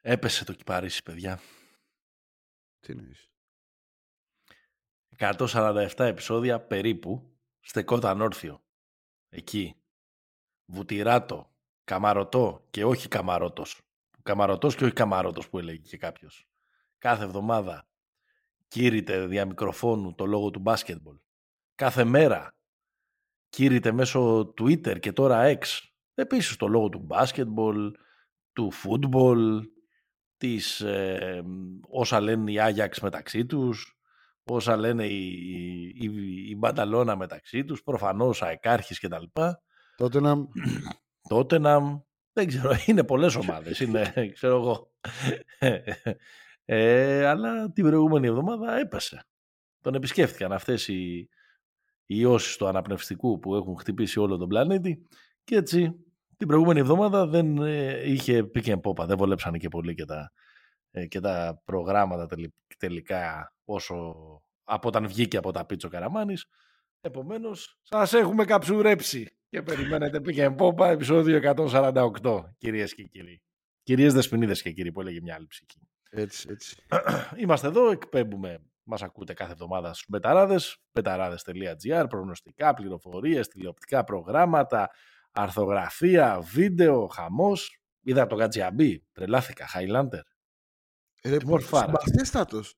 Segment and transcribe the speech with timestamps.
[0.00, 1.40] Έπεσε το κυπαρίσι, παιδιά.
[2.80, 3.28] Τι εννοείς;
[5.18, 8.62] 147 επεισόδια περίπου στεκόταν όρθιο.
[9.28, 9.76] Εκεί.
[10.64, 11.50] Βουτυράτο,
[11.84, 13.80] καμαρωτό και όχι καμαρότος.
[14.22, 16.48] Καμαρωτός και όχι καμαρότος που έλεγε και κάποιος.
[16.98, 17.88] Κάθε εβδομάδα
[18.68, 21.18] κήρυτε δια μικροφόνου το λόγο του μπάσκετμπολ.
[21.74, 22.56] Κάθε μέρα
[23.48, 25.64] κήρυτε μέσω Twitter και τώρα X.
[26.14, 27.94] Επίσης το λόγο του μπάσκετμπολ,
[28.52, 29.68] του φούτμπολ,
[30.36, 31.42] τις, ε,
[31.88, 33.97] όσα λένε οι Άγιαξ μεταξύ τους,
[34.54, 35.32] όσα λένε οι,
[35.96, 36.10] οι,
[36.48, 39.24] οι Μπανταλώνα μεταξύ τους, προφανώς αεκάρχης κτλ.
[39.96, 40.34] Τότε να...
[41.28, 42.02] Τότε να...
[42.32, 44.90] Δεν ξέρω, είναι πολλές ομάδες, είναι, ξέρω εγώ.
[46.70, 49.26] Ε, αλλά την προηγούμενη εβδομάδα έπεσε.
[49.80, 51.28] Τον επισκέφθηκαν αυτές οι,
[52.06, 55.06] οι ιώσεις του αναπνευστικού που έχουν χτυπήσει όλο τον πλανήτη
[55.44, 55.94] και έτσι
[56.36, 60.32] την προηγούμενη εβδομάδα δεν ε, είχε pick and pop, δεν βολέψανε και πολύ και τα,
[60.90, 62.26] ε, και τα προγράμματα
[62.78, 64.14] τελικά όσο
[64.68, 66.46] από όταν βγήκε από τα πίτσο Καραμάνης.
[67.00, 71.40] Επομένως, σας έχουμε καψουρέψει και περιμένετε pick and pop επεισόδιο
[72.22, 73.42] 148, κυρίες και κύριοι.
[73.82, 75.88] Κυρίες Δεσποινίδες και κύριοι που έλεγε μια άλλη ψυχή.
[76.10, 76.76] Έτσι, έτσι.
[77.42, 84.90] Είμαστε εδώ, εκπέμπουμε μας ακούτε κάθε εβδομάδα στους Μπεταράδες, μπεταράδες.gr, προγνωστικά, πληροφορίες, τηλεοπτικά προγράμματα,
[85.30, 87.80] αρθογραφία, βίντεο, χαμός.
[88.02, 90.20] Είδα το Gatjiabi, τρελάθηκα, Highlander.
[91.20, 92.76] Ε, Συμπαθέστατος.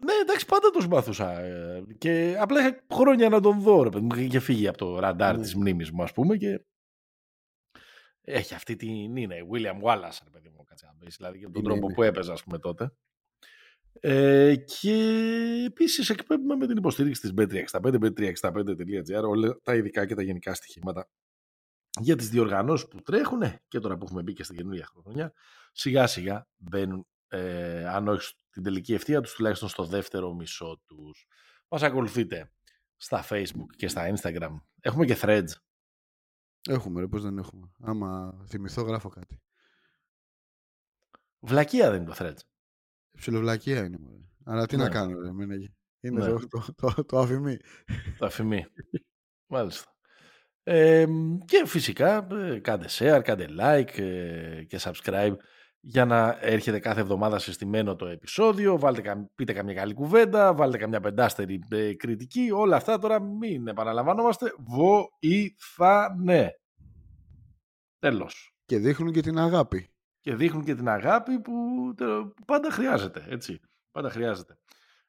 [0.00, 1.40] Ναι, εντάξει, πάντα το συμπαθούσα.
[1.40, 5.36] Ε, και απλά είχα χρόνια να τον δω, ρε παιδί Είχε φύγει από το ραντάρ
[5.36, 5.40] mm.
[5.40, 6.64] της μνήμης μου, ας πούμε, και
[8.20, 10.64] έχει αυτή την είναι, William Wallace, ρε παιδί μου,
[11.16, 12.92] δηλαδή και τον τρόπο που έπαιζε, ας πούμε, τότε.
[14.00, 14.94] Ε, και
[15.66, 21.08] επίσης εκπέμπουμε με την υποστήριξη της Bet365, bet365.gr, όλα τα ειδικά και τα γενικά στοιχήματα
[22.00, 25.32] για τις διοργανώσεις που τρέχουν και τώρα που έχουμε μπει και στην καινούργια χρονιά,
[25.72, 31.26] σιγά σιγά μπαίνουν, ε, αν όχι στην τελική ευθεία τους, τουλάχιστον στο δεύτερο μισό τους.
[31.68, 32.52] Μας ακολουθείτε
[32.96, 34.56] στα Facebook και στα Instagram.
[34.80, 35.50] Έχουμε και threads.
[36.68, 37.70] Έχουμε ρε, πώς δεν έχουμε.
[37.80, 39.42] Άμα θυμηθώ γράφω κάτι.
[41.40, 42.40] Βλακεία δεν είναι το threads.
[43.16, 43.98] Ψιλοβλακία είναι.
[43.98, 44.22] Μωρέ.
[44.44, 44.90] Αλλά τι να ναι.
[44.90, 45.28] κάνω, ρε,
[46.00, 46.26] Είναι ναι.
[46.26, 47.56] το, το, το, το αφημί.
[48.18, 48.66] Το αφημί.
[49.46, 49.96] Μάλιστα.
[50.62, 51.06] Ε,
[51.44, 55.34] και φυσικά ε, κάντε share, κάντε like ε, και subscribe
[55.86, 58.78] για να έρχεται κάθε εβδομάδα συστημένο το επεισόδιο.
[58.78, 62.50] Βάλτε, πείτε καμιά καλή κουβέντα, βάλτε καμιά πεντάστερη ε, κριτική.
[62.52, 64.52] Όλα αυτά τώρα μην επαναλαμβάνομαστε.
[64.58, 66.50] Βοηθάνε.
[67.98, 68.54] Τέλος.
[68.64, 69.94] Και δείχνουν και την αγάπη
[70.24, 71.52] και δείχνουν και την αγάπη που
[72.46, 73.60] πάντα χρειάζεται, έτσι.
[73.90, 74.58] Πάντα χρειάζεται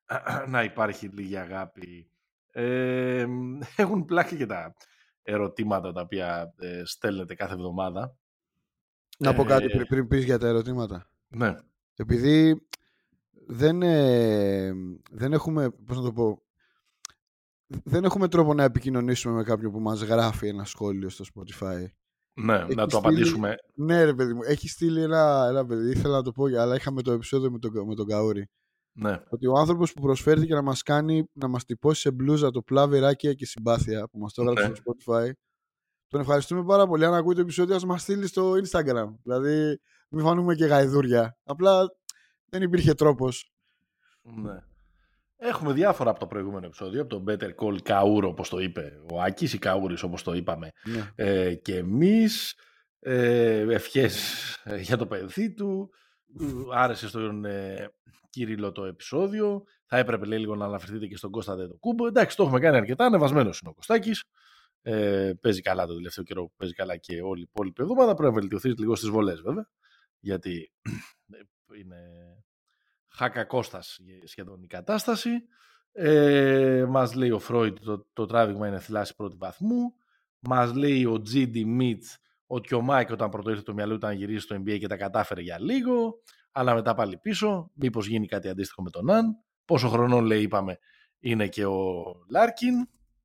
[0.54, 2.10] να υπάρχει λίγη αγάπη.
[2.52, 3.26] Ε,
[3.76, 4.74] έχουν πλάκη και τα
[5.22, 8.18] ερωτήματα τα οποία ε, στέλνετε κάθε εβδομάδα.
[9.18, 11.10] Να πω κάτι πριν, πριν πεις για τα ερωτήματα.
[11.28, 11.56] Ναι.
[11.96, 12.68] Επειδή
[13.48, 14.74] δεν, ε,
[15.12, 16.42] δεν έχουμε, πώς να το πω,
[17.68, 21.86] δεν έχουμε τρόπο να επικοινωνήσουμε με κάποιον που μας γράφει ένα σχόλιο στο Spotify.
[22.34, 23.56] Ναι, να το απαντήσουμε.
[23.74, 24.42] Ναι, ρε παιδί μου.
[24.44, 25.92] Έχει στείλει ένα, ένα παιδί.
[25.92, 28.50] Ήθελα να το πω, αλλά είχαμε το επεισόδιο με τον, με τον Καούρη.
[28.92, 29.20] Ναι.
[29.30, 33.00] Ότι ο άνθρωπος που προσφέρθηκε να μας κάνει να μας τυπώσει σε μπλούζα το πλάβη,
[33.00, 34.76] ράκια και συμπάθεια που μας το έγραψε ναι.
[34.76, 35.30] στο Spotify.
[36.08, 37.06] Τον ευχαριστούμε πάρα πολύ.
[37.06, 39.16] Αν ακούει το επεισόδιο, ας μας στείλει στο Instagram.
[39.24, 39.80] Δηλαδή,
[40.10, 41.38] μην φανούμε και γαϊδούρια.
[41.44, 41.90] Απλά
[42.46, 43.52] δεν υπήρχε τρόπος.
[44.22, 44.60] Ναι.
[45.38, 49.22] Έχουμε διάφορα από το προηγούμενο επεισόδιο, από το Better Call Kaur, όπως το είπε ο
[49.22, 51.12] Άκης, ή Καούρης όπως το είπαμε ναι.
[51.16, 52.56] ε, και εμείς.
[53.08, 54.16] Ε, ευχές
[54.64, 55.90] ε, για το παιδί του.
[56.74, 57.90] Άρεσε στον ε,
[58.30, 59.64] Κύριλο το επεισόδιο.
[59.86, 62.08] Θα έπρεπε λέει, λίγο να αναφερθείτε και στον Κώστα το Κούμπο.
[62.08, 63.06] Εντάξει, το έχουμε κάνει αρκετά.
[63.06, 64.24] Ανεβασμένος είναι ο Κωστάκης.
[64.88, 68.14] Ε, παίζει καλά το τελευταίο καιρό, παίζει καλά και όλη η υπόλοιπη εβδομάδα.
[68.14, 69.70] Πρέπει να βελτιωθείς λίγο στις βολές, βέβαια.
[70.20, 70.72] Γιατί
[71.80, 71.98] είναι
[73.08, 75.30] Χάκα Κώστας σχεδόν η κατάσταση.
[75.92, 79.94] Ε, μας λέει ο Φρόιτ το, το τράβηγμα είναι θυλάση πρώτη βαθμού.
[80.40, 84.16] Μας λέει ο GD Μιτς ότι ο Μάικ όταν πρώτο ήρθε το μυαλό ήταν να
[84.16, 86.22] γυρίσει στο NBA και τα κατάφερε για λίγο.
[86.52, 87.72] Αλλά μετά πάλι πίσω.
[87.74, 89.44] Μήπως γίνει κάτι αντίστοιχο με τον Ναν.
[89.66, 90.80] Πόσο χρονών λέει είπαμε
[91.20, 92.74] είναι και ο Λάρκιν.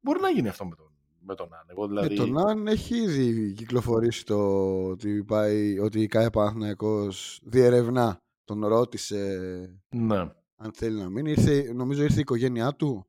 [0.01, 0.90] Μπορεί να γίνει αυτό με τον,
[1.31, 1.67] με τον Ναν.
[1.67, 2.09] Εγώ, δηλαδή...
[2.09, 4.39] Με τον Αν έχει ήδη κυκλοφορήσει το
[4.85, 9.39] ότι, πάει, ότι η ΚΑΕ Παναθηναϊκός διερευνά τον ρώτησε
[9.89, 10.19] ναι.
[10.57, 11.31] αν θέλει να μείνει.
[11.31, 13.05] Ήρθε, νομίζω ήρθε η οικογένειά του.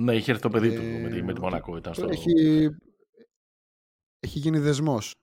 [0.00, 1.76] Ναι, είχε έρθει το παιδί του Ε, με τη, με τη Μονακό.
[1.76, 2.08] Ήταν στο...
[2.08, 2.68] Έχει,
[4.20, 5.14] έχει γίνει δεσμός.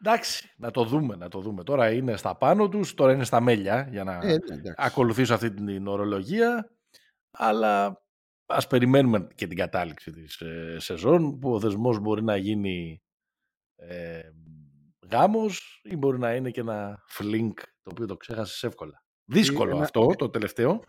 [0.00, 1.62] Εντάξει, να το δούμε, να το δούμε.
[1.62, 4.74] Τώρα είναι στα πάνω τους, τώρα είναι στα μέλια για να Ε, ναι, εντάξει.
[4.76, 6.70] ακολουθήσω αυτή την ορολογία,
[7.30, 8.02] αλλά
[8.50, 13.02] ας περιμένουμε και την κατάληξη της ε, σεζόν που ο δεσμός μπορεί να γίνει
[13.76, 14.20] ε,
[15.12, 19.04] γάμος ή μπορεί να είναι και ένα φλινκ το οποίο το ξέχασες εύκολα.
[19.24, 20.80] Δύσκολο ένα- αυτό το τελευταίο.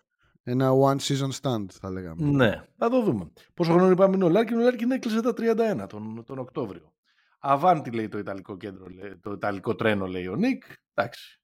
[0.44, 2.26] Ένα one season stand θα λέγαμε.
[2.32, 3.32] Ναι, θα το δούμε.
[3.54, 5.34] Πόσο χρόνο είπαμε είναι ο Λάρκιν, ο Λάρκιν έκλεισε τα
[5.84, 6.94] 31 τον, τον Οκτώβριο.
[7.40, 10.64] Αβάντι λέει το Ιταλικό κέντρο, λέει, το Ιταλικό τρένο λέει ο Νίκ.
[10.94, 11.41] Εντάξει.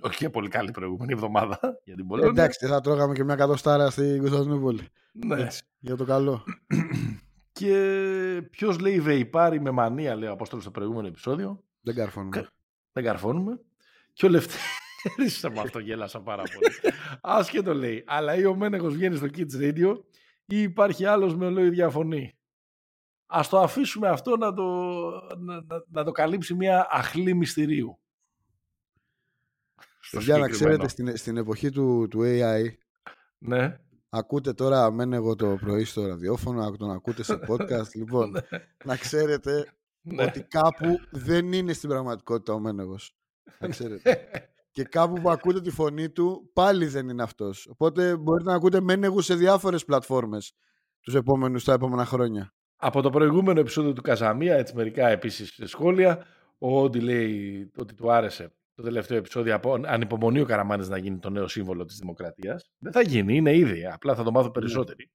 [0.00, 2.30] Όχι και πολύ καλή προηγούμενη εβδομάδα για την Ε, Μπολόνια.
[2.30, 4.88] εντάξει, θα τρώγαμε και μια κατοστάρα στην Κωνσταντινούπολη.
[5.12, 5.40] Ναι.
[5.42, 6.44] Έτσι, για το καλό.
[7.52, 11.62] Και ποιος λέει βεϊπάρει με μανία, λέει ο Απόστολος στο προηγούμενο επεισόδιο.
[11.80, 12.36] Δεν καρφώνουμε.
[12.36, 12.50] Κα-
[12.92, 13.60] Δεν καρφώνουμε.
[14.12, 16.94] Και ο Λευτέρης με αυτό γέλασα πάρα πολύ.
[17.20, 18.04] Άσχετο λέει.
[18.06, 19.98] Αλλά ή ο Μένεγος βγαίνει στο Kids Radio
[20.46, 22.36] ή υπάρχει άλλος με ολόι διαφωνεί.
[23.26, 24.64] Ας το αφήσουμε αυτό να το,
[25.38, 27.98] να, να- να το καλύψει μια αχλή μυστηρίου.
[30.06, 30.76] Στο Για να συγκεκριμένο.
[30.86, 32.64] ξέρετε, στην, στην εποχή του, του AI,
[33.38, 33.80] Ναι.
[34.08, 37.88] ακούτε τώρα μένω εγώ το πρωί στο ραδιόφωνο, τον ακούτε σε podcast.
[38.00, 38.32] λοιπόν,
[38.84, 40.22] να ξέρετε ναι.
[40.22, 43.16] ότι κάπου δεν είναι στην πραγματικότητα ο Μένεγος.
[43.58, 44.28] Να ξέρετε.
[44.74, 47.66] και κάπου που ακούτε τη φωνή του πάλι δεν είναι αυτός.
[47.70, 50.52] Οπότε μπορείτε να ακούτε Μένεγους σε διάφορες πλατφόρμες
[51.00, 52.54] τους επόμενους, τα επόμενα χρόνια.
[52.76, 56.26] Από το προηγούμενο επεισόδιο του Καζαμία, έτσι μερικά επίσης σχόλια,
[56.58, 61.18] ο Όντι λέει ότι του άρεσε το τελευταίο επεισόδιο από ανυπομονεί ο Καραμάνης να γίνει
[61.18, 62.70] το νέο σύμβολο της δημοκρατίας.
[62.78, 65.10] Δεν θα γίνει, είναι ήδη, απλά θα το μάθω περισσότεροι.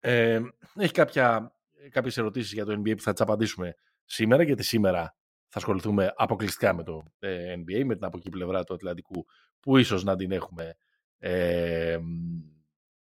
[0.00, 0.40] Ε,
[0.74, 1.54] έχει κάποια,
[1.90, 3.74] κάποιες ερωτήσεις για το NBA που θα τις απαντήσουμε
[4.04, 5.16] σήμερα, γιατί σήμερα
[5.48, 9.26] θα ασχοληθούμε αποκλειστικά με το ε, NBA, με την από εκεί πλευρά του Ατλαντικού,
[9.60, 10.74] που ίσως να την έχουμε,
[11.18, 11.98] ε,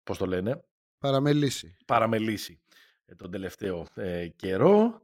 [0.04, 0.64] πώς το λένε,
[1.00, 1.78] Παραμελήσει.
[1.86, 2.62] παραμελήσει
[3.06, 5.02] ε, τον τελευταίο ε, καιρό.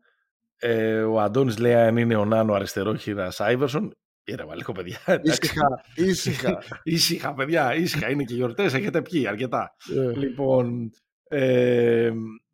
[0.57, 3.95] Ε, ο Αντώνης λέει αν είναι ο Νάνο αριστερόχειρας Άιβερσον.
[4.25, 4.99] Ήρεμα λίγο παιδιά.
[5.05, 5.39] εντάξει.
[5.43, 6.63] Ήσυχα, ήσυχα.
[6.83, 8.09] Ήσυχα παιδιά, ήσυχα.
[8.09, 9.75] Είναι και γιορτές, έχετε πιει αρκετά.
[9.95, 10.91] Ε, λοιπόν,
[11.27, 12.11] ε,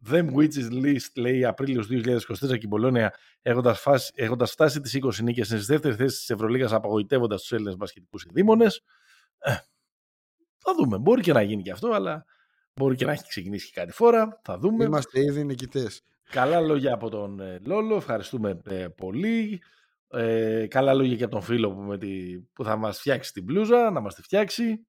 [0.09, 5.23] Them Witches List λέει Απρίλιος 2024 και η Μπολόνια έχοντας, φάσει, έχοντας φτάσει τις 20
[5.23, 8.83] νίκες είναι στη δεύτερη θέση της Ευρωλίγας απογοητεύοντας τους Έλληνες μπασκετικούς ειδήμονες.
[9.39, 9.51] Ε,
[10.57, 10.97] θα δούμε.
[10.97, 12.25] Μπορεί και να γίνει και αυτό, αλλά
[12.75, 14.39] μπορεί και να έχει ξεκινήσει και κάτι φορά.
[14.43, 14.83] Θα δούμε.
[14.83, 16.03] Είμαστε ήδη νικητές.
[16.31, 19.61] Καλά λόγια από τον ε, Λόλο, ευχαριστούμε ε, πολύ.
[20.11, 23.43] Ε, καλά λόγια και από τον φίλο που, με τη, που θα μας φτιάξει την
[23.43, 24.85] μπλούζα, να μας τη φτιάξει.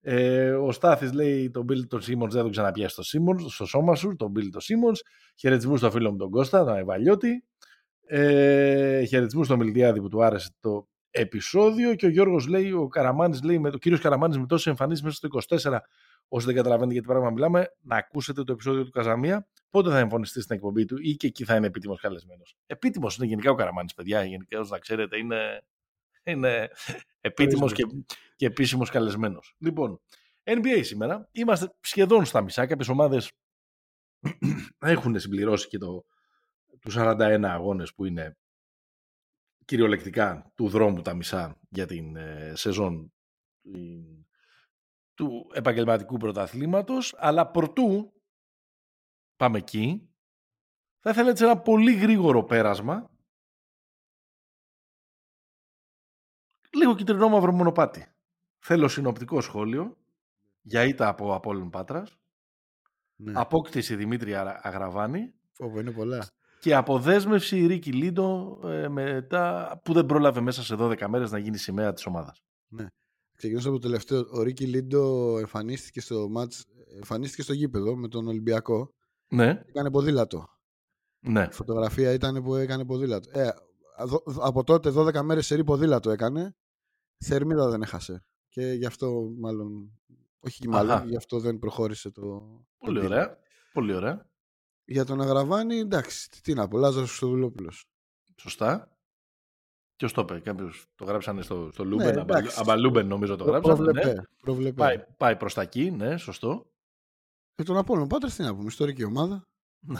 [0.00, 3.94] Ε, ο Στάθης λέει τον Bill τον Simmons δεν τον ξαναπιάσει στο, Simmons, στο σώμα
[3.94, 4.98] σου, τον Bill τον Simmons.
[5.36, 7.44] Χαιρετισμού στο φίλο μου τον Κώστα, τον Ευαλιώτη.
[8.06, 13.42] Ε, χαιρετισμού στο Μιλτιάδη που του άρεσε το επεισόδιο και ο Γιώργος λέει, ο Καραμάνης
[13.42, 15.28] λέει, με, ο κύριος Καραμάνης με τόσες εμφανίσεις μέσα στο
[15.58, 15.78] 24
[16.28, 19.48] όσοι δεν καταλαβαίνετε για τι πράγμα μιλάμε, να ακούσετε το επεισόδιο του Καζαμία.
[19.70, 22.56] Πότε θα εμφανιστεί στην εκπομπή του ή και εκεί θα είναι επίτιμος καλεσμένος.
[22.66, 24.24] Επίτιμος είναι γενικά ο Καραμάνης, παιδιά.
[24.24, 25.64] Γενικά, όσο να ξέρετε, είναι,
[26.22, 26.70] είναι
[27.20, 27.82] επίτιμος και,
[28.36, 29.54] και επίσημος καλεσμένος.
[29.58, 30.00] Λοιπόν,
[30.44, 31.28] NBA σήμερα.
[31.32, 32.66] Είμαστε σχεδόν στα μισά.
[32.66, 33.32] Κάποιες ομάδες
[34.78, 36.04] έχουν συμπληρώσει και το,
[36.80, 38.36] τους 41 αγώνες που είναι
[39.70, 43.12] κυριολεκτικά του δρόμου τα μισά για την ε, σεζόν
[43.60, 44.26] την-
[45.14, 48.12] του επαγγελματικού πρωταθλήματος, αλλά προτού
[49.36, 50.10] πάμε εκεί,
[50.98, 53.10] θα ήθελα έτσι ένα πολύ γρήγορο πέρασμα,
[56.76, 58.06] λίγο κυτρινό μαύρο μονοπάτι.
[58.58, 59.96] Θέλω συνοπτικό σχόλιο
[60.60, 62.18] για ήττα από Απόλλων Πάτρας,
[63.16, 63.32] Ναι.
[63.36, 66.28] απόκτηση Δημήτρη Αρα- Αγραβάνη Φόβο, είναι πολλά.
[66.60, 71.56] Και αποδέσμευση Ρίκη Λίντο ε, μετά, που δεν πρόλαβε μέσα σε 12 μέρες να γίνει
[71.56, 72.42] σημαία της ομάδας.
[73.36, 74.26] Ξεκινήσω από το τελευταίο.
[74.30, 76.64] Ο Ρίκι Λίντο εμφανίστηκε στο μάτς,
[76.94, 78.94] εμφανίστηκε στο γήπεδο με τον Ολυμπιακό.
[79.32, 80.46] Ναι, Έκανε ποδήλατο.
[81.20, 81.46] ναι.
[81.50, 83.38] Η φωτογραφία ήταν που έκανε ποδήλατο.
[83.40, 83.50] Ε,
[84.06, 86.54] δο- από τότε 12 μέρες σερή ποδήλατο έκανε.
[87.24, 88.24] Θερμίδα δεν έχασε.
[88.48, 90.00] Και γι' αυτό μάλλον...
[90.40, 91.04] Όχι μάλλον, Αχα.
[91.04, 92.22] γι' αυτό δεν προχώρησε το...
[92.78, 93.08] Πολύ το deal.
[93.10, 93.38] ωραία.
[93.72, 94.29] Πολύ ωραία.
[94.90, 97.84] Για τον Αγραβάνη, εντάξει, τι- τι να πω, Λάζαρος Χρυστοδουλόπουλος.
[98.40, 98.96] Σωστά.
[99.96, 102.14] Ποιο το είπε, κάποιος το γράψανε στο, στο Λούμπεν.
[102.14, 102.56] Ναι, Αμπα- εντάξει.
[102.60, 103.76] Αμπαλούμπεν νομίζω το Προ- γράψανε.
[103.76, 104.12] Προβλεπέ.
[104.14, 104.22] Ναι.
[104.40, 104.74] προβλεπέ.
[104.76, 106.70] Πάει, πάει προς τα εκεί, ναι, σωστό.
[107.54, 109.48] Και τον Απόλλων Πάτρας τι να πούμε, ιστορική ομάδα.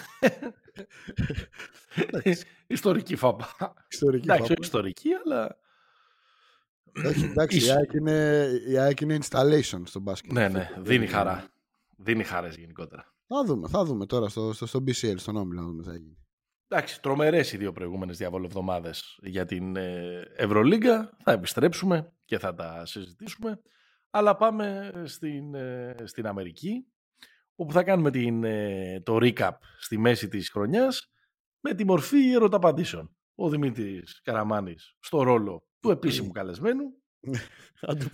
[2.66, 3.48] Ιστορική φάπα.
[3.90, 4.52] Ιστορική Εντάξει, φάπα.
[4.52, 5.58] όχι ιστορική, αλλά...
[7.06, 10.32] Όχι, εντάξει, η Ίσο- ΑΕΚ είναι, η ΑΕΚ είναι installation στο μπάσκετ.
[10.32, 11.48] Ναι, ναι, δίνει χαρά.
[11.96, 13.12] Δίνει χαρές γενικότερα.
[13.34, 15.96] Θα δούμε, θα δούμε τώρα στο, στο, στο BCL, στον Όμιλο, να δούμε τι θα
[15.96, 16.18] γίνει.
[16.68, 21.16] Εντάξει, τρομερές οι δύο προηγούμενες διαβολοβδομάδες για την ε, Ευρωλίγκα.
[21.24, 23.60] Θα επιστρέψουμε και θα τα συζητήσουμε.
[24.10, 26.86] Αλλά πάμε στην, ε, στην Αμερική,
[27.54, 31.12] όπου θα κάνουμε την, ε, το recap στη μέση της χρονιάς
[31.60, 33.16] με τη μορφή ερωταπαντήσεων.
[33.34, 36.84] Ο Δημήτρης Καραμάνης στο ρόλο του επίσημου καλεσμένου.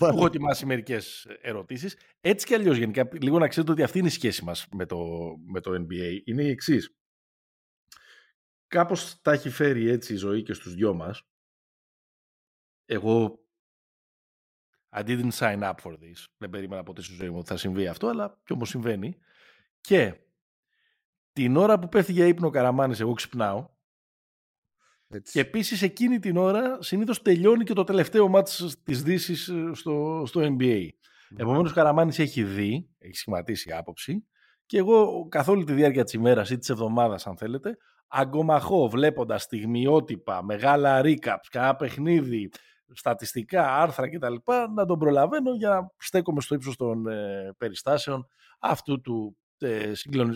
[0.00, 1.96] Έχω ετοιμάσει μερικές ερωτήσεις.
[2.20, 4.98] Έτσι κι αλλιώς, γενικά, λίγο να ξέρετε ότι αυτή είναι η σχέση μας με το,
[5.46, 6.20] με το NBA.
[6.24, 6.96] Είναι η εξής.
[8.66, 11.22] Κάπως τα έχει φέρει έτσι η ζωή και στους δυο μας.
[12.84, 13.40] Εγώ
[14.96, 16.24] I didn't sign up for this.
[16.36, 19.18] Δεν περίμενα ποτέ στη ζωή μου ότι θα συμβεί αυτό, αλλά κι όμως συμβαίνει.
[19.80, 20.20] Και
[21.32, 23.68] την ώρα που πέφτει για ύπνο ο Καραμάνης, εγώ ξυπνάω.
[25.08, 25.32] Έτσι.
[25.32, 30.22] Και επίσης εκείνη την ώρα συνήθως τελειώνει και το τελευταίο μάτς της Δύσης ε, στο,
[30.26, 30.84] στο NBA.
[30.84, 30.88] Mm.
[31.36, 34.26] Επομένως ο Καραμάνης έχει δει, έχει σχηματίσει άποψη
[34.66, 37.76] και εγώ καθ' όλη τη διάρκεια της ημέρας ή της εβδομάδας αν θέλετε
[38.08, 42.48] αγκομαχώ βλέποντας στιγμιότυπα, μεγάλα recaps, κανένα παιχνίδι,
[42.92, 44.34] στατιστικά, άρθρα κτλ.
[44.74, 48.26] να τον προλαβαίνω για να στέκομαι στο ύψος των ε, περιστάσεων
[48.58, 49.92] αυτού του, ε,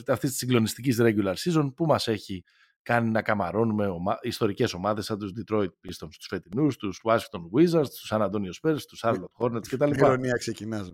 [0.06, 2.44] αυτής της συγκλονιστικής regular season που μας έχει
[2.82, 4.18] κάνει να καμαρώνουμε ομα...
[4.20, 8.78] ιστορικές ομάδες σαν τους Detroit Pistons, τους φετινούς, τους Washington Wizards, τους San Antonio Spurs,
[8.88, 9.90] τους Charlotte Hornets κτλ.
[9.90, 10.92] Ηρωνία ξεκινάς.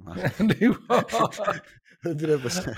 [0.61, 1.05] Λοιπόν.
[2.01, 2.75] Δεν τρέπεσαι.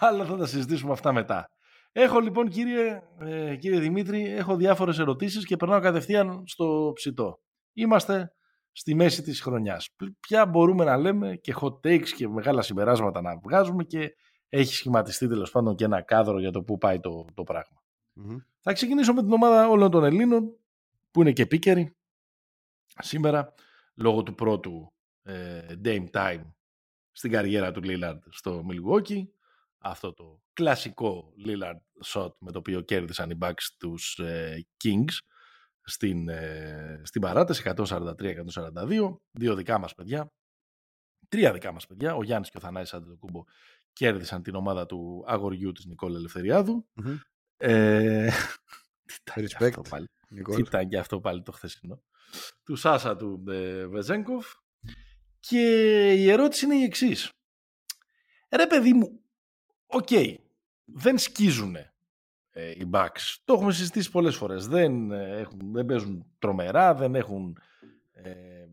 [0.00, 1.48] Αλλά θα τα συζητήσουμε αυτά μετά.
[1.92, 7.38] Έχω λοιπόν κύριε, ε, κύριε Δημήτρη, έχω διάφορες ερωτήσεις και περνάω κατευθείαν στο ψητό
[7.74, 8.32] είμαστε
[8.72, 9.88] στη μέση της χρονιάς.
[10.20, 14.14] Ποια μπορούμε να λέμε και hot takes και μεγάλα συμπεράσματα να βγάζουμε και
[14.48, 17.42] έχει σχηματιστεί τέλος πάντων και ένα κάδρο για το πού πάει το, το
[18.14, 20.56] πραγμα Θα ξεκινήσω με την ομάδα όλων των Ελλήνων
[21.10, 21.96] που είναι και επίκαιροι
[22.98, 23.54] σήμερα
[23.94, 24.92] λόγω του πρώτου
[25.22, 26.44] ε, Dame Time
[27.12, 29.24] στην καριέρα του Lillard στο Milwaukee
[29.78, 35.18] αυτό το κλασικό Lillard shot με το οποίο κέρδισαν οι Bucks τους ε, Kings
[35.84, 39.16] στην, ε, στην παράταση 143-142.
[39.30, 40.32] Δύο δικά μας παιδιά.
[41.28, 42.14] Τρία δικά μας παιδιά.
[42.14, 43.44] Ο Γιάννης και ο Θανάης Αντετοκούμπο
[43.92, 46.86] κέρδισαν την ομάδα του αγοριού της Νικόλα Ελευθεριάδου.
[46.96, 47.16] Mm-hmm.
[47.56, 48.30] Ε,
[49.34, 50.08] τι ήταν πάλι.
[50.28, 52.02] Τι ήταν και αυτό πάλι το χθεσινό.
[52.64, 54.52] Του Σάσα του ε, Βεζένκοφ.
[55.40, 55.60] Και
[56.12, 57.32] η ερώτηση είναι η εξής.
[58.50, 59.20] Ρε παιδί μου,
[59.86, 60.34] OK, okay,
[60.84, 61.94] δεν σκίζουνε
[62.50, 63.36] ε, οι Bucks.
[63.44, 64.66] Το έχουμε συζητήσει πολλές φορές.
[64.66, 67.58] Δεν, ε, έχουν, δεν παίζουν τρομερά, δεν έχουν
[68.12, 68.66] ε,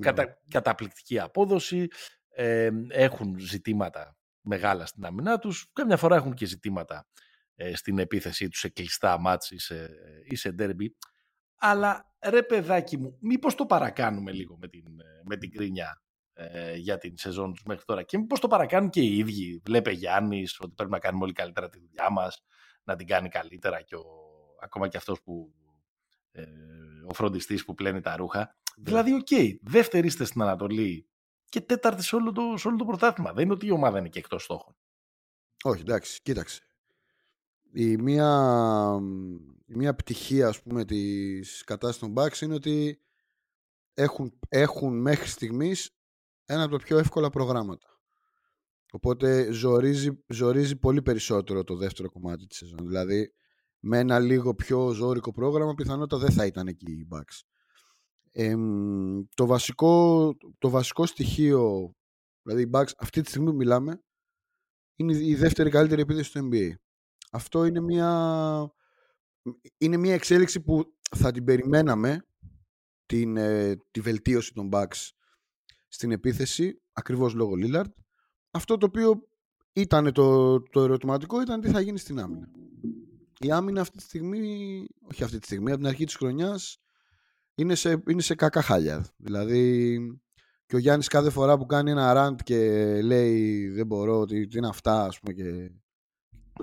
[0.00, 1.88] κατα, καταπληκτική απόδοση,
[2.28, 7.31] ε, έχουν ζητήματα μεγάλα στην άμυνά τους, κάμια φορά έχουν και ζητήματα ε,
[7.74, 9.90] στην επίθεσή τους σε κλειστά μάτς ή σε,
[10.24, 10.86] ή σε derby.
[11.56, 14.84] Αλλά ρε παιδάκι μου, μήπως το παρακάνουμε λίγο με την,
[15.24, 16.02] με την κρίνια
[16.32, 19.60] ε, για την σεζόν τους μέχρι τώρα και μήπως το παρακάνουν και οι ίδιοι.
[19.64, 22.44] Βλέπε Γιάννης ότι πρέπει να κάνουμε όλοι καλύτερα τη δουλειά μας
[22.84, 24.04] να την κάνει καλύτερα και ο,
[24.62, 25.54] ακόμα και αυτός που
[26.32, 26.44] ε,
[27.08, 28.38] ο φροντιστής που πλένει τα ρούχα.
[28.38, 28.84] Ναι.
[28.84, 31.08] Δηλαδή, OK, okay, δεύτερη είστε στην Ανατολή
[31.44, 33.32] και τέταρτη σε όλο, το, σε όλο το πρωτάθλημα.
[33.32, 34.76] Δεν είναι ότι η ομάδα είναι και εκτός στόχων.
[35.62, 36.62] Όχι, εντάξει, κοίταξε.
[37.74, 38.98] Η μία,
[39.66, 43.00] η μία πτυχία, ας πούμε, της κατάστασης των Bucks είναι ότι
[43.94, 45.90] έχουν, έχουν μέχρι στιγμής
[46.44, 48.00] ένα από τα πιο εύκολα προγράμματα.
[48.92, 52.86] Οπότε ζορίζει, ζορίζει πολύ περισσότερο το δεύτερο κομμάτι της σεζόν.
[52.86, 53.32] Δηλαδή
[53.78, 57.40] με ένα λίγο πιο ζώρικο πρόγραμμα πιθανότατα δεν θα ήταν εκεί οι Bucks.
[59.34, 61.94] το, βασικό, το βασικό στοιχείο,
[62.42, 64.02] δηλαδή οι Bucks αυτή τη στιγμή που μιλάμε,
[64.94, 66.70] είναι η δεύτερη καλύτερη επίδεση στο NBA.
[67.34, 68.72] Αυτό είναι μια,
[69.78, 70.84] είναι μια εξέλιξη που
[71.16, 72.26] θα την περιμέναμε
[73.06, 75.10] την, ε, τη βελτίωση των Bucks
[75.88, 77.92] στην επίθεση ακριβώς λόγω Lillard
[78.50, 79.28] αυτό το οποίο
[79.72, 82.48] ήταν το, το ερωτηματικό ήταν τι θα γίνει στην άμυνα.
[83.38, 86.78] Η άμυνα αυτή τη στιγμή, όχι αυτή τη στιγμή, από την αρχή της χρονιάς
[87.54, 89.06] είναι σε, είναι σε κακά χάλια.
[89.16, 89.98] Δηλαδή
[90.66, 92.58] και ο Γιάννης κάθε φορά που κάνει ένα ραντ και
[93.02, 95.70] λέει δεν μπορώ, ότι τι είναι αυτά ας πούμε και...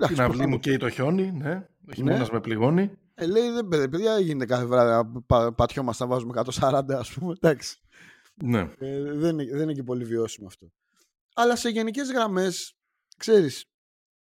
[0.06, 1.68] Την αυλή μου καίει το χιόνι, ναι.
[1.98, 2.26] Ο ναι.
[2.32, 2.90] με πληγώνει.
[3.14, 7.80] Ε, λέει, δεν παιδιά, γίνεται κάθε βράδυ πα, πατιόμαστε να βάζουμε 140 ας πούμε, εντάξει.
[8.34, 8.70] Ναι.
[8.78, 10.72] Ε, δεν, δεν είναι και πολύ βιώσιμο αυτό
[11.34, 12.74] αλλά σε γενικές γραμμές,
[13.16, 13.64] ξέρεις,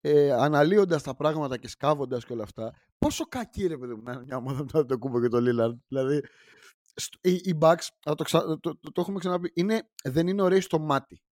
[0.01, 4.13] ε, αναλύοντας τα πράγματα και σκάβοντας και όλα αυτά, πόσο κακή ρε παιδί μου να
[4.13, 5.79] είναι μια ομάδα με το Κούμπο και το Λίλαρντ.
[5.89, 6.21] Δηλαδή,
[7.21, 11.23] οι, οι Bucks, το, το, το, το, έχουμε ξαναπεί, είναι, δεν είναι ωραίοι στο μάτι.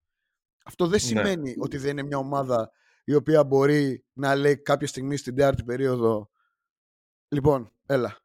[0.65, 1.07] Αυτό δεν ναι.
[1.07, 2.71] σημαίνει ότι δεν είναι μια ομάδα
[3.05, 6.31] η οποία μπορεί να λέει κάποια στιγμή στην τέταρτη περίοδο
[7.29, 8.23] Λοιπόν, έλα,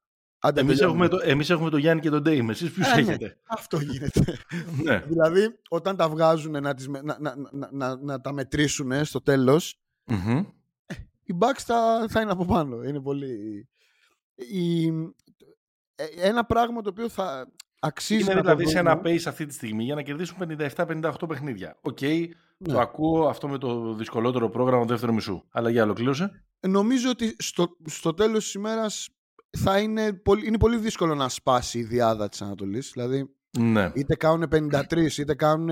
[0.55, 2.49] εμείς έχουμε, το, εμείς έχουμε το Γιάννη και τον Ντέιμ.
[2.49, 4.37] Εσείς ποιους ε, ναι, έχετε; αυτό γίνεται.
[4.83, 4.99] ναι.
[5.07, 7.35] Δηλαδή, όταν τα βγάζουν να, τις, να, να,
[7.71, 10.45] να, να, τα μετρήσουν στο τέλος, mm-hmm.
[11.23, 12.83] οι Bucks θα, θα είναι από πάνω.
[12.83, 13.67] Είναι πολύ...
[14.35, 14.87] Η,
[15.95, 17.51] ε, ένα πράγμα το οποίο θα...
[17.79, 19.09] αξίζει Είναι να δηλαδή το σε ένα δούμε.
[19.09, 20.37] pace αυτή τη στιγμή για να κερδίσουν
[20.75, 21.77] 57-58 παιχνίδια.
[21.81, 21.99] Οκ,
[22.57, 22.73] Ναι.
[22.73, 25.43] το ακούω αυτό με το δυσκολότερο πρόγραμμα του δεύτερου μισού.
[25.51, 26.45] Αλλά για ολοκλήρωσε.
[26.67, 29.09] Νομίζω ότι στο, στο τέλος της ημέρας
[29.57, 32.89] θα είναι πολύ, είναι πολύ δύσκολο να σπάσει η διάδα της Ανατολής.
[32.93, 33.91] Δηλαδή, Ναι.
[33.95, 35.69] είτε κάνουν 53, είτε κάνουν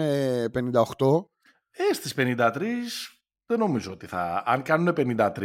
[0.54, 1.30] 58.
[1.72, 3.12] Ε, στις 53
[3.46, 4.44] δεν νομίζω ότι θα...
[4.46, 5.42] Αν κάνουν 53,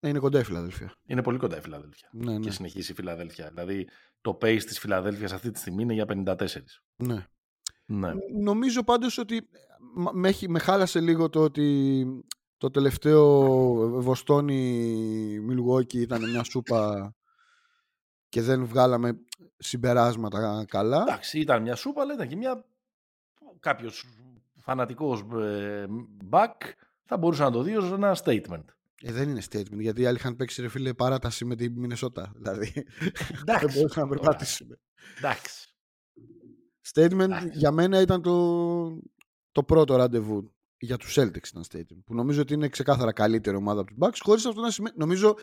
[0.00, 0.94] ε, Είναι κοντά η Φιλαδέλφια.
[1.06, 2.08] είναι πολύ κοντά η Φιλαδέλφια.
[2.12, 2.38] Ναι, ναι.
[2.38, 3.48] Και συνεχίσει η Φιλαδέλφια.
[3.54, 3.88] Δηλαδή
[4.20, 6.80] το pace της Φιλαδέλφιας αυτή τη στιγμή είναι για 54.
[6.96, 7.26] ναι.
[7.86, 8.12] Ναι.
[8.42, 9.48] Νομίζω πάντως ότι μα-
[10.12, 12.06] με, έχει- με χάλασε λίγο το ότι
[12.56, 13.22] το τελευταίο
[14.00, 14.60] Βοστόνη
[15.42, 17.14] Μιλγόκι ήταν μια σούπα
[18.28, 19.18] και δεν βγάλαμε
[19.58, 21.02] συμπεράσματα καλά.
[21.02, 22.64] Εντάξει, ήταν μια σούπα, αλλά ήταν και μια...
[23.60, 24.04] Κάποιος
[24.60, 25.86] φανατικός ε,
[26.30, 26.54] back
[27.04, 28.64] θα μπορούσε να το δει ως ένα statement.
[29.02, 32.32] Ε, δεν είναι statement, γιατί οι άλλοι είχαν παίξει ρε φίλε παράταση με την Μινεσότα.
[32.36, 33.78] Δηλαδή, δεν Εντάξει.
[33.78, 34.20] μπορούσαν να τώρα.
[34.20, 34.78] περπατήσουμε.
[35.18, 35.68] Εντάξει.
[36.94, 37.58] Statement Εντάξει.
[37.58, 38.32] για μένα ήταν το,
[39.54, 40.54] το πρώτο ραντεβού.
[40.76, 42.02] Για τους Celtics ήταν statement.
[42.04, 44.18] Που νομίζω ότι είναι ξεκάθαρα καλύτερη ομάδα από τους Bucks.
[44.22, 44.94] Χωρίς αυτό να σημαίνει...
[44.98, 45.34] Νομίζω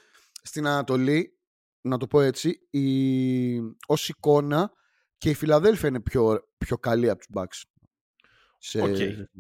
[0.42, 1.38] στην Ανατολή,
[1.82, 3.58] να το πω έτσι, η...
[3.88, 4.72] ως εικόνα
[5.18, 7.62] και η Φιλαδέλφια είναι πιο, πιο καλή από τους Bucks.
[8.58, 8.82] Σε...
[8.82, 8.96] Οκ.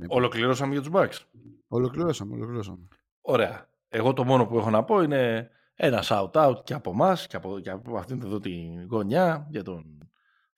[0.08, 1.26] Ολοκληρώσαμε για τους Bucks.
[1.68, 2.88] Ολοκληρώσαμε, ολοκληρώσαμε.
[3.22, 3.70] Ωραία.
[3.88, 7.60] Εγώ το μόνο που έχω να πω είναι ένα shout-out και από εμάς και από,
[7.60, 8.52] και από αυτήν εδώ τη
[8.90, 10.01] γωνιά για τον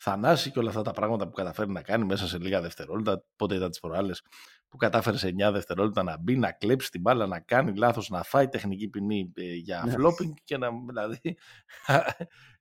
[0.05, 3.23] Θανάση και όλα αυτά τα πράγματα που καταφέρει να κάνει μέσα σε λίγα δευτερόλεπτα.
[3.35, 4.11] Πότε ήταν τις προάλλε
[4.67, 8.23] που κατάφερε σε 9 δευτερόλεπτα να μπει, να κλέψει την μπάλα, να κάνει λάθος, να
[8.23, 9.93] φάει τεχνική ποινή ε, για Ναι.
[9.97, 10.69] flopping και να.
[10.87, 11.19] Δηλαδή,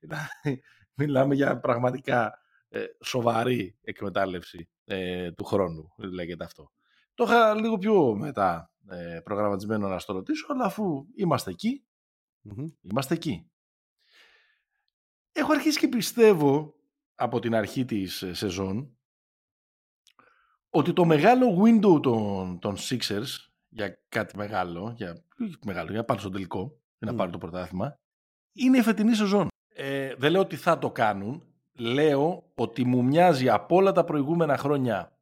[0.00, 0.62] δηλαδή,
[0.94, 6.72] μιλάμε για πραγματικά ε, σοβαρή εκμετάλλευση ε, του χρόνου, λέγεται αυτό.
[7.14, 11.84] Το είχα λίγο πιο μετά ε, προγραμματισμένο να στο ρωτήσω, αλλά αφού είμαστε εκεί,
[12.40, 12.66] Μμμ.
[12.80, 13.50] είμαστε εκεί.
[15.32, 16.75] Έχω αρχίσει και πιστεύω
[17.23, 18.97] από την αρχή της ε, σεζόν
[20.71, 26.05] ότι το μεγάλο window των, των Sixers για κάτι μεγάλο, για, όχι μεγάλο, για να
[26.05, 27.16] πάρει στον τελικό ή να Μμ.
[27.16, 27.99] πάρει το πρωτάθλημα,
[28.53, 29.49] είναι η φετινή σεζόν.
[29.75, 31.42] Ε, δεν λέω ότι θα το κάνουν,
[31.79, 35.18] λέω ότι μου μοιάζει από όλα τα προηγούμενα χρόνια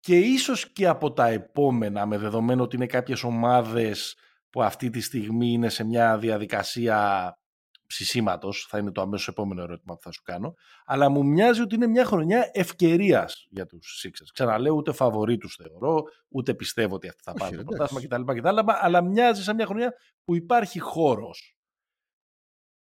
[0.00, 4.16] και ίσως και από τα επόμενα με δεδομένο ότι είναι κάποιες ομάδες
[4.50, 7.38] που αυτή τη στιγμή είναι σε μια διαδικασία
[7.86, 11.74] ψησίματος, θα είναι το αμέσως επόμενο ερώτημα που θα σου κάνω, αλλά μου μοιάζει ότι
[11.74, 14.28] είναι μια χρονιά ευκαιρίας για τους Sixers.
[14.32, 17.94] Ξαναλέω, ούτε φαβορή τους θεωρώ, ούτε πιστεύω ότι αυτοί θα Όχι, πάρουν το εντάξει.
[17.94, 18.70] πρωτάθλημα κτλ, κτλ.
[18.80, 19.94] Αλλά μοιάζει σαν μια χρονιά
[20.24, 21.58] που υπάρχει χώρος.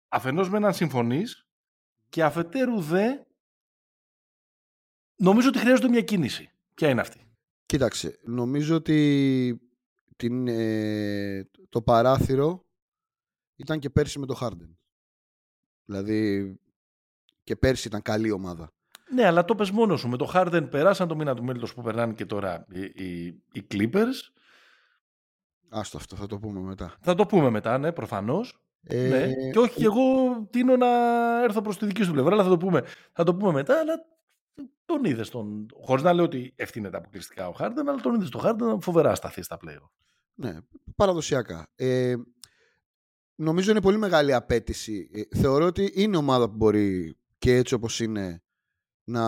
[0.09, 1.47] Αφενός με έναν συμφωνείς
[2.09, 3.07] και αφετέρου δε
[5.17, 6.51] νομίζω ότι χρειάζεται μια κίνηση.
[6.75, 7.25] Ποια είναι αυτή;
[7.67, 9.61] Κοίταξε, νομίζω ότι
[10.17, 12.67] την, ε, το παράθυρο
[13.57, 14.75] ήταν και πέρσι με το Harden.
[15.85, 16.55] Δηλαδή
[17.45, 18.73] και πέρσι ήταν καλή ομάδα.
[19.11, 20.09] Ναι, αλλά το πες μόνος σου.
[20.09, 23.67] Με το Harden περάσαν το μήνα του μέλητος που περνάνε και τώρα οι, οι, οι
[23.71, 24.33] Clippers.
[25.69, 26.95] Άστο αυτό, θα το πούμε μετά.
[27.01, 28.59] Θα το πούμε μετά, ναι, προφανώς.
[28.83, 29.51] Ε, ναι.
[29.53, 30.03] Και όχι, και εγώ
[30.51, 30.87] τίνω να
[31.43, 33.79] έρθω προς τη δική σου πλευρά, αλλά θα το πούμε, θα το πούμε μετά.
[33.79, 34.05] Αλλά
[34.85, 35.67] τον είδες τον.
[35.81, 39.43] Χωρίς να λέω ότι ευθύνεται αποκλειστικά ο Χάρντεν, αλλά τον είδες τον Χάρντεν φοβερά σταθεί
[39.43, 39.91] στα πλέον.
[40.35, 40.57] Ναι,
[40.97, 41.67] παραδοσιακά.
[41.75, 42.15] Ε,
[43.35, 45.11] νομίζω είναι πολύ μεγάλη απέτηση.
[45.13, 48.43] Ε, θεωρώ ότι είναι ομάδα που μπορεί και έτσι όπως είναι
[49.05, 49.23] να,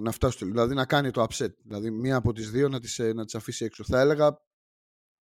[0.00, 1.54] να φτάσει στο Δηλαδή να κάνει το upset.
[1.64, 3.84] Δηλαδή μία από τις δύο να τις, ε, να τις αφήσει έξω.
[3.84, 4.40] Θα έλεγα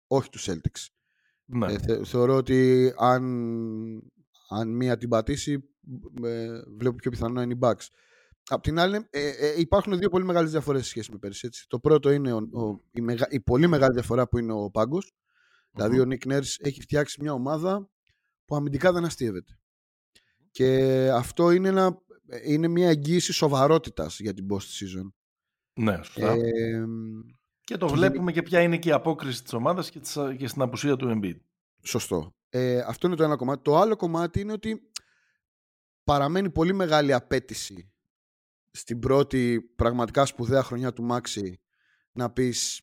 [0.06, 0.86] όχι τους Celtics.
[1.44, 1.72] Ναι.
[1.72, 3.22] Ε, θε- θεωρώ ότι αν,
[4.48, 5.52] αν μία την πατήσει
[6.22, 7.86] ε, βλέπω πιο πιθανό είναι οι Bucks.
[8.48, 11.46] Απ' την άλλη ε, ε, υπάρχουν δύο πολύ μεγάλες διαφορές σε σχέση με πέρυσι.
[11.46, 11.64] Έτσι.
[11.68, 15.12] Το πρώτο είναι ο, ο- η, μεγα- η πολύ μεγάλη διαφορά που είναι ο πάγκος.
[15.72, 17.90] Δηλαδή ο Nick Nurse έχει φτιάξει μια ομάδα
[18.50, 19.58] που αμυντικά δεν αστείευεται.
[20.50, 22.02] Και αυτό είναι, ένα,
[22.44, 25.10] είναι μια εγγύηση σοβαρότητας για την post season.
[25.80, 26.32] ναι, σωστά.
[26.32, 26.84] Ε,
[27.60, 30.46] και το και βλέπουμε και ποια είναι και η απόκριση της ομάδας και, της, και
[30.46, 31.36] στην απουσία του Embiid.
[31.82, 32.36] σωστό.
[32.48, 33.62] Ε, αυτό είναι το ένα κομμάτι.
[33.62, 34.90] Το άλλο κομμάτι είναι ότι
[36.04, 37.92] παραμένει πολύ μεγάλη απέτηση
[38.70, 41.60] στην πρώτη πραγματικά σπουδαία χρονιά του Μάξι
[42.12, 42.82] να πεις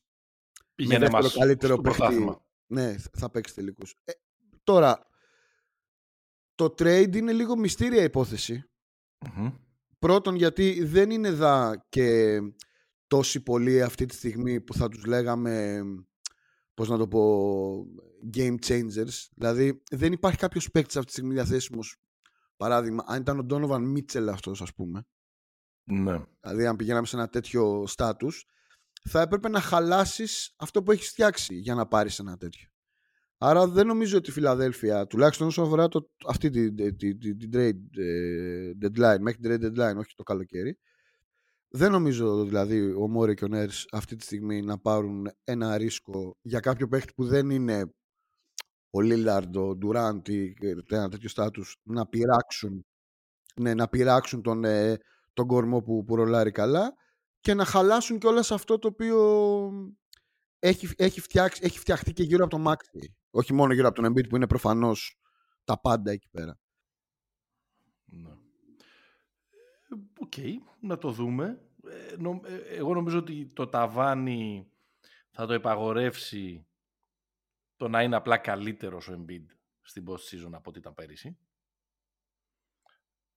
[0.75, 1.97] Πήγαινε δεύτερο μας καλύτερο στο παίχτη.
[1.97, 2.45] πρωτάθλημα.
[2.67, 3.95] ναι, θα παίξει τελικούς.
[4.03, 4.11] Ε,
[4.63, 5.06] τώρα,
[6.57, 8.63] το trade είναι λίγο μυστήρια υπόθεση.
[9.35, 9.51] Μμμ.
[9.99, 12.39] Πρώτον γιατί δεν είναι δα και
[13.07, 15.81] τόσοι πολλοί αυτή τη στιγμή που θα τους λέγαμε
[16.73, 17.21] πώς να το πω
[18.33, 21.97] game changers δηλαδή δεν υπάρχει κάποιος παίκτης αυτή τη στιγμή διαθέσιμος
[22.55, 25.07] παράδειγμα αν ήταν ο Donovan Mitchell αυτός ας πούμε
[25.83, 26.23] Ναι.
[26.41, 28.33] δηλαδή αν πηγαίναμε σε ένα τέτοιο status
[29.09, 32.69] θα έπρεπε να χαλάσεις αυτό που έχεις φτιάξει για να πάρεις ένα τέτοιο
[33.37, 37.47] Άρα δεν νομίζω ότι η Φιλαδέλφια, τουλάχιστον όσο αφορά το, αυτή την τη, τη, τη,
[37.53, 40.77] trade ε, deadline, μέχρι την trade deadline, όχι το καλοκαίρι,
[41.69, 46.37] δεν νομίζω δηλαδή ο Μόρε και ο Νέρς αυτή τη στιγμή να πάρουν ένα ρίσκο
[46.41, 47.93] για κάποιο παίχτη που δεν είναι
[48.89, 50.53] ο Λίλαρντ, ο Ντουράντ ή
[50.89, 52.85] ένα τέτοιο στάτους να πειράξουν,
[53.55, 54.97] ναι, να πειράξουν τον, ε,
[55.33, 56.93] τον κορμό που, που ρολάρει καλά
[57.39, 59.19] και να χαλάσουν και όλα σε αυτό το οποίο
[60.59, 63.05] έχει, έχει, φτιάξει, έχει φτιαχτεί και γύρω από το Maxey.
[63.29, 65.19] Όχι μόνο γύρω από τον Embiid που είναι προφανώς
[65.63, 66.59] τα πάντα εκεί πέρα.
[68.05, 68.29] Ναι.
[70.19, 71.61] OK, okay, να το δούμε.
[71.89, 74.71] Ε, ε, εγώ νομίζω ότι το ταβάνι
[75.29, 76.67] θα το επαγορεύσει
[77.75, 79.45] το να είναι απλά καλύτερος ο Embiid
[79.81, 81.37] στην post season από ό,τι ήταν πέρυσι.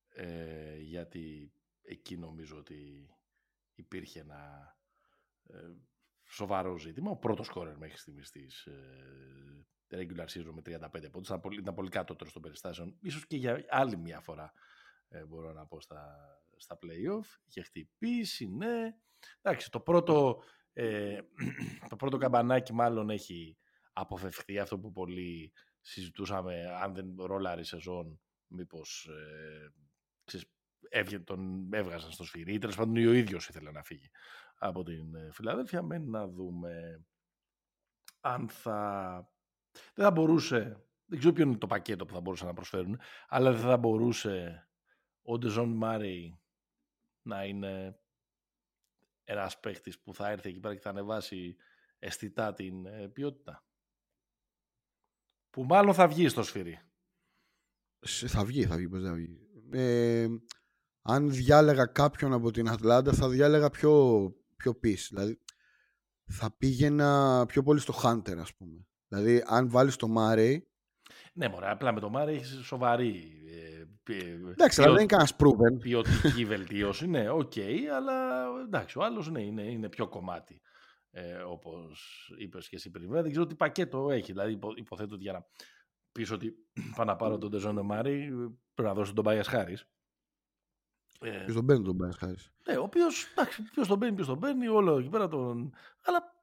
[0.09, 1.53] Ε, γιατί
[1.83, 3.09] εκεί νομίζω ότι
[3.75, 4.75] υπήρχε ένα
[5.43, 5.57] ε,
[6.31, 7.11] σοβαρό ζήτημα.
[7.11, 11.75] Ο πρώτος σκόρερ μέχρι στιγμής της ε, regular season με 35 πόντους ήταν πολύ, ήταν
[11.75, 12.97] πολύ κάτωτερο των περιστάσεων.
[13.01, 14.53] Ίσως και για άλλη μια φορά
[15.09, 16.17] ε, μπορώ να πω στα,
[16.57, 17.27] στα play-off.
[17.47, 18.95] Είχε χτυπήσει, ναι.
[19.41, 21.19] Εντάξει, το πρώτο, ε,
[21.91, 23.57] το πρώτο καμπανάκι μάλλον έχει
[23.93, 29.73] αποφευχθεί αυτό που πολύ συζητούσαμε αν δεν ρόλαρε η σεζόν μήπως ε,
[30.25, 34.11] ξέρεις, τον έβγαζαν στο σφυρί τέλος πάντων ο ίδιος ήθελε να φύγει
[34.63, 37.05] από την ε, Φιλαδέλφια μένει να δούμε
[38.21, 39.33] αν θα
[39.95, 43.53] δεν θα μπορούσε δεν ξέρω ποιο είναι το πακέτο που θα μπορούσαν να προσφέρουν αλλά
[43.53, 44.69] δεν θα μπορούσε
[45.23, 46.41] ο Ντεζόντε Μάρεϊ
[47.23, 48.01] να είναι
[49.25, 51.57] ένας παίχτης που θα έρθει εκεί πέρα και θα ανεβάσει
[51.99, 53.65] αισθητά την ε, ποιότητα.
[55.51, 56.81] Που μάλλον θα βγει στο σφυρί.
[58.07, 59.39] Θα βγει, θα βγει, πώς θα βγει.
[59.71, 60.27] Ε,
[61.03, 64.25] αν διάλεγα κάποιον από την Ατλάντα θα διάλεγα πιο,
[64.61, 65.09] πιο πίσω.
[65.15, 65.39] Δηλαδή
[66.25, 68.87] θα πήγαινα πιο πολύ στο Hunter ας πούμε.
[69.09, 70.59] Δηλαδή αν βάλεις το Murray
[71.33, 73.43] ναι, μωρέ, απλά με το Μάρεϊ έχεις σοβαρή.
[73.47, 73.85] Ε,
[74.51, 75.81] εντάξει, αλλά δεν είναι κανένας proven.
[75.81, 80.61] Ποιοτική βελτίωση, ναι, OK, okay, αλλά εντάξει, ο άλλος ναι, είναι, είναι πιο κομμάτι.
[81.11, 83.11] Ε, Όπως είπες και εσύ πριν.
[83.11, 84.33] Δεν ξέρω τι πακέτο έχει.
[84.33, 85.47] Δηλαδή, υποθέτω ότι για να
[86.13, 86.53] πεις ότι
[86.97, 88.29] πάω να πάρω τον Ντεζόντε Μάρεϊ,
[88.75, 89.77] πρέπει να δώσω τον Τομπάιας Χάρις.
[91.23, 93.27] Ε, ποιος τον παίρνει τον Τομπάιας Χάρις; Ναι, ο οποίος.
[93.73, 95.75] Ποιος τον παίρνει, ποιος τον παίρνει, όλο εκεί πέρα τον.
[96.03, 96.35] Αλλά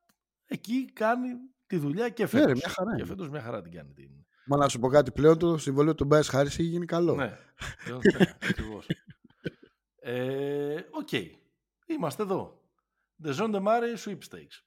[0.45, 1.27] εκεί κάνει
[1.67, 2.47] τη δουλειά και φέτος.
[2.47, 2.95] Ναι, μια χαρά.
[2.95, 4.09] Και φέτος μια χαρά την κάνει την,
[4.45, 7.15] Μα να σου πω κάτι πλέον, το συμβόλαιο του Τομπάιας Χάρις έχει γίνει καλό.
[7.15, 7.37] Ναι,
[8.41, 8.87] ακριβώς.
[9.99, 11.11] Ε, οκ.
[11.85, 12.61] Είμαστε εδώ.
[13.23, 14.61] The Dejounte Murray Sweepstakes.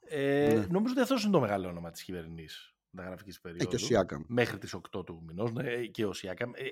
[0.00, 0.66] Ε, ναι.
[0.70, 3.64] Νομίζω ότι αυτό είναι το μεγάλο όνομα της χειμερινής μεταγραφικής περίοδου.
[3.64, 4.22] Ε, και ο Σιάκαμ.
[4.26, 5.52] Μέχρι τις 8 του μηνός.
[5.52, 6.50] Ναι, και ο Σιάκαμ.
[6.54, 6.64] Ε,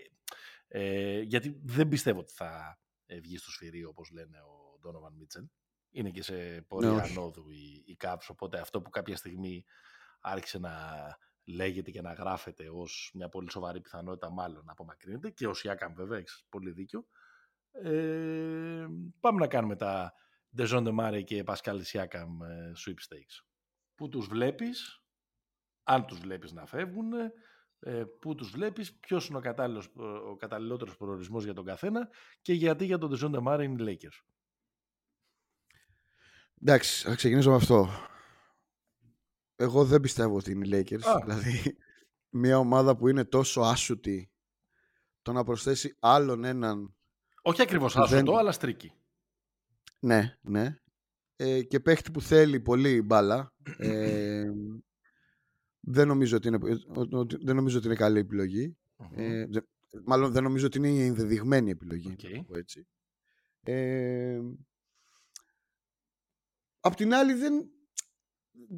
[0.74, 2.80] ε, γιατί δεν πιστεύω ότι θα
[3.22, 5.44] βγει στο σφυρί όπως λένε ο Ντόνοβαν Μίτσελ.
[5.90, 9.64] Είναι και σε πορεία ναι, ανόδου η, η Caps, οπότε αυτό που κάποια στιγμή
[10.20, 10.72] άρχισε να
[11.44, 15.94] λέγεται και να γράφεται ως μια πολύ σοβαρή πιθανότητα μάλλον να απομακρύνεται και ο Σιάκαμ
[15.94, 17.06] βέβαια, έχεις πολύ δίκιο.
[17.72, 18.86] Ε,
[19.20, 20.14] πάμε να κάνουμε τα
[20.56, 23.44] Dejon de Mare και Pascal Siakam ε, sweepstakes.
[23.94, 25.02] Πού τους βλέπεις,
[25.82, 27.32] αν τους βλέπεις να φεύγουν, ε,
[28.20, 29.92] πού τους βλέπεις, ποιος είναι ο, κατάλληλος,
[30.30, 32.08] ο καταλληλότερος προορισμός για τον καθένα
[32.40, 34.20] και γιατί για τον Dejon de Mare είναι οι Lakers.
[36.60, 37.88] Εντάξει, θα ξεκινήσω με αυτό
[39.62, 41.20] εγώ δεν πιστεύω ότι είναι οι Lakers.
[41.24, 41.76] Δηλαδή,
[42.28, 44.32] μια ομάδα που είναι τόσο άσουτη,
[45.22, 46.96] το να προσθέσει άλλον έναν.
[47.42, 48.92] Όχι ακριβώς άσουτο, αλλά στρίκι.
[49.98, 50.76] Ναι, ναι.
[51.36, 53.54] Ε, και παίχτη που θέλει πολύ μπάλα.
[53.78, 54.50] Ε,
[55.84, 56.58] δεν, νομίζω ότι είναι,
[57.42, 58.26] δεν νομίζω ότι είναι καλή
[59.14, 59.46] Ε,
[60.04, 62.16] μάλλον δεν νομίζω ότι είναι η ενδεδειγμένη επιλογή.
[62.18, 62.56] Okay.
[62.56, 62.86] έτσι.
[63.62, 64.40] Ε,
[66.80, 67.70] απ' την άλλη δεν,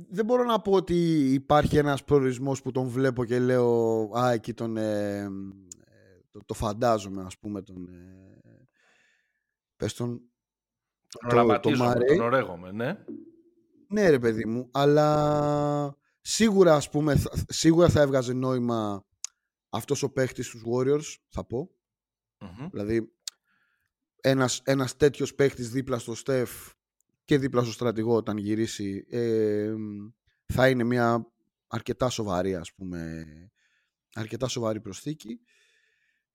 [0.09, 0.95] δεν μπορώ να πω ότι
[1.33, 5.29] υπάρχει ένας προορισμός που τον βλέπω και λέω «Α, εκεί τον, ε,
[6.31, 7.89] το, το, φαντάζομαι, ας πούμε, τον...
[7.89, 8.69] Ε,
[9.77, 10.21] πες τον...
[11.29, 11.71] Τον το, το
[12.07, 13.05] τον ορέγομαι, ναι.
[13.89, 19.07] Ναι, ρε παιδί μου, αλλά σίγουρα, ας πούμε, σίγουρα θα έβγαζε νόημα
[19.69, 21.71] αυτός ο παίχτης στους Warriors, θα πω.
[22.71, 23.13] Δηλαδή,
[24.21, 26.51] ένας, ένας τέτοιος παίχτης δίπλα στο Στεφ
[27.25, 29.75] και δίπλα στο στρατηγό όταν γυρίσει ε,
[30.53, 31.33] θα είναι μια
[31.67, 33.25] αρκετά σοβαρή ας πούμε
[34.15, 35.41] αρκετά σοβαρή προσθήκη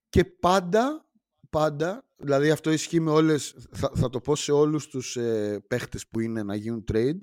[0.08, 1.10] και πάντα
[1.50, 6.06] πάντα, δηλαδή αυτό ισχύει με όλες θα, θα το πω σε όλους τους ε, παίχτες
[6.08, 7.18] που είναι να γίνουν trade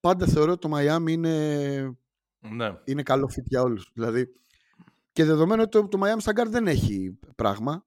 [0.00, 1.96] πάντα θεωρώ ότι το Miami είναι
[2.40, 2.78] ναι.
[2.84, 4.32] είναι καλό fit για όλους δηλαδή
[5.12, 7.84] και δεδομένου ότι το, το Miami Guard δεν έχει πράγμα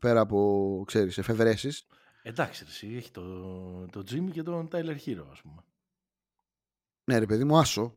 [0.00, 1.86] πέρα από ξέρεις εφευρέσεις
[2.22, 3.22] Εντάξει, εσύ έχει το,
[3.86, 5.64] το Jimmy και τον Tyler Hero, ας πούμε.
[7.04, 7.96] Ναι, ρε παιδί μου, άσο.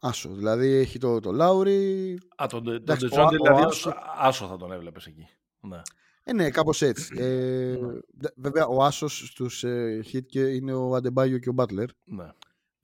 [0.00, 0.28] άσο.
[0.34, 2.12] Δηλαδή έχει το, το Λάουρι.
[2.36, 5.28] Α, τον τον Εντάξει, Ντεζόντε, ο- ο δηλαδή Άσο- άσο θα τον έβλεπες εκεί.
[5.60, 5.80] Ναι.
[6.24, 7.14] Ε, ναι, κάπως έτσι.
[7.18, 7.92] Ε, Ναι.
[8.10, 11.88] δε- βέβαια, ο άσος στους ε, hit και είναι ο Αντεμπάγιο και ο Μπάτλερ.
[12.04, 12.28] ναι.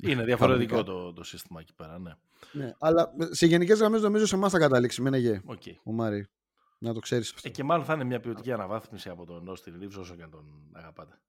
[0.03, 0.93] Είναι διαφορετικό Κανονικά.
[1.03, 2.13] το, το σύστημα εκεί πέρα, ναι.
[2.53, 5.03] Ναι, αλλά σε γενικές γραμμές νομίζω σε εμάς θα καταλήξει.
[5.03, 5.63] Μένα γε, Οκ.
[5.85, 6.27] ο Μάρι.
[6.79, 7.49] Να το ξέρεις αυτό.
[7.49, 10.31] Ε, και μάλλον θα είναι μια ποιοτική αναβάθμιση από τον Austin Reeves όσο και αν
[10.31, 11.21] τον αγαπάτε.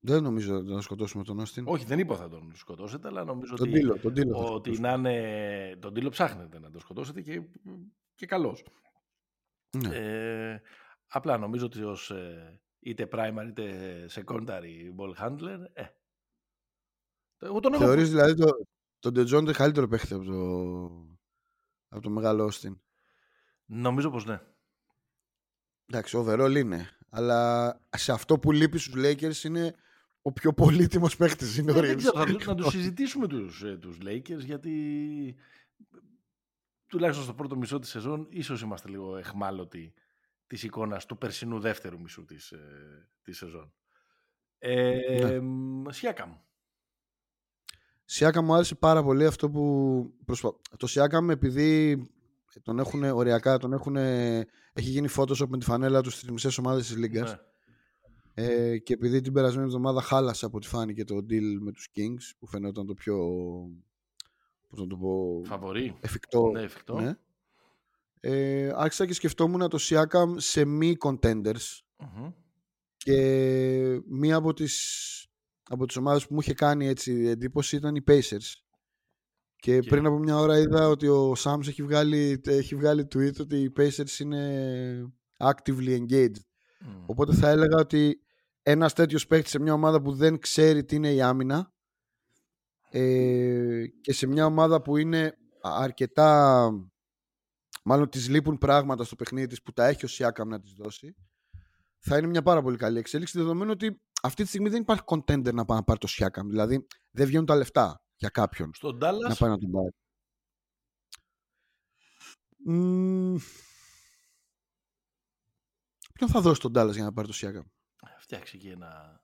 [0.00, 1.64] Δεν νομίζω να σκοτώσουμε τον Όστιν.
[1.68, 4.36] Όχι, δεν είπα θα τον σκοτώσετε, αλλά νομίζω Τον ότι, Τίλο, τον Τίλο.
[4.36, 4.96] θα ότι σκοτώσουμε.
[4.96, 5.76] να είναι.
[5.76, 7.42] Τον Τίλο ψάχνετε να τον σκοτώσετε και,
[8.14, 8.64] και καλός.
[9.78, 9.96] Ναι.
[9.96, 10.60] Ε,
[11.08, 15.84] απλά νομίζω ότι ως ε, είτε primary είτε secondary ball handler, ε,
[17.38, 18.48] εγώ τον έχω Θεωρείς δηλαδή το,
[18.98, 20.36] τον Ντετζόντε καλύτερο παίχτη από το,
[21.88, 22.80] από το μεγάλο Όστιν;
[23.64, 24.40] Νομίζω πως ναι.
[25.86, 26.88] Εντάξει, overall είναι.
[27.10, 29.74] Αλλά σε αυτό που λείπει στους Lakers είναι
[30.22, 31.56] ο πιο πολύτιμος παίχτης.
[31.56, 31.96] Είναι ο Ε, δεν Reeves.
[31.98, 35.36] ξέρω, θα, τους- να τους συζητήσουμε τους, ε, τους Lakers γιατί
[36.86, 39.94] τουλάχιστον στο πρώτο μισό της σεζόν ίσως είμαστε λίγο εχμάλωτοι
[40.46, 43.72] της εικόνας του περσινού δεύτερου μισού της, ε, της σεζόν.
[44.58, 45.92] Ε, Ναι.
[45.92, 46.36] Σιάκαμ.
[48.10, 50.54] Σιάκαμ μου άρεσε πάρα πολύ αυτό που προσπα...
[50.76, 52.02] Το Σιάκαμ επειδή
[52.62, 53.96] τον έχουν οριακά, τον έχουν...
[53.96, 54.46] έχει
[54.90, 57.30] γίνει Photoshop με τη φανέλα του στις μισές ομάδες της Λίγκας.
[58.34, 58.44] Ναι.
[58.44, 62.36] Ε, και επειδή την περασμένη εβδομάδα χάλασε από ό,τι φάνηκε το deal με τους Kings
[62.38, 63.16] που φαινόταν το πιο
[64.68, 65.96] πώς να το πω, Φαβορή.
[66.00, 66.50] εφικτό.
[66.50, 67.00] Ναι, εφικτό.
[67.00, 67.18] Ναι.
[68.20, 72.32] Ε, άρχισα και σκεφτόμουν το Siakam σε μη contenders Μμμ.
[72.96, 75.26] και μία από τις,
[75.68, 78.52] από τις ομάδες που μου είχε κάνει έτσι εντύπωση ήταν οι Pacers.
[79.56, 83.40] Και Και- πριν από μια ώρα είδα ότι ο Sams έχει βγάλει, έχει βγάλει tweet
[83.40, 86.40] ότι οι Pacers είναι actively engaged.
[86.80, 87.04] Μμ.
[87.06, 88.22] Οπότε θα έλεγα ότι
[88.62, 91.72] ένας τέτοιος παίκτης σε μια ομάδα που δεν ξέρει τι είναι η άμυνα
[92.90, 96.70] ε, και σε μια ομάδα που είναι αρκετά
[97.84, 101.14] μάλλον της λείπουν πράγματα στο παιχνίδι της που τα έχει ο Σιάκαμ να της δώσει
[101.98, 105.54] θα είναι μια πάρα πολύ καλή εξέλιξη δεδομένου ότι αυτή τη στιγμή δεν υπάρχει contender
[105.54, 109.08] να πάει να πάρει το Σιάκαμ δηλαδή δεν βγαίνουν τα λεφτά για κάποιον Στον να
[109.08, 109.94] Dallas πάει να τον πάρει
[112.64, 113.36] Μμμ.
[116.14, 117.64] Ποιον θα δώσει τον Dallas για να πάρει το Σιάκαμ
[118.28, 119.22] φτιάξει εκεί ένα,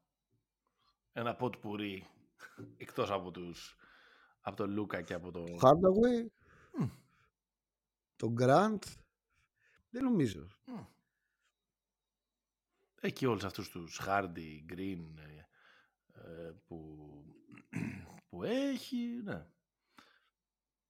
[1.13, 2.07] ένα ποτ πουρί
[2.85, 3.77] εκτός από τους
[4.41, 5.45] από τον Λούκα και από τον...
[5.61, 6.27] Hardaway,
[6.79, 6.89] Μμ.
[8.17, 8.83] τον Grant.
[9.91, 10.47] Δεν νομίζω.
[10.65, 10.85] Μμ.
[13.07, 15.45] Εκεί όλους αυτούς τους Hardy, Green ε,
[16.21, 16.99] ε, που,
[18.29, 19.47] που έχει, ναι.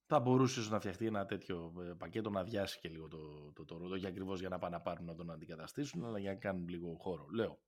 [0.07, 3.65] Θα μπορούσε ίσως να φτιαχτεί ένα τέτοιο ε, πακέτο να αδειάσει και λίγο το, το,
[3.65, 6.39] το, το, για ακριβώς για να πάνε να πάρουν να τον αντικαταστήσουν, αλλά για να
[6.39, 7.27] κάνουν λίγο χώρο.
[7.35, 7.61] Λέω.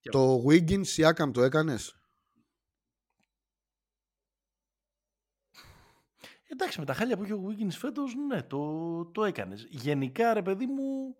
[0.00, 1.98] Και- Το Wiggins Siakam το έκανες;
[6.46, 9.66] Εντάξει, με τα χάλια που είχε ο Wiggins φέτος, ναι, το, το έκανες.
[9.70, 11.16] Γενικά, ρε παιδί μου,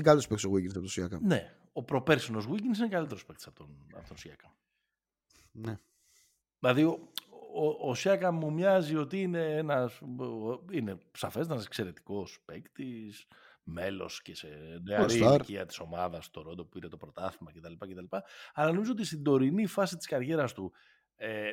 [0.00, 1.20] Τι καλός παίξει ο Wiggins από το Siakam.
[1.20, 4.50] ναι, ο προπέρσινος Wiggins είναι καλύτερος παίκτης από τον, από τον Siakam.
[5.52, 5.78] Ναι.
[6.58, 7.08] Δηλαδή, ο,
[7.54, 10.00] ο, ο Siakam μου μοιάζει ότι είναι ένας,
[10.70, 13.26] είναι σαφές, ένας εξαιρετικός παίκτης,
[13.62, 14.48] μέλος και σε
[14.82, 15.34] νεαρή All-star.
[15.34, 17.72] ηλικία της ομάδας στο Ρόντο που πήρε το πρωτάθλημα κτλ.
[17.92, 18.16] κτλ.
[18.52, 20.72] Αλλά νομίζω ότι στην τωρινή φάση της καριέρας του
[21.16, 21.50] ε,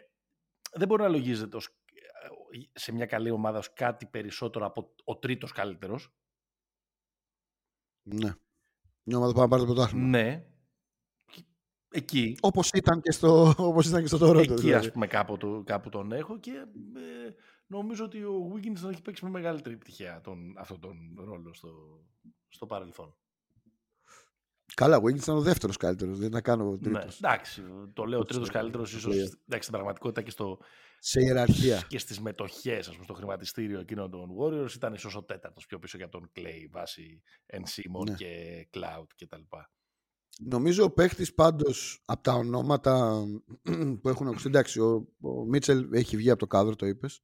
[0.72, 1.68] δεν μπορεί να λογίζεται ως,
[2.52, 6.12] ε, σε μια καλή ομάδα ως κάτι περισσότερο από ο τρίτος καλύτερος.
[8.13, 8.34] Ναι.
[9.04, 10.08] Μια ομάδα που πάει να πάρει το πρωτάθλημα.
[10.08, 10.46] Ναι.
[11.89, 14.38] Εκεί, Όπως ήταν και στο, όπως ήταν και στο Toronto.
[14.39, 14.74] εκεί δηλαδή.
[14.88, 16.52] ας πούμε κάπου, το, κάπου τον έχω και
[16.96, 17.34] ε,
[17.67, 21.70] νομίζω ότι ο Wiggins θα έχει παίξει με μεγαλύτερη επιτυχία τον, αυτόν τον ρόλο στο,
[22.48, 23.15] στο παρελθόν.
[24.74, 26.17] Καλά, ο Wiggins ήταν ο δεύτερος καλύτερος.
[26.17, 27.17] Δεν ήταν καν ο Ναι, τρίτος.
[27.17, 29.24] εντάξει, το λέω Όπως τρίτος το- καλύτερος το ίσως λέω.
[29.24, 30.60] εντάξει, στην πραγματικότητα και, στο,
[31.10, 31.86] Σε ιεραρχία.
[31.88, 35.80] και στις μετοχές, ας πούμε, στο χρηματιστήριο εκείνων των Warriors ήταν ίσως ο τέταρτος πιο
[35.80, 38.15] πίσω για τον Clay βάσει Εν Simon Ναι.
[38.15, 39.41] και Cloud κτλ.
[40.39, 43.24] Νομίζω ο παίχτης πάντως από τα ονόματα
[44.02, 44.48] που έχουν ακουστεί.
[44.48, 47.22] Εντάξει, ο, ο Μίτσελ έχει βγει από το κάδρο, το είπες.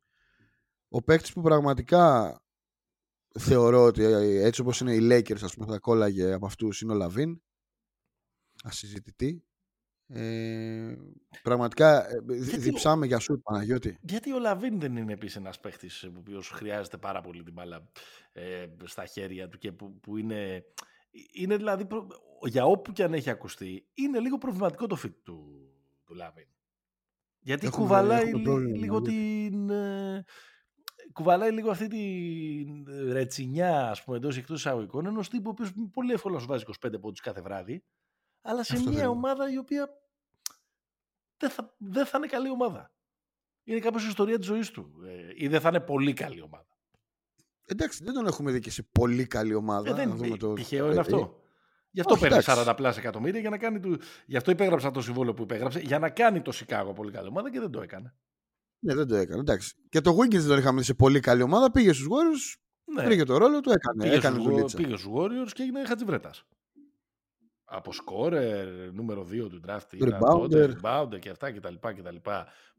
[0.89, 2.38] Ο παίχτης που πραγματικά
[3.39, 6.91] θεωρώ ότι ε, έτσι όπως είναι οι Lakers, ας πούμε, θα κόλλαγε από αυτούς είναι
[6.91, 7.41] ο Λαβίν.
[8.63, 9.44] Ασυζητητί.
[10.15, 10.95] Ε,
[11.43, 13.97] πραγματικά ε, δι- Γιατί ο- διψάμε για σουτ Παναγιώτη.
[14.02, 17.89] Γιατί ο Λαβίν δεν είναι επίσης ένας παίχτης ο οποίος χρειάζεται πάρα πολύ την μπάλα
[18.34, 20.63] ε, στα χέρια του και που, που είναι.
[21.34, 22.08] Είναι δηλαδή προ-
[22.45, 25.69] για όπου και αν έχει ακουστεί, είναι λίγο προβληματικό το fit του,
[26.06, 26.47] του Λαβίν.
[27.39, 29.69] Γιατί Έχουμε- κουβαλάει έχουμε λι- πρόβλημα, λίγο γιατί- την.
[29.69, 30.23] ε,
[31.13, 36.13] κουβαλάει λίγο αυτή την ρετσινιά, ας πούμε, εντός εκτός εισαγωγικών, ενός τύπου ο οποίος πολύ
[36.13, 37.84] εύκολα σου βάζει 25 πόντους κάθε βράδυ,
[38.41, 39.12] αλλά σε Αυτό μια θέλω.
[39.12, 39.89] ομάδα η οποία
[41.44, 42.92] δεν θα, δεν θα είναι καλή ομάδα.
[43.64, 44.92] είναι κάπως η ιστορία της ζωής του.
[45.06, 46.78] Ε, ή δεν θα είναι πολύ καλή ομάδα.
[47.66, 49.90] Εντάξει, δεν τον έχουμε δει και σε πολύ καλή ομάδα.
[49.90, 50.54] Ε, δεν να δούμε το...
[50.54, 51.38] Τυχαίο είναι αυτό.
[51.90, 53.80] Γι' αυτό παίρνει 40 πλάσια εκατομμύρια για να κάνει.
[53.80, 54.00] Του...
[54.26, 57.52] Γι' αυτό υπέγραψα το συμβόλαιο που υπέγραψε για να κάνει το Σικάγο πολύ καλή ομάδα
[57.52, 58.16] και δεν το έκανε.
[58.80, 59.40] Ναι, δεν το έκανε.
[59.40, 59.76] Εντάξει.
[59.90, 61.72] Και το Wiggins δεν τον είχαμε δει σε πολύ καλή ομάδα.
[61.72, 62.60] Πήγε στους Warriors.
[62.94, 63.08] Ναι.
[63.08, 64.04] Πήγε το ρόλο του, έκανε.
[64.04, 66.32] Πήγε, έκανε στους, πήγε στους Warriors και έγινε χατζιβρέτα.
[67.76, 70.74] Από σκόρερ, νούμερο 2 του draft, rebounder.
[70.82, 71.76] rebounder και αυτά κτλ.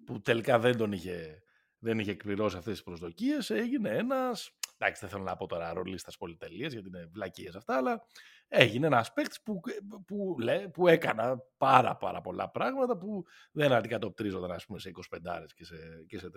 [0.04, 1.42] Που τελικά δεν τον είχε,
[1.78, 3.50] δεν είχε εκπληρώσει αυτές τις προσδοκίες.
[3.50, 8.07] Έγινε ένας εντάξει, δεν θέλω να πω τώρα ρολίστας πολυτελείας, γιατί είναι βλακίες αυτά, αλλά
[8.48, 9.61] έγινε ένας παίκτης που,
[10.07, 10.37] που,
[10.72, 15.76] που έκανα πάρα, πάρα πολλά πράγματα που δεν αντικατοπτρίζονταν ας πούμε, σε 25 και σε,
[16.07, 16.30] και σε 30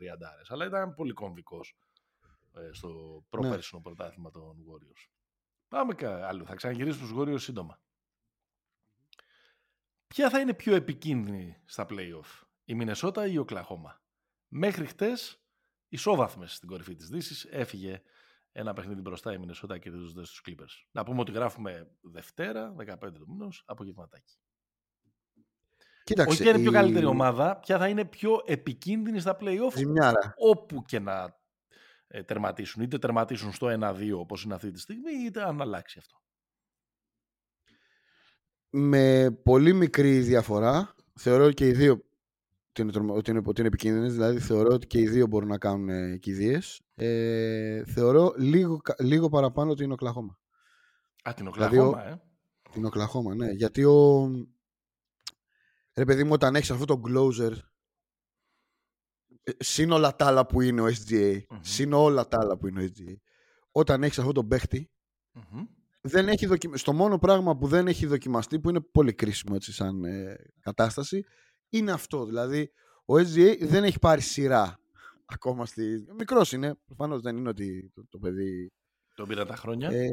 [0.48, 1.78] αλλά ήταν πολύ κομβικός
[2.54, 3.20] ε, στο ναι.
[3.30, 3.94] προπέρσινο ναι.
[3.94, 5.10] πρωτάθλημα των Warriors.
[5.68, 5.94] Πάμε
[6.24, 6.46] άλλο.
[6.46, 7.80] Θα ξαναγυρίσουμε στους Warriors σύντομα.
[10.18, 14.02] Ποια θα είναι πιο επικίνδυνη στα play-off, η Μινεσότα ή η Οκλαχώμα;
[14.48, 15.44] Μέχρι χτες,
[15.88, 18.02] ισόβαθμες στην κορυφή της Δύσης, έφυγε
[18.52, 20.88] ένα παιχνίδι μπροστά η Μινεσότα κερδίζοντα τους Clippers.
[20.92, 24.38] Να πούμε ότι γράφουμε Δευτέρα, 15 του μήνο, απογευματάκι.
[26.04, 26.62] Κοίταξε, Όχι είναι η...
[26.62, 30.34] πιο καλύτερη ομάδα, ποια θα είναι πιο επικίνδυνη στα playoff Ζημιάρα.
[30.38, 31.40] όπου και να
[32.08, 32.84] ε, τερματίσουν.
[32.84, 36.22] Είτε τερματίσουν στο 1-2 όπως είναι αυτή τη στιγμή, είτε αν αλλάξει αυτό.
[38.70, 42.08] Με πολύ μικρή διαφορά, θεωρώ και οι δύο
[42.82, 45.58] ότι είναι, ότι είναι, ότι είναι επικίνδυνες, δηλαδή θεωρώ ότι και οι δύο μπορούν να
[45.58, 46.82] κάνουν ε, κηδείες.
[46.96, 50.40] Ε, θεωρώ λίγο, λίγο παραπάνω ότι είναι ο Κλαχώμα.
[51.24, 52.22] Α, την Οκλαχώμα, δηλαδή, ε.
[52.72, 53.52] Την Οκλαχώμα, ναι.
[53.52, 54.30] Γιατί ο...
[55.94, 57.52] Ρε παιδί μου, όταν έχεις αυτό το closer,
[59.44, 61.60] ε, συν όλα τα άλλα που είναι ο SGA, mm-hmm.
[61.62, 63.16] συν όλα τα άλλα που είναι ο SGA,
[63.72, 64.92] όταν έχεις αυτό το παιχτη
[65.36, 65.68] mm-hmm.
[66.02, 66.70] Δεν έχει δοκι...
[66.74, 71.24] στο μόνο πράγμα που δεν έχει δοκιμαστεί, που είναι πολύ κρίσιμο έτσι σαν ε, κατάσταση,
[71.70, 72.26] είναι αυτό.
[72.26, 72.72] Δηλαδή,
[73.06, 74.80] ο SGA δεν έχει πάρει σειρά
[75.26, 76.06] ακόμα στη.
[76.18, 76.76] Μικρός είναι.
[76.86, 78.72] Προφανώς δεν είναι ότι το, το παιδί.
[79.16, 79.90] Τον πήραν τα χρόνια.
[79.90, 80.10] Ε,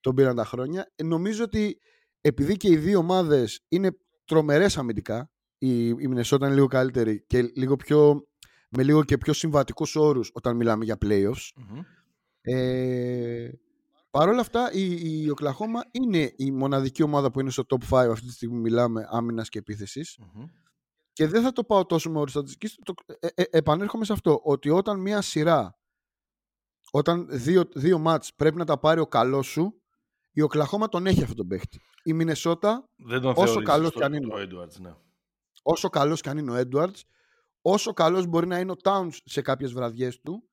[0.00, 0.92] τον πήραν τα χρόνια.
[0.94, 1.78] Ε, νομίζω ότι
[2.20, 7.42] επειδή και οι δύο ομάδες είναι τρομερές αμυντικά, η, η Μινεσότα είναι λίγο καλύτερη και
[7.42, 8.28] λίγο πιο,
[8.68, 11.50] με λίγο και πιο συμβατικούς όρους όταν μιλάμε για playoffs.
[11.56, 11.84] mm
[12.40, 13.50] Ε,
[14.14, 18.08] Παρ' όλα αυτά, η, η Οκλαχώμα είναι η μοναδική ομάδα που είναι στο top 5
[18.10, 20.00] αυτή τη στιγμή μιλάμε άμυνας και επιθεση
[21.12, 22.68] και δεν θα το πάω τόσο με οριστατική.
[23.20, 24.40] Ε, ε, επανέρχομαι σε αυτό.
[24.44, 25.78] Ότι όταν μία σειρά,
[26.90, 29.82] όταν δύο, δύο μάτς πρέπει να τα πάρει ο καλός σου,
[30.30, 31.80] η Οκλαχώμα τον έχει αυτόν τον παίχτη.
[32.04, 32.88] Η Μινεσότα,
[33.34, 34.34] όσο καλός και αν είναι.
[34.34, 34.94] Ο Edwards, ναι.
[35.62, 37.00] Όσο καλός και αν είναι ο Edwards,
[37.62, 40.48] όσο καλός μπορεί να είναι ο Towns σε κάποιες βραδιές του,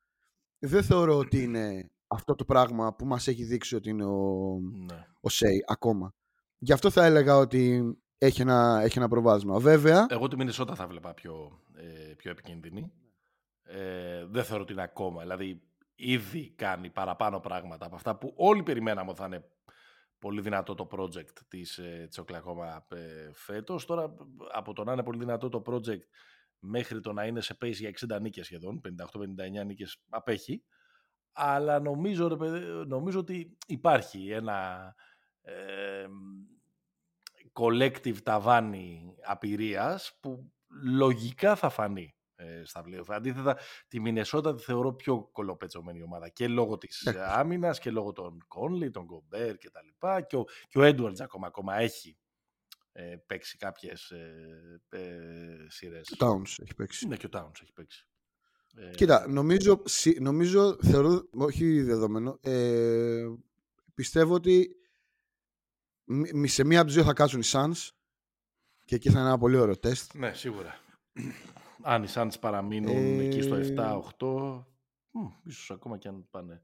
[0.59, 5.07] δεν θεωρώ ότι είναι αυτό το πράγμα που μας έχει δείξει ότι είναι ο, ναι.
[5.21, 6.13] ο Σέι ακόμα.
[6.57, 9.59] Γι' αυτό θα έλεγα ότι έχει ένα, έχει ένα προβάδισμα.
[9.59, 10.05] Βέβαια.
[10.09, 12.91] Εγώ τη Μινισότα θα βλέπα πιο, ε, πιο επικίνδυνη.
[13.63, 15.21] Ε, δεν θεωρώ ότι είναι ακόμα.
[15.21, 15.61] Δηλαδή,
[15.95, 19.43] ήδη κάνει παραπάνω πράγματα από αυτά που όλοι περιμέναμε ότι θα είναι
[20.19, 23.85] πολύ δυνατό το project της, ε, της Οκλαχώμα ε, φέτος.
[23.85, 24.15] Τώρα,
[24.53, 26.01] από το να είναι πολύ δυνατό το project
[26.59, 28.81] μέχρι το να είναι σε pace για 60 νίκες σχεδόν,
[29.61, 30.63] 58-59 νίκες απέχει.
[31.31, 32.37] Αλλά νομίζω,
[32.87, 34.95] νομίζω ότι υπάρχει ένα...
[35.41, 36.05] Ε,
[37.53, 40.51] collective ταβάνι απειρίας που
[40.83, 43.05] λογικά θα φανεί ε, στα πλέον.
[43.07, 48.11] Αντίθετα, τη Μινεσότα τη θεωρώ πιο κολοπετσωμένη ομάδα και λόγω της ε, άμυνας και λόγω
[48.11, 52.17] των Κόνλι, των Γκομπέρ και τα λοιπά και ο, και ο Έντουαρτς ακόμα, ακόμα έχει
[52.91, 56.09] ε, παίξει κάποιες ε, ε, σειρές.
[56.11, 57.07] Ο Towns έχει παίξει.
[57.07, 58.07] Ναι, και ο Towns έχει παίξει.
[58.75, 59.81] Ε, Κοίτα, νομίζω,
[60.19, 63.27] νομίζω θεωρώ, όχι δεδομένο, ε,
[63.93, 64.75] πιστεύω ότι
[66.43, 67.89] σε μία από τις δύο θα κάτσουν οι Suns
[68.85, 70.13] και εκεί θα είναι ένα πολύ ωραίο τεστ.
[70.13, 70.79] Ναι, σίγουρα.
[71.81, 73.23] Αν οι Suns παραμείνουν ε...
[73.23, 73.57] εκεί στο
[75.11, 76.61] 7-8, ίσως ακόμα και αν πάνε,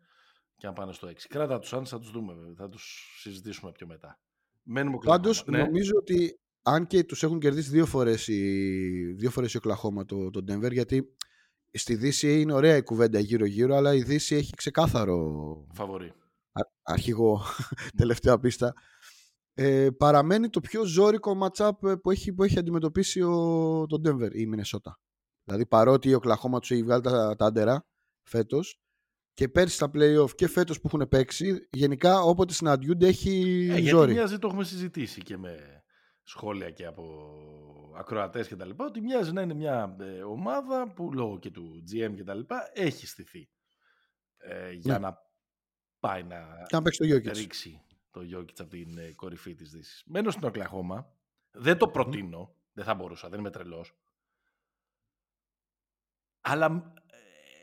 [0.57, 1.13] και αν πάνε στο 6.
[1.29, 4.19] Κράτα τους Suns, θα τους δούμε, θα τους συζητήσουμε πιο μετά.
[4.63, 5.57] Μένουμε Πάντως, ναι.
[5.57, 10.29] νομίζω ότι αν και τους έχουν κερδίσει δύο φορές οι, δύο φορές η Οκλαχώμα το,
[10.29, 11.15] το Denver, γιατί
[11.77, 15.65] στη Δύση είναι ωραία η κουβέντα γύρω-γύρω, αλλά η Δύση έχει ξεκάθαρο...
[15.73, 16.13] Φαβορή.
[16.83, 17.41] αρχηγό,
[17.97, 18.73] τελευταία πίστα
[19.60, 24.31] ε, παραμένει το πιο ζώρικο matchup ε, που έχει, που έχει αντιμετωπίσει ο, το Denver
[24.31, 24.99] ή η Μινεσότα.
[25.43, 27.87] Δηλαδή παρότι ο Κλαχώμα τους έχει βγάλει τα, τα άντερα
[28.23, 28.79] φέτος
[29.33, 33.87] και πέρσι στα playoff και φέτος που έχουν παίξει, γενικά όποτε συναντιούνται έχει ε, ζόρι.
[33.87, 35.83] Γιατί μοιάζει, το έχουμε συζητήσει και με
[36.28, 41.13] σχόλια και από ακροατές και τα λοιπά, ότι μοιάζει να είναι μια ε, ομάδα που
[41.13, 43.50] λόγω και του GM και τα λοιπά έχει στηθεί
[44.38, 45.00] ε, για ναι.
[45.00, 45.17] να
[46.00, 50.04] πάει να, να παίξει το ρίξει το Γιώκητς από την ε, κορυφή της Δύσης.
[50.06, 51.13] Μένω στην Οκλαχώμα.
[51.52, 52.56] Δεν το προτείνω.
[52.73, 53.30] Δεν θα μπορούσα.
[53.30, 53.96] Δεν είμαι τρελός.
[56.42, 57.16] Αλλά ε,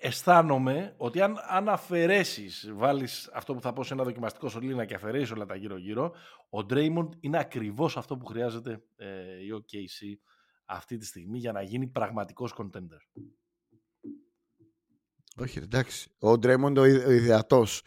[0.04, 4.94] αισθάνομαι ότι αν, αν αφαιρέσεις, βάλεις αυτό που θα πω σε ένα δοκιμαστικό σωλήνα και
[4.94, 6.14] αφαιρέσεις όλα τα γύρω-γύρω,
[6.50, 9.06] ο Draymond είναι ακριβώς αυτό που χρειάζεται ε,
[9.44, 10.18] η OKC
[10.64, 13.22] αυτή τη στιγμή για να γίνει πραγματικός contender.
[15.36, 16.10] Όχι, εντάξει.
[16.18, 17.82] Ο Ντρέιμοντ ο ιδεατός.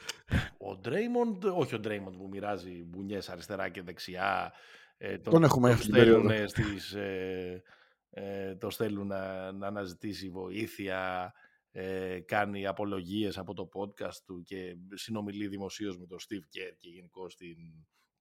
[0.57, 4.53] Ο Ντρέιμοντ, όχι ο Ντρέιμοντ που μοιράζει μπουνιές αριστερά και δεξιά.
[4.97, 7.63] Ε, τον, τον έχουμε το στέλνουν, στις, ε,
[8.09, 11.33] ε, το στέλνουν να, να αναζητήσει βοήθεια,
[11.71, 16.89] ε, κάνει απολογίες από το podcast του και συνομιλεί δημοσίως με τον Steve Kerr και
[16.89, 17.57] γενικώ την,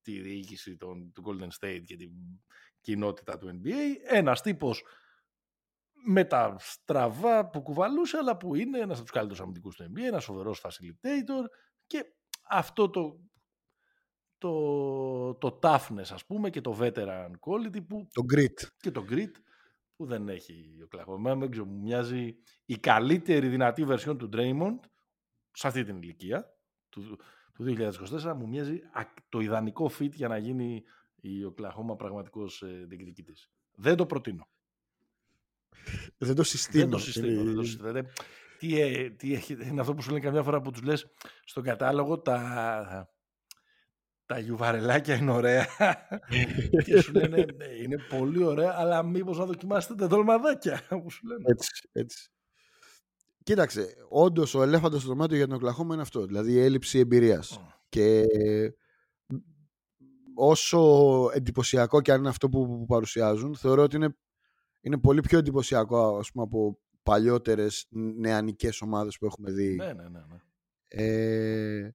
[0.03, 2.11] τη διοίκηση των, του Golden State και την
[2.81, 3.95] κοινότητα του NBA.
[4.09, 4.83] Ένας τύπος
[6.09, 10.03] με τα στραβά που κουβαλούσε, αλλά που είναι ένας από τους καλύτερους αμυντικούς του NBA,
[10.03, 11.45] ένας φοβερός facilitator
[11.87, 12.05] και
[12.49, 13.21] αυτό το,
[14.39, 18.69] το, το toughness ας πούμε και το veteran quality που, το grit.
[18.77, 19.31] και το grit
[19.97, 21.37] που δεν έχει ο Κλαχώμα.
[21.37, 24.81] Δεν ξέρω, μου μοιάζει η καλύτερη δυνατή βερσιόν του Draymond
[25.53, 26.57] σε αυτή την ηλικία
[26.89, 27.19] του,
[27.53, 28.81] του 2024 μου μοιάζει
[29.29, 30.83] το ιδανικό fit για να γίνει
[31.21, 33.51] η Οκλαχώμα πραγματικός ε, διεκδικητής.
[33.75, 34.49] Δεν το προτείνω.
[36.19, 36.83] Δεν το συστήνω.
[36.83, 37.45] Δεν το συστήνω.
[37.45, 38.03] Δεν το συστήνω.
[38.59, 41.07] Τι, ε, τι έχει, είναι αυτό που σου λένε καμιά φορά που τους λες
[41.45, 43.16] στον κατάλογο τα,
[44.27, 45.67] τα γιουβαρελάκια είναι ωραία
[46.85, 51.27] και σου λένε ναι, είναι πολύ ωραία αλλά μήπως να δοκιμάσετε τα δολμαδάκια που σου
[51.27, 51.43] λένε.
[51.47, 52.31] Έτσι, έτσι.
[53.43, 56.27] Κοίταξε, όντως ο ελέφαντος στο δωμάτιο για τον Οκλαχώμα είναι αυτό.
[56.27, 57.61] Δηλαδή η έλλειψη εμπειρίας.
[57.89, 58.25] Και
[60.35, 60.81] όσο
[61.33, 64.17] εντυπωσιακό και αν είναι αυτό που, παρουσιάζουν, θεωρώ ότι είναι,
[64.81, 67.87] είναι πολύ πιο εντυπωσιακό ας πούμε, από παλιότερες
[68.19, 69.75] νεανικές ομάδες που έχουμε δει.
[69.75, 70.09] Ναι, ναι, ναι.
[70.09, 70.37] ναι.
[70.89, 71.95] Ε,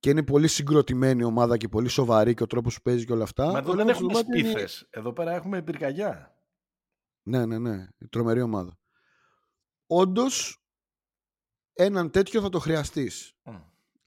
[0.00, 3.22] και είναι πολύ συγκροτημένη ομάδα και πολύ σοβαρή και ο τρόπος που παίζει και όλα
[3.22, 3.50] αυτά.
[3.50, 4.68] Μα εδώ δεν έχουμε σπίθε.
[4.90, 6.34] Εδώ πέρα έχουμε πυρκαγιά.
[7.22, 7.88] Ναι, ναι, ναι.
[8.10, 8.78] Τρομερή ομάδα.
[9.86, 10.64] Όντως,
[11.72, 13.34] έναν τέτοιο θα το χρειαστείς.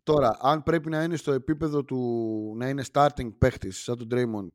[0.03, 1.99] Τώρα, αν πρέπει να είναι στο επίπεδο του
[2.57, 4.47] να είναι starting παίχτης σαν τον Draymond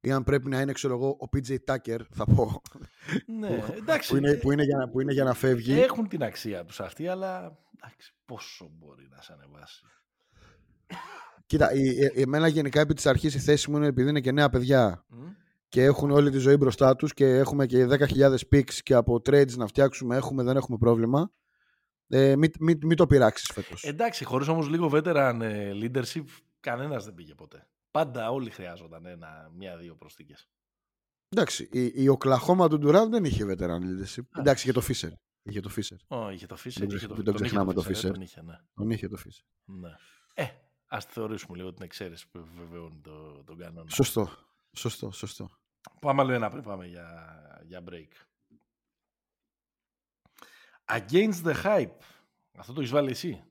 [0.00, 2.62] ή αν πρέπει να είναι, ξέρω εγώ, ο PJ Tucker, θα πω.
[3.26, 4.10] Ναι, εντάξει.
[4.10, 5.80] Που είναι, που είναι, για, να, που είναι για να φεύγει.
[5.80, 9.84] Έχουν την αξία τους αυτοί, αλλά εντάξει, πόσο μπορεί να σε ανεβάσει.
[11.46, 14.48] Κοίτα, η, εμένα γενικά επί της αρχής η θέση μου είναι επειδή είναι και νέα
[14.48, 15.04] παιδιά
[15.68, 19.56] και έχουν όλη τη ζωή μπροστά τους και έχουμε και 10.000 picks και από trades
[19.56, 21.32] να φτιάξουμε έχουμε, δεν έχουμε πρόβλημα.
[22.08, 23.84] Ε, μην, μην, μην το πειράξεις φέτος.
[23.84, 26.24] Εντάξει, χωρίς όμως λίγο veteran ε, leadership,
[26.60, 27.68] κανένας δεν πήγε ποτέ.
[27.90, 30.48] Πάντα όλοι χρειάζονταν ένα, μία-δύο προσθήκες.
[31.28, 34.22] Εντάξει, η, η Οκλαχώμα του Ντουράν δεν είχε veteran leadership.
[34.38, 35.12] Εντάξει, είχε το Fisher.
[35.42, 35.96] Είχε το Fisher.
[36.08, 36.86] Oh, είχε το Fisher.
[36.86, 38.10] Δεν, το, τον ξεχνάμε το Fisher.
[38.12, 38.54] Τον είχε, ναι.
[38.74, 39.44] Τον είχε το Fisher.
[39.64, 39.90] Ναι.
[40.94, 43.90] Ε, ας θεωρήσουμε λίγο την εξαίρεση που επιβεβαιώνει το, τον κανόνα.
[43.90, 44.30] Σωστό.
[44.72, 45.50] Σωστό, σωστό.
[46.00, 48.08] Πάμε άλλο ένα πριν πάμε για, για break.
[50.84, 51.98] Against the Hype.
[52.56, 53.44] Αυτό το έχεις βάλει εσύ.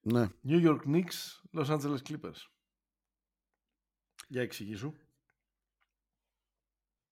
[0.00, 0.28] Ναι.
[0.46, 2.48] New York Knicks, Los Angeles Clippers.
[4.28, 4.92] Για εξηγήσου.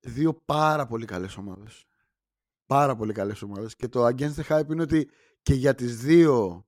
[0.01, 1.85] Δύο πάρα πολύ καλές ομάδες.
[2.67, 3.77] Πάρα πολύ καλές ομάδες.
[3.77, 5.11] Και το Against the Hype είναι ότι
[5.43, 6.67] και για τις δύο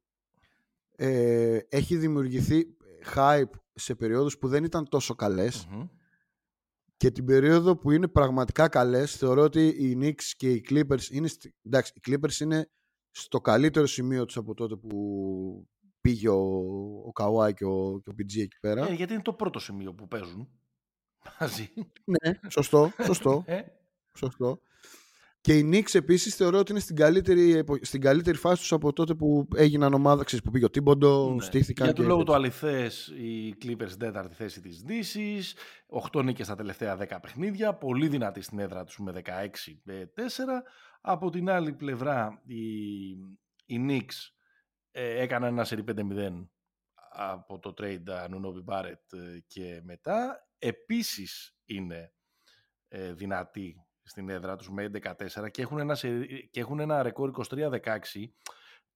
[0.97, 2.77] ε, έχει δημιουργηθεί
[3.15, 5.15] hype σε περιόδους που δεν ήταν τόσο
[6.97, 11.29] και την περίοδο που είναι πραγματικά καλές θεωρώ ότι οι Knicks και οι Clippers είναι,
[11.63, 12.71] εντάξει, οι Clippers είναι
[13.11, 15.69] στο καλύτερο σημείο τους από τότε που
[16.01, 16.43] πήγε ο,
[17.07, 18.89] ο Kawhi και ο, και ο PG εκεί πέρα.
[18.89, 20.49] Ε, γιατί είναι το πρώτο σημείο που παίζουν
[21.41, 21.69] μαζί.
[22.05, 23.43] ναι, σωστό, σωστό.
[23.47, 23.63] ε;
[24.19, 24.61] σωστό.
[25.43, 29.15] Και οι Knicks επίσης θεωρώ ότι είναι στην καλύτερη, στην καλύτερη φάση τους από τότε
[29.15, 31.43] που έγιναν ομάδα, ξέρεις, που πήγε ο Τίμποντο, ναι.
[31.43, 31.87] στήθηκαν.
[31.87, 35.57] Για τον λόγο του αληθές, οι Clippers στην τέταρτη θέση της Δύσης.
[36.13, 37.75] 8 νίκες στα τελευταία 10 παιχνίδια.
[37.75, 39.23] Πολύ δυνατή στην έδρα τους με 16-4.
[41.01, 43.11] Από την άλλη πλευρά, οι,
[43.67, 44.33] οι Knicks
[44.91, 46.01] ε, έκαναν ένα σερί 5-0
[47.13, 50.49] από το trade Anunobi Barrett ε, και μετά.
[50.59, 52.13] Επίσης είναι
[52.89, 55.95] ε, δυνατοί στην έδρα τους με 11-4 και έχουν ένα,
[56.51, 57.69] και έχουν ένα ρεκόρ 23-16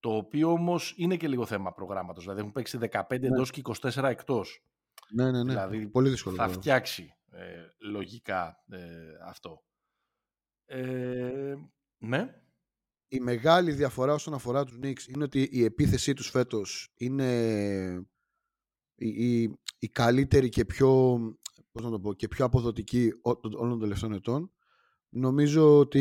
[0.01, 2.23] το οποίο όμως είναι και λίγο θέμα προγράμματος.
[2.23, 3.27] Δηλαδή έχουν παίξει 15 ναι.
[3.27, 4.65] εντός και 24 εκτός.
[5.11, 5.53] Ναι, ναι, ναι.
[5.53, 6.37] Δηλαδή Πολύ δύσκολο.
[6.37, 8.79] Θα φτιάξει ε, λογικά ε,
[9.27, 9.65] αυτό.
[10.65, 11.55] Ε,
[11.99, 12.41] ναι.
[13.09, 17.29] Η μεγάλη διαφορά όσον αφορά τους Knicks είναι ότι η επίθεσή τους φέτος είναι
[18.95, 21.19] η, η, η καλύτερη και πιο,
[21.73, 24.51] πώς να το πω, και πιο αποδοτική όλων των τελευταίων ετών.
[25.17, 26.01] Νομίζω ότι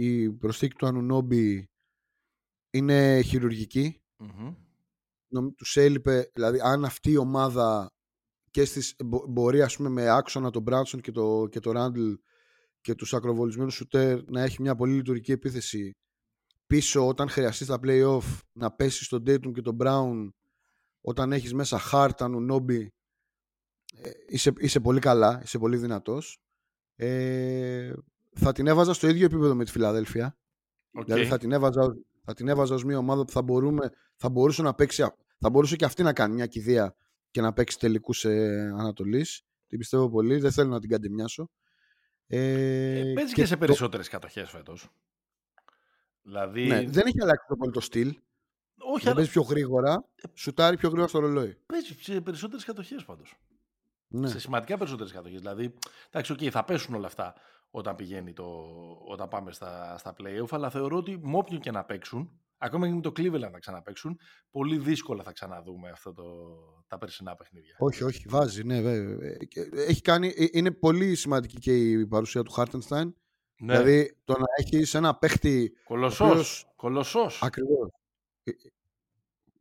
[0.00, 1.70] η προσθήκη του Ανουνόμπι
[2.70, 4.02] είναι χειρουργική.
[4.18, 4.54] Mm-hmm.
[5.56, 7.90] Τους έλειπε, δηλαδή αν αυτή η ομάδα
[8.50, 8.96] και στις,
[9.28, 12.12] μπορεί ας πούμε με άξονα τον Μπράνσον και το, και το Ράντλ
[12.80, 15.90] και τους ακροβολισμένους σουτέρ να έχει μια πολύ λειτουργική επίθεση
[16.66, 20.28] πίσω όταν χρειαστείς στα play-off να πέσεις στον Dayton και τον Brown
[21.04, 22.88] όταν έχεις μέσα Hart, Νόμπι
[23.94, 26.36] ε, είσαι, είσαι πολύ καλά, είσαι πολύ δυνατός
[26.94, 27.92] ε,
[28.34, 30.38] θα την έβαζα στο ίδιο επίπεδο με τη Φιλαδέλφια
[30.98, 31.04] okay.
[31.04, 34.62] δηλαδή θα την έβαζα θα την έβαζα ως μια ομάδα που θα, μπορούμε, θα μπορούσε
[34.62, 35.04] να παίξει
[35.38, 36.96] θα μπορούσε και αυτή να κάνει μια κηδεία
[37.30, 41.50] και να παίξει τελικούς ε, Ανατολής την πιστεύω πολύ, δεν θέλω να την καντεμιάσω
[42.26, 44.12] ε, ε, παίζει και, και σε περισσότερες το...
[44.12, 44.90] κατοχές φέτος
[46.22, 46.66] Δηλαδή...
[46.66, 48.18] Ναι, δεν έχει αλλάξει το πολύ το στυλ.
[48.76, 49.14] Όχι, αλλά...
[49.14, 51.58] παίζει πιο γρήγορα, σουτάρει πιο γρήγορα στο ρολόι.
[51.66, 53.22] Παίζει σε περισσότερες κατοχές πάντω.
[54.08, 54.28] Ναι.
[54.28, 55.40] Σε σημαντικά περισσότερες κατοχές.
[55.40, 55.74] Δηλαδή,
[56.10, 57.34] εντάξει, okay, θα πέσουν όλα αυτά
[57.74, 58.44] όταν, πηγαίνει το,
[59.04, 62.94] όταν πάμε στα, στα playoff, αλλά θεωρώ ότι με όποιον και να παίξουν, ακόμα και
[62.94, 64.18] με το Cleveland να ξαναπαίξουν,
[64.50, 66.24] πολύ δύσκολα θα ξαναδούμε αυτό το,
[66.86, 67.76] τα περσινά παιχνίδια.
[67.78, 69.36] Όχι, όχι, βάζει, ναι, βέβαια.
[69.86, 73.14] Έχει κάνει, ε, είναι πολύ σημαντική και η παρουσία του Χάρτενστάιν.
[73.58, 73.78] Ναι.
[73.78, 75.72] Δηλαδή το να έχεις ένα παίχτη.
[75.84, 76.72] Κολοσσός.
[76.76, 77.42] Κολοσσός.
[77.42, 77.88] Ακριβώς.
[78.42, 78.54] Ε, ε,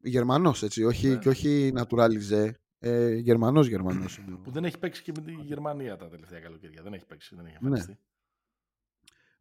[0.04, 0.84] Γερμανός, έτσι.
[0.84, 1.18] Όχι, ναι.
[1.18, 2.52] Και όχι naturalize.
[2.84, 4.20] Ε, Γερμανός Γερμανός.
[4.44, 6.84] Που δεν έχει παίξει και με τη Γερμανία τα τελευταία καλοκαίρια.
[6.84, 7.68] Δεν έχει παίξει, δεν έχει ναι.
[7.68, 7.92] εμφανιστεί.
[7.92, 7.98] Ναι.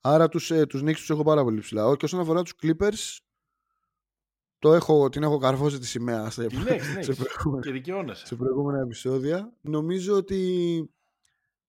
[0.00, 1.96] Άρα τους, ε, τους Knicks τους έχω πάρα πολύ ψηλά.
[1.96, 3.18] Και όσον αφορά τους Clippers,
[4.58, 9.52] το έχω, την έχω καρφώσει τη σημαία σε, την έχεις, σε, προηγούμενα, σε προηγούμενα επεισόδια.
[9.60, 10.40] Νομίζω ότι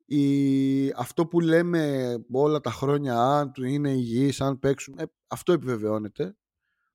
[0.05, 5.53] η, αυτό που λέμε όλα τα χρόνια, αν του είναι υγιείς, αν παίξουν, ε, αυτό
[5.53, 6.35] επιβεβαιώνεται.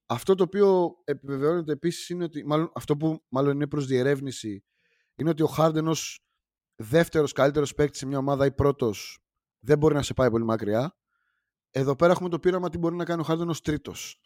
[0.09, 4.63] Αυτό το οποίο επιβεβαιώνεται επίσης είναι ότι, μάλλον, αυτό που μάλλον είναι προς διερεύνηση,
[5.15, 6.25] είναι ότι ο Χάρντεν ως
[6.75, 9.19] δεύτερος καλύτερος παίκτης σε μια ομάδα ή πρώτος
[9.59, 10.97] δεν μπορεί να σε πάει πολύ μακριά.
[11.71, 14.21] Εδώ πέρα έχουμε το πείραμα τι μπορεί να κάνει ο Χάρντεν ως τρίτος.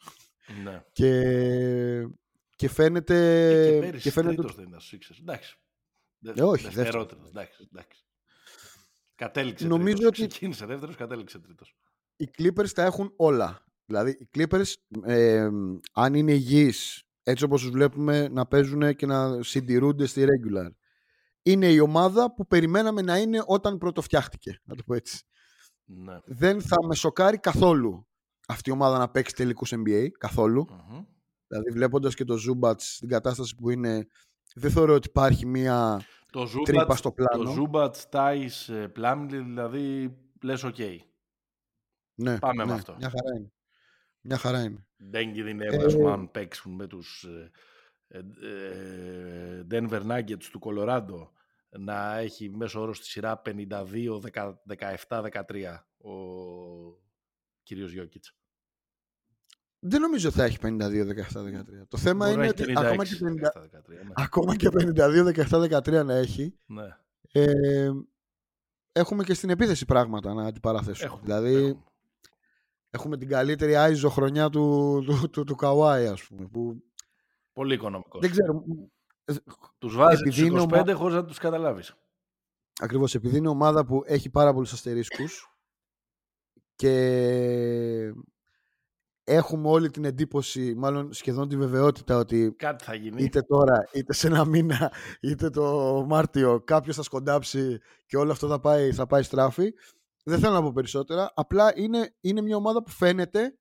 [0.62, 0.84] Ναι.
[0.92, 2.08] Και,
[2.56, 3.48] και φαίνεται...
[3.66, 4.34] Ε, και πέρυσι και φαίνεται...
[4.34, 5.56] τρίτος δεν ήταν στους Εντάξει.
[6.24, 7.06] Ε, όχι, δεύτερος.
[7.28, 8.04] Εντάξει, εντάξει.
[9.14, 10.18] Κατέληξε Νομίζω τρίτος.
[10.18, 10.26] ότι...
[10.26, 11.76] Ξεκίνησε δεύτερος, κατέληξε τρίτος.
[12.16, 13.64] Οι Clippers τα έχουν όλα.
[13.84, 14.72] Δηλαδή, οι Clippers,
[15.02, 15.48] ε,
[15.92, 20.70] αν είναι υγιείς, έτσι όπως τους βλέπουμε να παίζουν και να συντηρούνται στη regular,
[21.42, 25.24] είναι η ομάδα που περιμέναμε να είναι όταν πρώτο φτιάχτηκε, να το πω έτσι.
[25.84, 26.18] Ναι.
[26.24, 28.06] Δεν θα με σοκάρει καθόλου
[28.48, 30.66] αυτή η ομάδα να παίξει τελικούς NBA, καθόλου
[31.46, 34.06] Δηλαδή, βλέποντας και το Zubac στην κατάσταση που είναι,
[34.54, 37.44] δεν θεωρώ ότι υπάρχει μία το Ζούμπατς, στο πλάνο.
[37.44, 40.76] Το Ζούμπατς, Τάις, Πλάμλι, δηλαδή λες, οκ.
[42.14, 42.94] Ναι, Πάμε ναι, με αυτό.
[42.98, 43.52] Μια χαρά είναι.
[44.22, 44.86] Μια χαρά είναι.
[44.96, 47.50] Δεν κινδυνεύουν ε, αν παίξουν με τους ε,
[48.08, 51.32] ε, Denver Nuggets του Κολοράντο
[51.78, 53.54] να έχει μέσω όρο στη σειρά 52-17-13
[55.96, 56.12] ο
[57.62, 58.36] κύριος Γιώκητς.
[59.78, 60.68] Δεν νομίζω ότι θα έχει 52-17-13.
[61.88, 63.26] Το θέμα είναι ότι ακόμα και, 50...
[63.26, 63.34] 17, 13,
[63.88, 64.12] ναι.
[64.14, 66.54] ακόμα και 52-17-13 να έχει.
[66.66, 66.96] Ναι.
[67.32, 67.90] Ε,
[68.92, 71.06] έχουμε και στην επίθεση πράγματα να αντιπαραθέσουμε.
[71.06, 71.84] Έχουμε, δηλαδή, έχουμε.
[72.94, 76.46] Έχουμε την καλύτερη άιζο χρονιά του, του, του, του Καουάι, ας πούμε.
[76.46, 76.82] Που...
[77.52, 78.20] Πολύ οικονομικός.
[78.20, 78.64] Δεν ξέρω.
[79.78, 80.94] Τους βάζεις τους 25 ομα...
[80.94, 81.94] χωρίς να τους καταλάβεις.
[82.80, 85.46] Ακριβώς, επειδή είναι ομάδα που έχει πάρα πολλούς αστερίσκους
[86.74, 88.14] και
[89.24, 93.22] έχουμε όλη την εντύπωση, μάλλον σχεδόν τη βεβαιότητα ότι Κάτι θα γίνει.
[93.22, 98.48] είτε τώρα, είτε σε ένα μήνα, είτε το Μάρτιο κάποιος θα σκοντάψει και όλο αυτό
[98.48, 99.72] θα πάει, θα πάει στράφη.
[100.22, 101.32] Δεν θέλω να πω περισσότερα.
[101.34, 103.58] Απλά είναι, είναι μια ομάδα που φαίνεται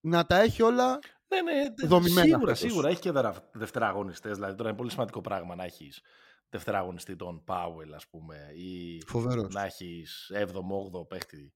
[0.00, 0.98] να τα έχει όλα
[1.28, 2.26] ναι, ναι, δομημένα.
[2.26, 2.88] Σίγουρα, σίγουρα.
[2.88, 3.12] Έχει και
[3.52, 4.34] δευτεραγωνιστές.
[4.34, 6.02] Δηλαδή τώρα είναι πολύ σημαντικό πράγμα να έχεις
[6.48, 9.54] δευτεραγωνιστή τον Πάουελ, ας πούμε, ή Φοβερός.
[9.54, 11.54] να έχεις 7ο-8ο παίχτη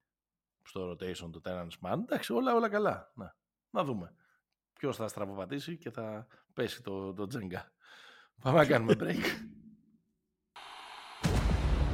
[0.62, 1.98] στο rotation του Terrence Mann.
[2.02, 3.12] Εντάξει, όλα, όλα καλά.
[3.14, 3.36] Να,
[3.70, 4.14] να δούμε.
[4.72, 7.72] Ποιος θα στραβοπατήσει και θα πέσει το, το τζέγκα.
[8.42, 9.22] Πάμε να κάνουμε break.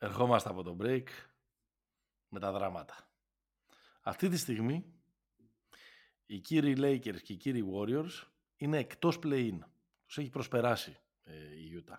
[0.00, 1.04] ερχόμαστε από το break
[2.28, 3.08] με τα δράματα.
[4.02, 4.84] Αυτή τη στιγμή
[6.26, 8.26] οι κύριοι Lakers και οι κύριοι Warriors
[8.56, 9.58] είναι εκτός play-in.
[10.06, 11.98] Τους έχει προσπεράσει ε, η Utah.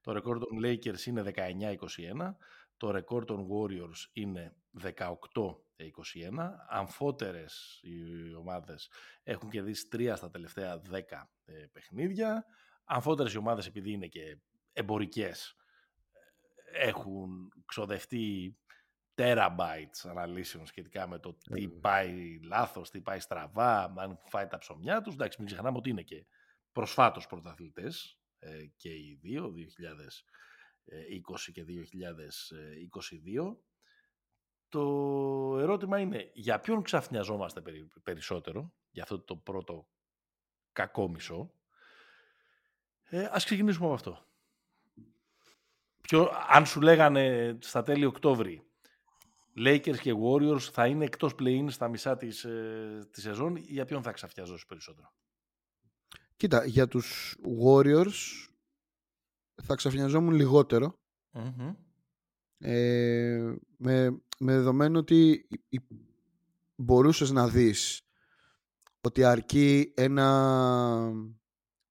[0.00, 2.34] Το ρεκόρ των Lakers είναι 19-21,
[2.76, 4.56] το ρεκόρ των Warriors είναι
[4.96, 6.50] 18 21.
[6.68, 8.90] Αμφότερες οι ομάδες
[9.22, 11.00] έχουν κερδίσει τρία στα τελευταία 10
[11.44, 12.46] ε, παιχνίδια.
[12.84, 14.38] Αμφότερες οι ομάδες επειδή είναι και
[14.72, 15.63] εμπορικές ε,
[16.74, 18.56] έχουν ξοδευτεί
[19.14, 25.00] terabytes αναλύσεων σχετικά με το τι πάει λάθος, τι πάει στραβά, αν φάει τα ψωμιά
[25.00, 25.14] τους.
[25.14, 26.26] Εντάξει, μην ξεχνάμε ότι είναι και
[26.72, 29.54] προσφάτως πρωταθλητές ε, και οι δύο, 2020
[31.52, 33.56] και 2022.
[34.68, 34.80] Το
[35.58, 37.62] ερώτημα είναι για ποιον ξαφνιαζόμαστε
[38.02, 39.88] περισσότερο, για αυτό το πρώτο
[40.72, 41.54] κακό μισό;
[43.04, 44.26] Ε, ας ξεκινήσουμε από αυτό.
[46.08, 48.62] Ποιο, αν σου λέγανε στα τέλη Οκτώβρη
[49.56, 54.02] Lakers και Warriors θα είναι εκτός play-in στα μισά της, ε, της σεζόν, για ποιον
[54.02, 55.12] θα ξαφτιαζώσεις περισσότερο;
[56.36, 58.48] Κοίτα, για τους Warriors
[59.62, 60.34] θα ξαφνιαζόμουν
[62.58, 65.48] Ε, με, με δεδομένο ότι
[66.74, 68.02] μπορούσες να δεις
[69.00, 71.12] ότι αρκεί ένα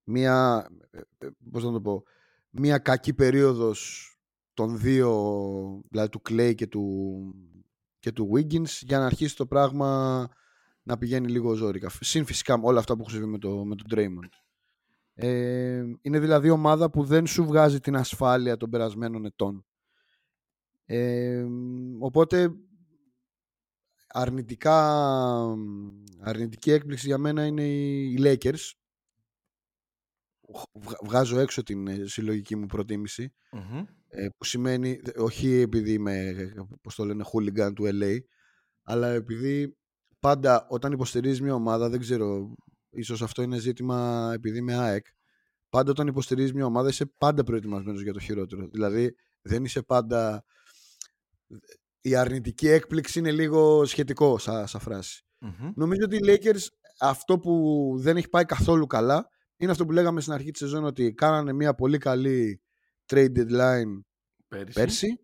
[0.03, 2.03] μία, ε, ε, πώς να το πω,
[2.53, 4.07] μία κακή περίοδος
[4.53, 5.11] των δύο,
[5.89, 7.19] δηλαδή του Clay και του,
[7.99, 10.27] και του Wiggins για να αρχίσει το πράγμα
[10.83, 11.89] να πηγαίνει λίγο ζώρικα.
[11.99, 14.29] Συν φυσικά όλα αυτά που έχω συμβεί με, το, με τον Draymond.
[15.13, 19.65] Ε, είναι δηλαδή ομάδα που δεν σου βγάζει την ασφάλεια των περασμένων ετών.
[20.85, 21.45] Ε,
[21.99, 22.53] οπότε
[24.07, 25.05] αρνητικά,
[26.19, 28.71] αρνητική έκπληξη για μένα είναι οι Lakers.
[31.03, 33.33] Βγάζω έξω την ε, συλλογική μου προτιμηση
[34.07, 36.35] ε, που σημαίνει όχι επειδή είμαι
[36.81, 38.17] πώς το λένε hooligan του LA
[38.83, 39.77] αλλά επειδή
[40.19, 42.53] πάντα όταν υποστηρίζεις μια ομάδα δεν ξέρω
[42.89, 45.05] ίσως αυτό είναι ζήτημα επειδή είμαι ΑΕΚ
[45.69, 48.67] πάντα όταν υποστηρίζεις μια ομάδα είσαι πάντα προετοιμασμένος για το χειρότερο.
[48.71, 50.45] Δηλαδή δεν είσαι πάντα
[52.01, 55.25] η αρνητική έκπληξη είναι λίγο σχετικό σαν, σαν φραση
[55.75, 56.67] νομίζω ότι οι Lakers
[56.99, 59.29] αυτό που δεν έχει πάει καθόλου καλά
[59.63, 62.61] είναι αυτό που λέγαμε στην αρχή της σεζόν ότι κάνανε μια πολύ καλή
[63.05, 63.99] trade deadline
[64.47, 64.73] πέρσι.
[64.73, 65.19] πέρσι.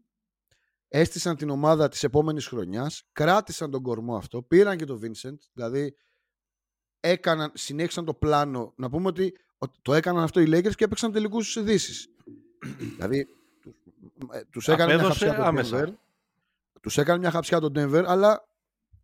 [0.88, 5.96] Έστησαν την ομάδα της επόμενης χρονιάς, κράτησαν τον κορμό αυτό, πήραν και τον Vincent, δηλαδή
[7.00, 8.74] έκαναν, συνέχισαν το πλάνο.
[8.78, 9.38] Να πούμε ότι
[9.82, 12.08] το έκαναν αυτό οι Lakers και έπαιξαν τελικούς στους ειδήσεις.
[12.96, 13.28] δηλαδή
[14.52, 15.94] τους έκανε μια χαψιά τον Denver.
[16.82, 18.48] Τους έκανε μια χαψιά τον Denver, αλλά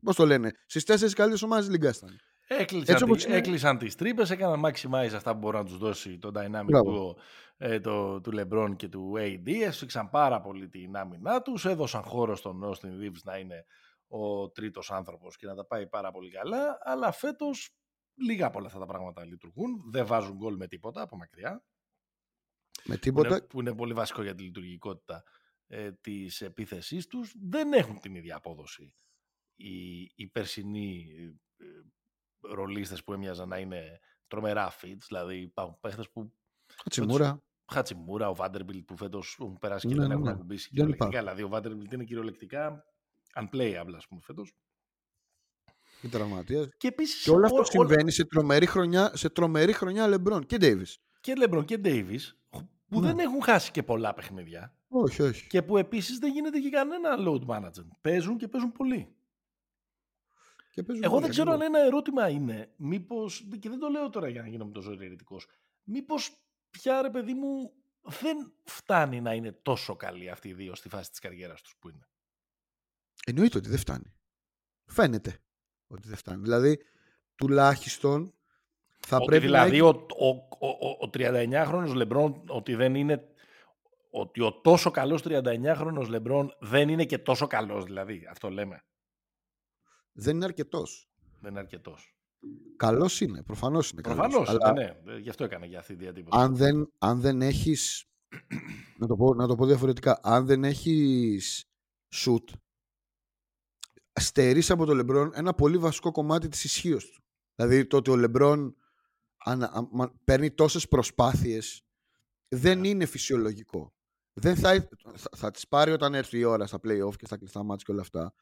[0.01, 2.19] πώς το λένε, στις τέσσερις καλύτερες ομάδες της Λίγκας ήταν.
[2.47, 3.37] Έκλεισαν, Έτσι, είναι...
[3.37, 7.17] έκλεισαν τις τρύπες, έκαναν maximize αυτά που μπορεί να τους δώσει το dynamic του,
[7.57, 9.49] ε, το, του LeBron και του AD.
[9.61, 13.65] Έσφιξαν πάρα πολύ την άμυνά τους, έδωσαν χώρο στον Austin Reeves να είναι
[14.07, 17.75] ο τρίτος άνθρωπος και να τα πάει πάρα πολύ καλά, αλλά φέτος
[18.15, 19.83] λίγα από όλα αυτά τα πράγματα λειτουργούν.
[19.91, 21.63] Δεν βάζουν γκολ με τίποτα από μακριά.
[22.83, 23.27] Με τίποτα.
[23.27, 25.23] Που είναι, που είναι πολύ βασικό για τη λειτουργικότητα
[25.67, 27.33] ε, της επίθεσής τους.
[27.49, 28.95] Δεν έχουν την ίδια απόδοση
[29.55, 31.07] οι, οι περσινοί
[31.57, 31.65] ε,
[32.53, 36.33] ρολίστες που έμοιαζαν να είναι τρομερά fits, δηλαδή υπάρχουν παίχτες που...
[36.83, 37.43] Χατσιμούρα.
[37.71, 40.31] Χατσιμούρα, ο Βάντερμπιλτ που φέτος έχουν περάσει και ναι, δεν έχουν ναι.
[40.31, 41.19] ακουμπήσει κυριολεκτικά.
[41.19, 42.85] Δηλαδή ο Βάντερμπιλτ είναι κυριολεκτικά
[43.35, 44.55] unplayable, ας πούμε, φέτος.
[46.01, 46.67] Και τραυματίας.
[46.77, 50.57] Και, επίσης, και όλο αυτό ό, συμβαίνει σε τρομερή χρονιά, σε τρομερή χρονιά Λεμπρόν και
[50.57, 50.85] Ντέιβι.
[51.19, 52.19] Και Λεμπρόν και Ντέιβι,
[52.87, 53.07] που ναι.
[53.07, 54.77] δεν έχουν χάσει και πολλά παιχνίδια.
[54.87, 55.47] Όχι, όχι.
[55.47, 57.89] Και που επίσης δεν γίνεται και κανένα load management.
[58.01, 59.15] Παίζουν και παίζουν πολύ.
[61.01, 64.47] Εγώ δεν ξέρω αν ένα ερώτημα είναι, μήπως, και δεν το λέω τώρα για να
[64.47, 65.47] γίνομαι τόσο αιρετικός,
[65.83, 66.37] μήπως
[66.69, 71.09] πια ρε παιδί μου δεν φτάνει να είναι τόσο καλή αυτή οι δύο στη φάση
[71.09, 72.07] της καριέρας τους που είναι;
[73.25, 74.13] Εννοείται ότι δεν φτάνει.
[74.85, 75.39] Φαίνεται
[75.87, 76.41] ότι δεν φτάνει.
[76.41, 76.79] Δηλαδή,
[77.35, 78.33] τουλάχιστον
[78.99, 79.85] θα ότι πρέπει δηλαδή να...
[79.85, 83.29] ο, ο, ο, ο 39χρονος Λεμπρόν ότι δεν είναι
[84.09, 88.27] ότι ο τόσο καλός 39χρονος Λεμπρόν δεν είναι και τόσο καλός δηλαδή.
[88.29, 88.83] Αυτό λέμε
[90.15, 91.09] δεν είναι αρκετός.
[91.41, 92.15] Δεν είναι αρκετός.
[92.75, 94.01] Καλός είναι, προφανώς είναι.
[94.01, 94.71] Προφανώς, αλλά...
[94.71, 95.17] ναι, ναι.
[95.17, 96.41] Γι' αυτό έκανε για αυτή τη διατύπωση.
[96.41, 98.05] Αν δεν, αν δεν έχεις.
[98.99, 100.19] να, το πω, να το πω διαφορετικά.
[100.23, 101.65] Αν δεν έχεις
[102.13, 102.43] shoot,
[104.13, 107.23] στερείς από το Λεμπρόν ένα πολύ βασικό κομμάτι της ισχύως του.
[107.55, 108.75] Δηλαδή το ότι ο Λεμπρόν
[110.23, 111.85] παίρνει τόσες προσπάθειες
[112.47, 112.87] δεν ναι.
[112.87, 113.94] είναι φυσιολογικό.
[114.37, 117.63] Δεν θα, θα, θα τις πάρει όταν έρθει η ώρα στα play-off και στα κλειστά
[117.63, 118.33] μάτια και όλα αυτά.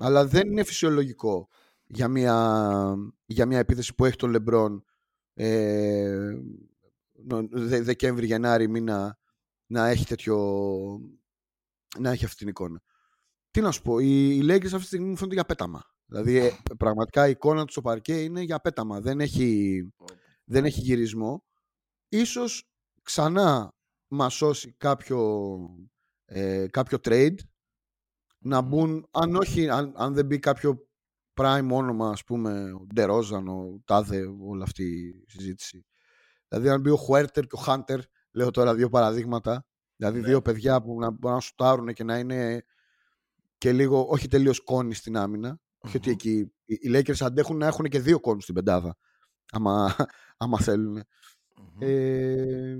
[0.00, 1.48] Αλλά δεν είναι φυσιολογικό
[1.86, 4.84] για μια, για μια επίθεση που έχει τον Λεμπρόν
[5.34, 6.34] ε,
[7.82, 9.18] Δεκέμβρη, Γενάρη μήνα
[9.66, 10.38] να έχει τέτοιο
[11.98, 12.82] να έχει αυτή την εικόνα.
[13.50, 15.82] Τι να σου πω, οι, οι Lakers αυτή τη στιγμή μου φαίνονται για πέταμα.
[16.06, 19.00] Δηλαδή ε, πραγματικά η εικόνα του στο παρκέ είναι για πέταμα.
[19.00, 19.82] Δεν έχει,
[20.44, 21.44] δεν έχει γυρισμό.
[22.08, 22.68] Ίσως
[23.02, 23.74] ξανά
[24.08, 25.58] μας σώσει κάποιο,
[26.24, 27.36] ε, κάποιο trade
[28.38, 30.88] να μπουν, αν όχι, αν, αν δεν μπει κάποιο
[31.34, 35.86] prime όνομα, ας πούμε, ο Ντερόζαν, ο Τάδε, όλη αυτή η συζήτηση.
[36.48, 38.00] Δηλαδή, αν μπει ο Χουέρτερ και ο Χάντερ,
[38.32, 40.26] λέω τώρα δύο παραδείγματα, δηλαδή ναι.
[40.26, 42.64] δύο παιδιά που να μπορούν να σουτάρουν και να είναι
[43.58, 45.58] και λίγο, όχι τελείως κώνοι στην άμυνα.
[45.78, 48.96] Όχι ότι εκεί οι οι Lakers αντέχουν να έχουν και δύο κώνους στην πεντάδα,
[49.50, 49.96] άμα,
[50.36, 51.02] άμα θέλουν.
[51.78, 52.76] Ε,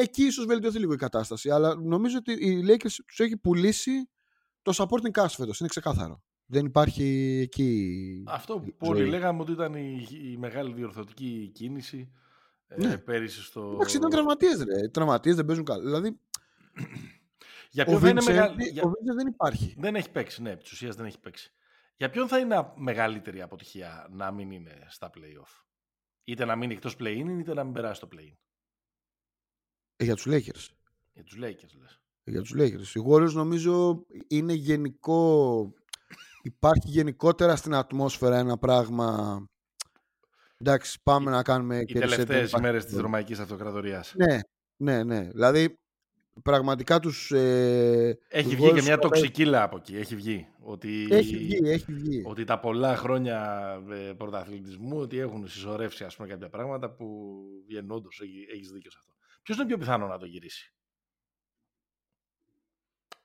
[0.00, 4.08] εκεί ίσως βελτιωθεί λίγο η κατάσταση, αλλά νομίζω ότι οι Lakers τους έχει πουλήσει
[4.62, 6.22] το supporting cast φέτος, είναι ξεκάθαρο.
[6.46, 8.24] Δεν υπάρχει εκεί...
[8.26, 9.00] Αυτό που ζωή.
[9.00, 12.10] όλοι λέγαμε ότι ήταν η, η μεγάλη διορθωτική κίνηση
[12.66, 12.98] ε, Ναι.
[12.98, 13.70] πέρυσι στο...
[13.74, 14.84] Εντάξει, ήταν τραυματίες, ρε.
[14.84, 15.82] Οι Τραυματίες δεν παίζουν καλά.
[15.82, 16.20] Δηλαδή,
[17.70, 18.80] Για ο ποιον θα είναι Vincent, μεγαλύτερη...
[18.80, 19.74] ο Vincent δεν υπάρχει.
[19.78, 21.52] Δεν έχει παίξει, ναι, επί της ουσίας δεν έχει παίξει.
[21.96, 25.64] Για ποιον θα είναι μεγαλύτερη αποτυχία να μην είναι στα play-off;
[26.24, 28.36] Είτε να μείνει εκτός play-in, είτε να μην περάσει το play-in;
[29.96, 30.68] Ε, για τους Lakers.
[31.12, 32.00] Για τους Lakers, λες.
[32.24, 32.96] Για τους Lakers.
[32.96, 35.72] Οι Warriors νομίζω είναι γενικό...
[36.42, 39.40] Υπάρχει γενικότερα στην ατμόσφαιρα ένα πράγμα...
[40.58, 43.02] Εντάξει, πάμε να κάνουμε Οι και reset, δεν τελευταίες υπάρχει ημέρες της τίποτα.
[43.06, 44.14] Ρωμαϊκής Αυτοκρατορίας.
[44.16, 44.38] Ναι,
[44.76, 45.28] ναι, ναι.
[45.32, 45.78] Δηλαδή,
[46.42, 47.30] πραγματικά τους...
[47.32, 49.96] Ε, Έχει τους βγει και Warriors μια σκοράρουν- τοξικίλα από εκεί.
[49.96, 50.48] Έχει βγει.
[50.60, 52.22] Ότι, Έχει βγει, έχει βγει.
[52.26, 57.36] ότι τα πολλά χρόνια ε, πρωταθλητισμού ότι έχουν συσσωρεύσει ας πούμε, κάποια πράγματα που
[57.68, 58.20] βγαίνουν όντως.
[58.22, 59.12] Έχεις, έχεις δίκιο σε αυτό.
[59.46, 60.74] Ποιος είναι πιο πιθανό να το γυρίσει;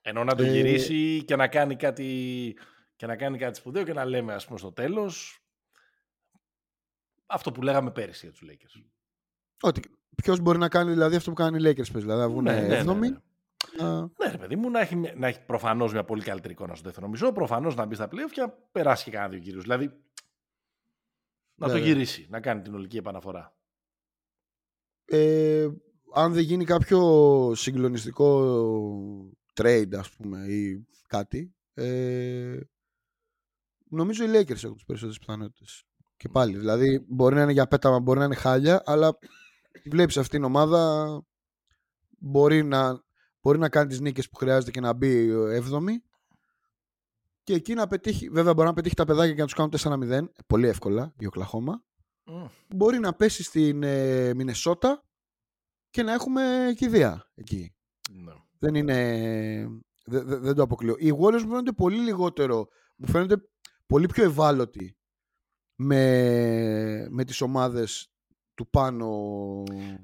[0.01, 2.57] Ενώ να το Ε, γυρίσει και να κάνει κάτι
[2.95, 5.39] και να κάνει κάτι σπουδαίο και να λέμε ας πούμε στο τέλος
[7.26, 8.84] αυτό που λέγαμε πέρυσι για τους Lakers.
[9.61, 9.82] Ότι
[10.15, 12.61] ποιος μπορεί να κάνει δηλαδή αυτό που κάνει οι Lakers, πες, δηλαδή να βγουν Ναι,
[12.61, 13.09] ναι, ναι, έβδομοι.
[13.09, 13.17] ναι.
[13.78, 16.76] να- Ναι, ρε παιδί μου, να έχει, μια- να έχει προφανώς μια πολύ καλύτερη εικόνα
[16.76, 19.61] στο δεύτερο μισό, προφανώς να μπει στα playoff και να περάσει και κανένα δύο κυρίου.
[19.61, 19.86] Δηλαδή
[21.55, 21.86] να το Ναι, ναι.
[21.86, 23.55] γυρίσει, να κάνει την ολική επαναφορά.
[25.05, 25.67] ε,
[26.14, 32.59] αν δεν γίνει κάποιο συγκλονιστικό trade ας πούμε ή κάτι ε,
[33.89, 35.84] νομίζω οι Lakers έχουν τις περισσότερες πιθανότητες.
[36.18, 39.18] Και πάλι δηλαδή μπορεί να είναι για πέταμα μπορεί να είναι χάλια αλλά
[39.82, 41.24] τη βλέπεις αυτήν την ομάδα
[42.20, 43.03] μπορεί να,
[43.41, 45.84] μπορεί να κάνει τις νίκες που χρειάζεται και να μπει 7η
[47.43, 50.30] και εκεί να πετύχει βέβαια μπορεί να πετύχει τα παιδάκια και να τους κάνουν 4-0
[50.47, 51.84] πολύ εύκολα η Οκλαχώμα.
[52.26, 52.45] Μμ.
[52.76, 55.03] μπορεί να πέσει στην ε, Μινεσότα
[55.92, 57.76] και να έχουμε κηδεία εκεί.
[58.12, 58.34] Ναι.
[58.60, 58.96] Δεν είναι...
[60.06, 60.96] δε- δε- δεν το αποκλείω.
[60.98, 62.68] Οι Warriors μου φαίνονται πολύ λιγότερο...
[62.98, 63.36] Μου φαίνονται
[63.86, 64.98] πολύ πιο ευάλωτοι
[65.76, 68.12] με, με τις ομάδες
[68.54, 69.08] του πάνω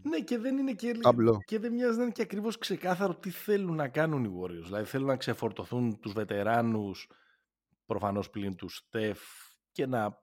[0.02, 1.38] Ναι, και δεν είναι και, ταμπλό.
[1.46, 4.64] και δεν μοιάζει να είναι και ακριβώς ξεκάθαρο τι θέλουν να κάνουν οι Warriors.
[4.66, 7.10] Δηλαδή θέλουν να ξεφορτωθούν τους βετεράνους,
[7.86, 9.20] προφανώς πλην του Στεφ,
[9.72, 10.18] και να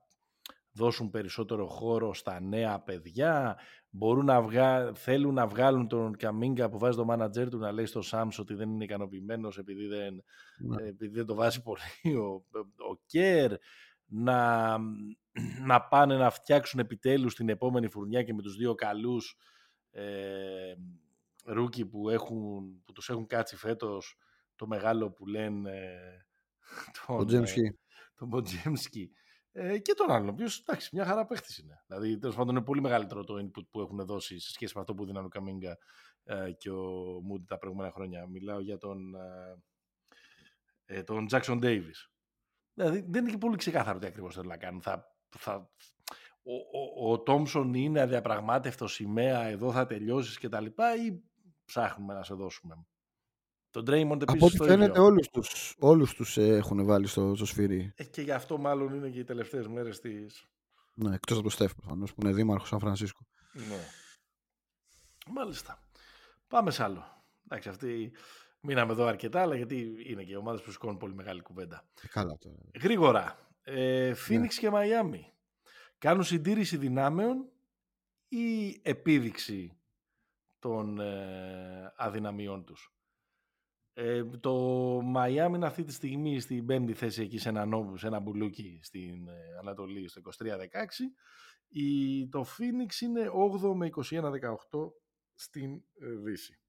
[0.75, 3.57] δώσουν περισσότερο χώρο στα νέα παιδιά.
[3.89, 4.93] Μπορούν να βγα...
[4.93, 8.53] Θέλουν να βγάλουν τον Κουμίνγκα που βάζει το μάνατζέρ του να λέει στο Σάμς ότι
[8.53, 10.23] δεν είναι ικανοποιημένος επειδή δεν,
[10.57, 10.83] Ναι.
[10.83, 12.45] ε, επειδή δεν το βάζει πολύ ο,
[12.91, 13.53] ο Κέρ.
[14.07, 14.77] Να,
[15.65, 19.37] να πάνε να φτιάξουν επιτέλους την επόμενη φουρνιά και με τους δύο καλούς
[19.91, 20.73] ε,
[21.45, 24.17] rookie που, έχουν, που τους έχουν κάτσει φέτος
[24.55, 26.25] το μεγάλο που λένε ε,
[27.07, 27.73] Ο τον, James ε, Hee.
[28.15, 29.11] τον Μποτζέμσκι
[29.57, 31.83] ε, και τον άλλον, ο οποίος εντάξει, μια χαρά παίχτης είναι.
[31.87, 34.93] Δηλαδή, τέλος πάντων, είναι πολύ μεγαλύτερο το input που έχουν δώσει σε σχέση με αυτό
[34.93, 35.77] που δίναν ο Καμίνγκα
[36.23, 38.27] ε, και ο Μούντι τα προηγούμενα χρόνια.
[38.27, 39.63] Μιλάω για τον, ε,
[40.85, 42.09] ε, τον Jackson Davis.
[42.73, 44.81] Δηλαδή, δεν είναι και πολύ ξεκάθαρο τι ακριβώς θέλουν να κάνουν.
[44.81, 45.69] Θα, θα,
[46.43, 51.23] ο, ο, ο Τόμσον είναι αδιαπραγμάτευτος σημαία, εδώ θα τελειώσεις και τα λοιπά ή
[51.65, 52.85] ψάχνουμε να σε δώσουμε;
[53.75, 55.03] Τον Draymond επίσης Από ό,τι το φαίνεται ίδιο.
[55.03, 57.93] όλους τους, όλους τους ε, έχουν βάλει στο, στο σφυρί.
[57.95, 60.47] Ε, και γι' αυτό μάλλον είναι και οι τελευταίες μέρες της...
[60.93, 63.25] Ναι, εκτός από το Στεφ προφανώς που είναι δήμαρχος Σαν Φρανσίσκο.
[63.53, 63.79] Ναι.
[65.31, 65.79] Μάλιστα.
[66.47, 67.23] Πάμε σε άλλο.
[67.45, 68.11] Εντάξει, αυτή
[68.59, 71.85] μείναμε εδώ αρκετά, αλλά γιατί είναι και ομάδες που σηκώνουν πολύ μεγάλη κουβέντα.
[72.01, 72.57] Ε, καλά τώρα.
[72.81, 73.49] Γρήγορα.
[73.63, 75.31] Ε, Phoenix και Miami.
[75.97, 77.49] Κάνουν συντήρηση δυνάμεων
[78.27, 79.77] ή επίδειξη
[80.59, 82.94] των ε, αδυναμιών τους;
[83.97, 88.07] Ε, το Miami είναι αυτή τη στιγμή στην πέμπτη θέση εκεί σε ένα, νόμο, σε
[88.07, 90.45] ένα μπουλούκι στην ε, Ανατολή στο 23-16.
[91.67, 94.91] Η, το Phoenix είναι 8ο με 21-18
[95.33, 96.59] στην ε, Δύση.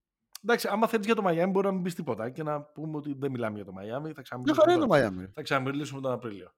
[0.43, 3.15] Εντάξει, άμα θέλεις για το Miami μπορεί να μην πεις τίποτα και να πούμε ότι
[3.19, 4.13] δεν μιλάμε για το Miami.
[4.15, 5.21] Θα Μια χαρά είναι το ξαναμιλήσουμε, Miami.
[5.21, 5.31] ρε.
[5.35, 6.55] θα ξαναμιλήσουμε τον Απρίλιο.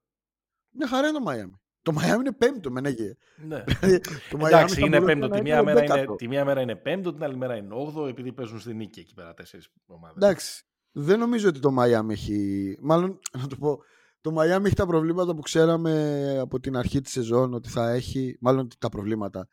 [0.69, 1.59] Μια χαρά είναι το Miami.
[1.81, 3.15] Το Miami είναι πέμπτο, μενέγε.
[3.47, 3.63] Ναι.
[4.31, 5.27] το Miami Εντάξει, θα είναι μπορούσε πέμπτο.
[5.27, 6.15] να Τη μία, ήταν μέρα είναι, δέκατο.
[6.15, 9.13] τη μία μέρα είναι πέμπτο, την άλλη μέρα είναι όγδο, επειδή παίζουν στη νίκη εκεί
[9.13, 10.15] πέρα τέσσερις ομάδες.
[10.15, 10.63] Εντάξει.
[10.91, 12.77] Δεν νομίζω ότι το Miami έχει.
[12.81, 13.79] Μάλλον, να το πω.
[14.21, 18.37] Το Miami έχει τα προβλήματα που ξέραμε από την αρχή της σεζόν ότι θα έχει.
[18.39, 19.47] Μάλλον τα προβλήματα.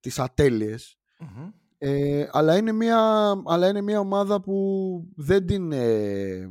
[0.00, 0.96] Τις ατέλειες.
[1.78, 4.54] Ε, αλλά, είναι μια, αλλά είναι μια ομάδα που
[5.16, 5.72] δεν την.
[5.72, 6.50] ε,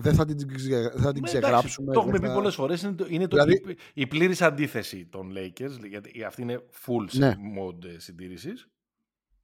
[0.00, 1.92] δεν θα την, ξε- θα την ξεγράψουμε.
[1.92, 2.82] Το έχουμε δεν πει θα- πολλές φορές.
[2.82, 5.88] Είναι, το, είναι το, Δηλαδή- η, η πλήρης αντίθεση των Lakers.
[5.88, 7.34] Γιατί αυτή είναι full Ναι.
[7.58, 8.68] mode συντήρησης.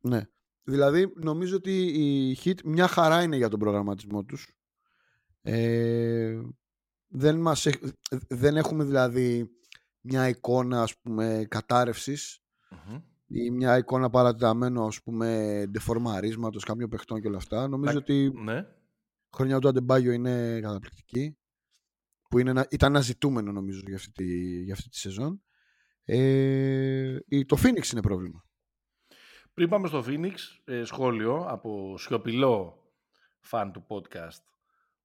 [0.01, 0.23] Ναι.
[0.63, 4.49] Δηλαδή, νομίζω ότι η Heat μια χαρά είναι για τον προγραμματισμό τους.
[5.43, 6.41] Ε,
[7.09, 7.83] δεν, μας, έχ-
[8.29, 9.51] δεν έχουμε δηλαδή
[10.01, 12.39] μια εικόνα ας πούμε κατάρρευσης
[12.71, 12.99] Μμμ.
[13.27, 17.69] ή μια εικόνα παρατεταμένου ας πούμε ντεφορμαρίσματος κάποιων παιχτών και όλα αυτά.
[17.69, 18.67] Νομίζω Να- ότι Ναι.
[19.37, 21.37] Η χρονιά του Αντεμπάγιο είναι καταπληκτική
[22.29, 25.43] που είναι ένα, ήταν ένα ζητούμενο νομίζω για αυτή τη, για αυτή τη σεζόν.
[26.05, 28.45] Ε, η- το Phoenix είναι πρόβλημα.
[29.55, 30.35] Πριν πάμε στο Phoenix,
[30.65, 32.83] ε, σχόλιο από σιωπηλό
[33.41, 34.43] φαν του podcast,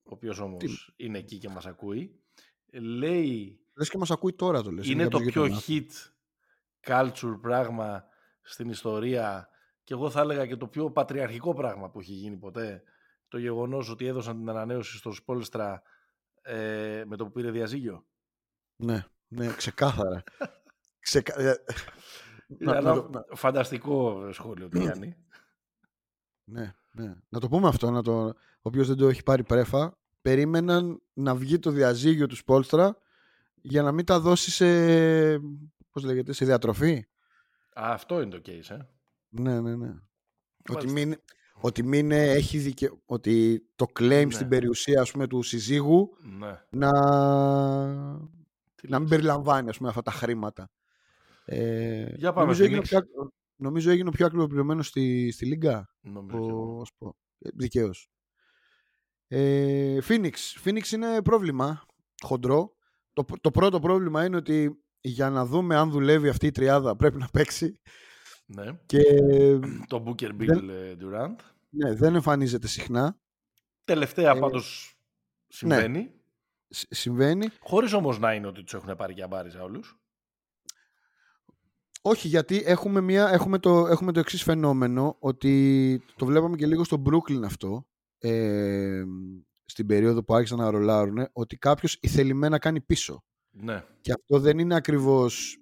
[0.04, 2.22] ο οποίος όμως είναι εκεί και μας ακούει.
[2.72, 4.88] Ε, Λέει, Λες και μας ακούει τώρα το λες.
[4.88, 5.66] είναι το κάποιος πιο γείτονας.
[5.68, 6.12] hit
[6.88, 8.04] culture πράγμα
[8.42, 9.48] στην ιστορία
[9.84, 12.84] και εγώ θα έλεγα και το πιο πατριαρχικό πράγμα που έχει γίνει ποτέ.
[13.32, 15.82] Το γεγονός ότι έδωσαν την ανανέωση στο Σπόλστρα
[16.42, 18.06] ε, με το που πήρε διαζύγιο;
[18.76, 20.24] Ναι, ναι, ξεκάθαρα.
[21.00, 21.40] Ξεκα...
[21.40, 21.56] ε,
[22.48, 25.16] Είναι να, ένα να το, να- φανταστικό σχόλιο το κάνει.
[26.44, 27.14] ναι, ναι.
[27.30, 31.60] να το πούμε αυτό, να το, όποιος δεν το έχει πάρει πρέφα, περίμεναν να βγει
[31.60, 32.98] το διαζύγιο του Σπόλστρα
[33.62, 34.66] για να μην τα δώσει σε,
[35.92, 37.06] πώς λέγεται, σε διατροφή.
[37.80, 38.78] Α, αυτό είναι το case, ε.
[39.30, 39.90] Ναι, ναι, ναι.
[40.70, 40.92] Ότι Μάλιστα.
[40.92, 41.22] μην,
[41.62, 42.92] ότι μην ε, έχει δικαι...
[43.06, 44.32] ότι το claim Ναι.
[44.32, 46.10] στην περιουσία ας πούμε, του συζύγου
[46.40, 46.62] Ναι.
[46.70, 46.90] να,
[48.76, 49.10] Τι να μην λες.
[49.10, 50.70] περιλαμβάνει ας πούμε, αυτά τα χρήματα.
[51.46, 52.88] Ε, Για πάμε, νομίζω, έγινε ο Phoenix.
[52.88, 55.90] πιο, ακ- νομίζω έγινε ο πιο ακριβοπληρωμένος στη, στη Λίγκα.
[56.02, 56.78] Νομίζω και εγώ.
[56.78, 58.10] Ο, ας πω, ε, δικαίως.
[59.28, 60.34] Ε, Phoenix.
[60.64, 61.86] Phoenix είναι πρόβλημα
[62.24, 62.76] χοντρό.
[63.14, 67.18] Το, το πρώτο πρόβλημα είναι ότι για να δούμε αν δουλεύει αυτή η τριάδα πρέπει
[67.18, 67.80] να παίξει
[68.56, 68.80] Ναι.
[68.86, 69.02] και
[69.88, 71.36] Το Booker Bill Δεν- ε, Durant.
[71.70, 73.18] ναι, δεν εμφανίζεται συχνά.
[73.84, 74.98] Τελευταία Ε, πάντως
[75.48, 76.12] συμβαίνει.
[76.70, 77.50] Σ- συμβαίνει.
[77.60, 79.96] Χωρίς όμως να είναι ότι τους έχουν πάρει για μπάριζα όλους.
[82.02, 86.84] Όχι, γιατί έχουμε, μια, έχουμε, το, έχουμε το εξής φαινόμενο ότι το βλέπαμε και λίγο
[86.84, 87.88] στο Brooklyn αυτό
[88.18, 89.04] ε,
[89.66, 93.24] στην περίοδο που άρχισαν να ρολάρουν ότι κάποιος ηθελημένα κάνει πίσω.
[93.52, 93.84] Ναι.
[94.02, 95.58] Και αυτό δεν είναι ακριβώς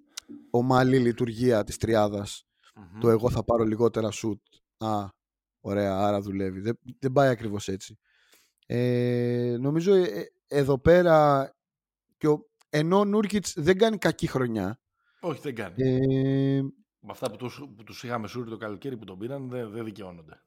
[0.49, 2.43] ομαλή λειτουργία της τριάδας.
[2.79, 2.99] Μμμ.
[2.99, 4.41] Το εγώ θα πάρω λιγότερα σουτ.
[4.77, 5.05] Α,
[5.59, 6.59] ωραία, άρα δουλεύει.
[6.59, 7.97] Δεν, δεν πάει ακριβώς έτσι.
[8.65, 11.49] Ε, νομίζω ε, ε, εδώ πέρα
[12.17, 14.79] και ο, ενώ ο Νούρκιτς δεν κάνει κακή χρονιά
[15.19, 15.73] Όχι, δεν κάνει.
[15.77, 16.61] ε,
[16.99, 19.83] Με αυτά που τους, που τους είχαμε σούρει το καλοκαίρι που τον πήραν δεν, δεν
[19.85, 20.43] δικαιώνονται.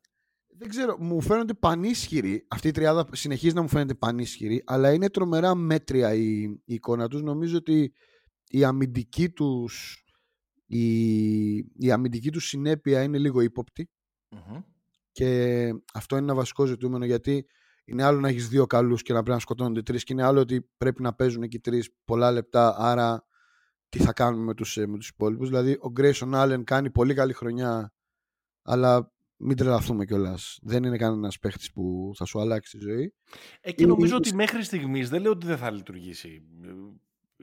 [0.57, 2.47] δεν ξέρω, μου φαίνονται πανίσχυροι.
[2.51, 7.09] Αυτή η τριάδα συνεχίζει να μου φαίνεται πανίσχυρη, αλλά είναι τρομερά μέτρια η, η εικόνα
[7.09, 7.23] τους.
[7.23, 7.93] Νομίζω ότι
[8.49, 10.02] η αμυντική τους,
[10.77, 13.91] η, η αμυντική τους συνέπεια είναι λίγο ύποπτη
[14.31, 14.61] Μμμ.
[15.13, 17.47] και αυτό είναι ένα βασικό ζητούμενο γιατί
[17.85, 20.41] είναι άλλο να έχεις δύο καλούς και να πρέπει να σκοτώνονται τρεις και είναι άλλο
[20.41, 23.27] ότι πρέπει να παίζουν εκεί τρεις πολλά λεπτά άρα
[23.89, 25.49] τι θα κάνουμε με τους, ε, με τους υπόλοιπους.
[25.49, 27.93] Δηλαδή ο Grayson Allen κάνει πολύ καλή χρονιά
[28.63, 30.59] αλλά μην τρελαθούμε κιόλας.
[30.63, 33.15] Δεν είναι κανένας παίχτης που θα σου αλλάξει τη ζωή.
[33.61, 36.43] Ε, και Είναι- νομίζω είναι- ότι μέχρι στιγμής δεν λέω ότι δεν θα λειτουργήσει.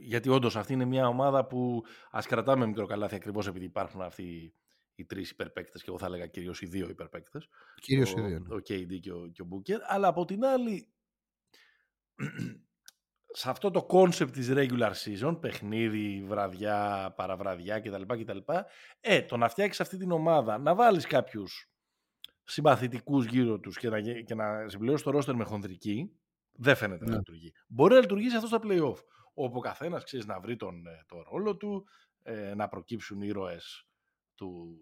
[0.01, 4.01] Ε, Γιατί όντως αυτή είναι μια ομάδα που ας κρατάμε μικρό καλάθι ακριβώς επειδή υπάρχουν
[4.01, 4.53] αυτοί
[4.95, 7.47] οι τρεις υπερπαίκτες και εγώ θα έλεγα κυρίως οι δύο υπερπαίκτες.
[7.81, 8.39] Κυρίως ο, οι δύο.
[8.39, 8.55] ναι.
[8.55, 9.77] ο KD και ο, και ο Booker.
[9.87, 10.87] Αλλά από την άλλη,
[13.31, 18.01] σε αυτό το concept της regular season, παιχνίδι, βραδιά, παραβραδιά κτλ.
[18.23, 18.37] κτλ
[18.99, 21.71] ε, το να φτιάξεις αυτή την ομάδα, να βάλεις κάποιους
[22.43, 26.19] συμπαθητικούς γύρω τους και να, γε- και να συμπληρώσεις το roster με χονδρική,
[26.51, 27.17] δεν φαίνεται να Ναι.
[27.17, 27.51] λειτουργεί.
[27.67, 28.97] Μπορεί να λειτουργήσει αυτό στα play-off,
[29.33, 31.85] όπου ο καθένας ξέρεις να βρει τον, ε, το ρόλο του,
[32.23, 33.87] ε, να προκύψουν ήρωες
[34.35, 34.79] του,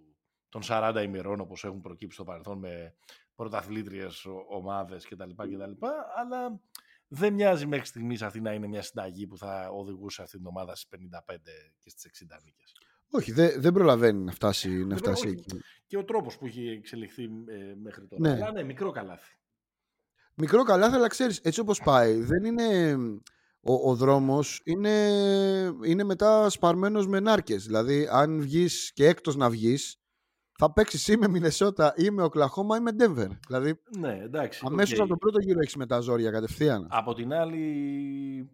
[0.50, 2.96] των 40 ημερών όπως έχουν προκύψει στο παρελθόν με
[3.36, 5.30] πρωταθλήτριες ο- ομάδες κτλ.
[5.36, 5.86] κτλ.
[6.16, 6.60] Αλλά
[7.08, 10.76] δεν μοιάζει μέχρι στιγμής αυτή να είναι μια συνταγή που θα οδηγούσε αυτή την ομάδα
[10.76, 12.74] στις 55 και στις 60 νίκες.
[13.12, 15.46] Όχι, δεν, δεν προλαβαίνει να φτάσει, να Δεν φτάσει προλαβαίνει.
[15.52, 15.62] εκεί.
[15.88, 18.22] Και ο τρόπος που έχει εξελιχθεί ε, μέχρι τώρα.
[18.22, 18.32] Ναι.
[18.36, 19.38] Αλλά ναι, μικρό καλάθι.
[20.34, 22.96] Μικρό καλάθι, αλλά ξέρεις, έτσι όπως πάει, δεν είναι.
[23.62, 24.92] Ο, ο δρόμος είναι,
[25.86, 27.66] είναι μετά σπαρμένος με νάρκες.
[27.66, 29.98] Δηλαδή, αν βγεις και έκτος να βγεις,
[30.60, 33.28] θα παίξεις ή με Μινεσότα ή με Οκλαχώμα ή με Ντέμβερ.
[33.48, 34.64] Δηλαδή, Ναι, εντάξει.
[34.66, 35.00] αμέσως οκ.
[35.00, 36.88] από τον πρώτο γύρο έχεις με τα ζόρια κατευθείαν.
[36.90, 38.50] Από την άλλη,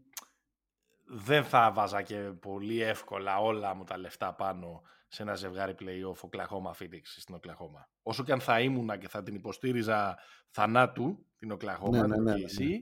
[1.06, 6.20] δεν θα βάζα και πολύ εύκολα όλα μου τα λεφτά πάνω σε ένα ζευγάρι play-off
[6.22, 7.89] Οκλαχώμα Phoenix στην Οκλαχώμα.
[8.04, 10.18] Όσο και αν θα ήμουνα και θα την υποστήριζα
[10.49, 12.76] θανάτου την Οκλαχώμα, Ναι, ναι, την ναι, OKC, ναι.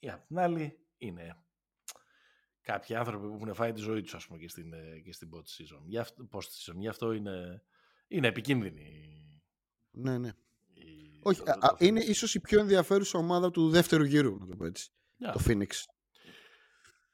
[0.00, 1.36] Ε, ή απ' την άλλη είναι
[2.62, 5.30] κάποιοι άνθρωποι που έχουν φάει τη ζωή τους ας πούμε και στην, ε, και στην
[5.34, 5.82] post season.
[5.86, 6.74] Γι' αυτό, post season.
[6.76, 7.62] Γι' αυτό είναι,
[8.08, 9.08] είναι επικίνδυνη
[9.90, 10.28] Ναι, ναι.
[10.74, 12.08] η- Όχι, το- α, το- α, το είναι Phoenix.
[12.08, 14.90] ίσως η πιο ενδιαφέρουσα ομάδα του δεύτερου γύρου, να το πω έτσι.
[15.22, 15.30] Yeah.
[15.32, 15.66] Το Phoenix.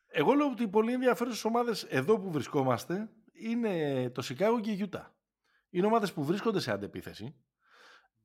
[0.09, 4.75] Εγώ λέω ότι οι πολύ ενδιαφέρουσες ομάδες εδώ που βρισκόμαστε είναι το Σικάγο και η
[4.75, 5.17] Γιούτα.
[5.71, 7.35] Είναι ομάδες που βρίσκονται σε αντεπίθεση.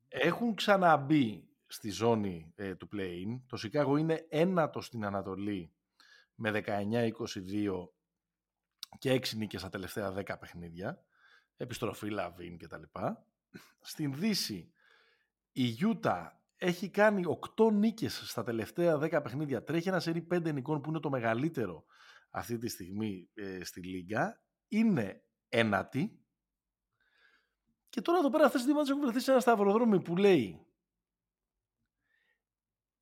[0.07, 3.41] Έχουν ξαναμπεί στη ζώνη ε, του play-in.
[3.47, 5.74] Το Σικάγο είναι ένατο στην Ανατολή
[6.36, 7.11] με 19-22
[8.97, 11.03] και 6 νίκες στα τελευταία 10 παιχνίδια.
[11.57, 13.26] Επιστροφή Λαβίν και τα λοιπά.
[13.80, 14.72] Στην Δύση
[15.51, 17.24] η Γιούτα έχει κάνει
[17.57, 19.63] 8 νίκες στα τελευταία 10 παιχνίδια.
[19.63, 21.86] Τρέχει ένα σερί 5 νικών που είναι το μεγαλύτερο
[22.30, 24.41] αυτή τη στιγμή ε, στη Λίγκα.
[24.67, 26.19] Είναι ένατη.
[27.89, 30.65] Και τώρα εδώ πέρα αυτές τις δύο έχουν βρεθεί σε ένα σταυροδρόμι που λέει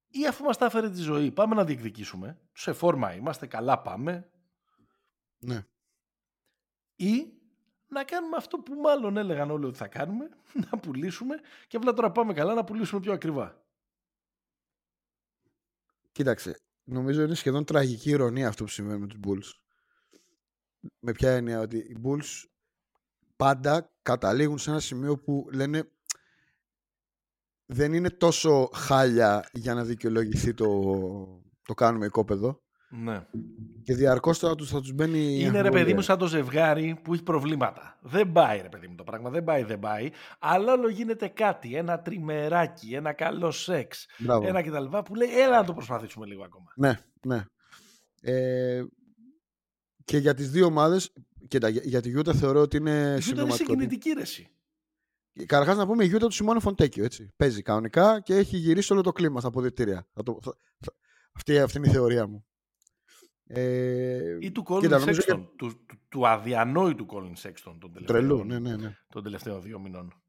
[0.09, 4.29] ή αφού μας τα έφερε τη ζωή πάμε να διεκδικήσουμε, σε φόρμα είμαστε, καλά πάμε.
[5.39, 5.65] Ναι.
[6.95, 7.33] Ή
[7.87, 10.29] να κάνουμε αυτό που μάλλον έλεγαν όλοι ότι θα κάνουμε,
[10.71, 11.35] να πουλήσουμε
[11.67, 13.63] και απλά τώρα πάμε καλά να πουλήσουμε πιο ακριβά.
[16.11, 19.59] Κοίταξε, νομίζω είναι σχεδόν τραγική ηρωνία αυτό που συμβαίνει με τους Bulls.
[20.99, 22.45] Με ποια έννοια ότι οι Bulls
[23.35, 25.91] πάντα καταλήγουν σε ένα σημείο που λένε
[27.71, 30.67] δεν είναι τόσο χάλια για να δικαιολογηθεί το,
[31.63, 32.61] το κάνουμε οικόπεδο.
[32.89, 33.25] Ναι.
[33.83, 35.39] Και διαρκώς θα τους θα τους μπαίνει.
[35.39, 37.97] Είναι ρε παιδί μου σαν το ζευγάρι που έχει προβλήματα.
[38.01, 39.29] Δεν πάει ρε παιδί μου το πράγμα.
[39.29, 40.09] Δεν πάει, δεν πάει.
[40.39, 41.75] Αλλά όλο γίνεται κάτι.
[41.75, 44.05] Ένα τριημεράκι, ένα καλό σεξ.
[44.17, 44.47] Μπράβο.
[44.47, 44.97] Ένα κτλ.
[44.97, 46.73] Που λέει έλα να το προσπαθήσουμε λίγο ακόμα.
[46.75, 47.45] Ναι, ναι.
[48.21, 48.83] Ε,
[50.05, 51.13] και για τις δύο ομάδες,
[51.47, 53.71] κοίτα, για, για τη Γιούτα θεωρώ ότι είναι Η Γιούτα είναι συμπληρωματικό.
[53.71, 54.49] συγκινητική, ρε συ.
[55.45, 57.03] Καταρχάς να πούμε η Γιούτα του Σιμόνε Φοντέκιο.
[57.03, 57.33] Έτσι.
[57.35, 60.07] Παίζει κανονικά και έχει γυρίσει όλο το κλίμα στα αποδυτήρια.
[60.13, 60.93] Θα το, θα, θα-
[61.31, 62.43] αυτή, αυτή είναι η θεωρία μου.
[63.51, 65.47] Ε, Ή του Colin κοίτα, νομίζω Sexton.
[65.55, 68.97] Του, του, του αδιανόητου Colin Sexton των τελευταίων, Τρελού, ναι, ναι, ναι.
[69.09, 70.21] των τελευταίων δύο μηνών.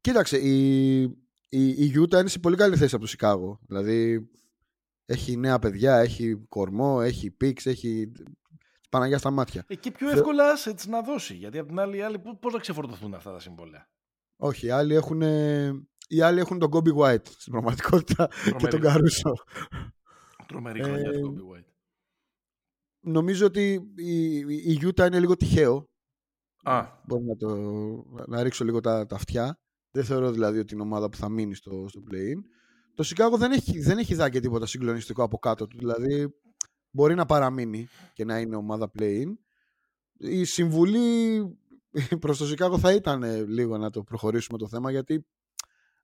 [0.00, 3.58] Κοίταξε, η, η, η Γιούτα είναι σε πολύ καλή θέση από το Σικάγο.
[3.66, 4.28] Δηλαδή
[5.06, 8.10] έχει νέα παιδιά, έχει κορμό, έχει πίξ, έχει
[8.80, 9.64] της Παναγιάς στα μάτια.
[9.68, 11.34] Ε, και πιο εύκολα έτσι να δώσει.
[11.34, 13.88] Γιατί απ' την άλλη, οι άλλοι πώς να ξεφορτωθούν αυτά τα συμβόλαια;
[14.36, 15.20] Όχι, οι άλλοι έχουν,
[16.08, 18.80] οι άλλοι έχουν τον Kobe White στην πραγματικότητα και τον Τρομερή.
[18.80, 19.32] Καρούσο.
[20.46, 21.64] Τρομερή Ε, χρονιά του Kobe White.
[23.00, 25.88] Νομίζω ότι η, η, η Utah είναι λίγο τυχαίο.
[26.62, 27.56] Α, Μπορώ να, το,
[28.26, 29.60] να ρίξω λίγο τα, τα αυτιά.
[29.90, 32.40] Δεν θεωρώ δηλαδή ότι είναι ομάδα που θα μείνει στο, στο play-in.
[32.94, 35.78] Το Σικάγο δεν έχει, δεν έχει δει και τίποτα συγκλονιστικό από κάτω του.
[35.78, 36.28] Δηλαδή
[36.90, 39.34] μπορεί να παραμείνει και να είναι ομάδα play-in.
[40.18, 41.38] Η συμβουλή
[42.20, 45.26] προς το Σικάγο θα ήταν ε, λίγο να το προχωρήσουμε το θέμα γιατί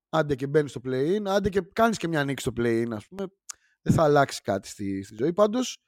[0.09, 3.25] άντε και μπαίνεις στο play-in, άντε και κάνεις και μια νίκη στο play-in ας πούμε,
[3.83, 5.33] δεν θα αλλάξει κάτι στη, στη ζωή.
[5.33, 5.83] Πάντως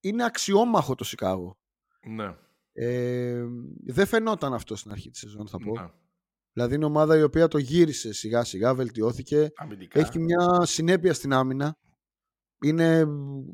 [0.00, 1.58] είναι αξιόμαχο το Σικάγο.
[2.00, 2.36] ναι.
[2.72, 3.44] Ε,
[3.86, 5.80] δεν φαινόταν αυτό στην αρχή της σεζόν θα πω.
[5.80, 5.88] ναι.
[6.52, 9.52] Δηλαδή είναι ομάδα η οποία το γύρισε σιγά σιγά, βελτιώθηκε.
[9.56, 10.00] Αμυντικά.
[10.00, 11.78] Έχει μια συνέπεια στην άμυνα.
[12.60, 13.44] Είναι μ,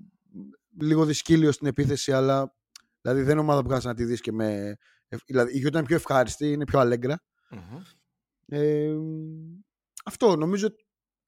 [0.81, 2.55] λίγο δυσκύλιο στην επίθεση, αλλά
[3.01, 4.77] δηλαδή δεν είναι ομάδα που κάνεις να τη δεις και με...
[5.09, 7.23] ευ- Δηλαδή η Γιούτα είναι πιο ευχάριστη, είναι πιο αλέγκρα.
[7.51, 7.83] Μμμ.
[8.49, 8.95] Ε,
[10.05, 10.69] αυτό νομίζω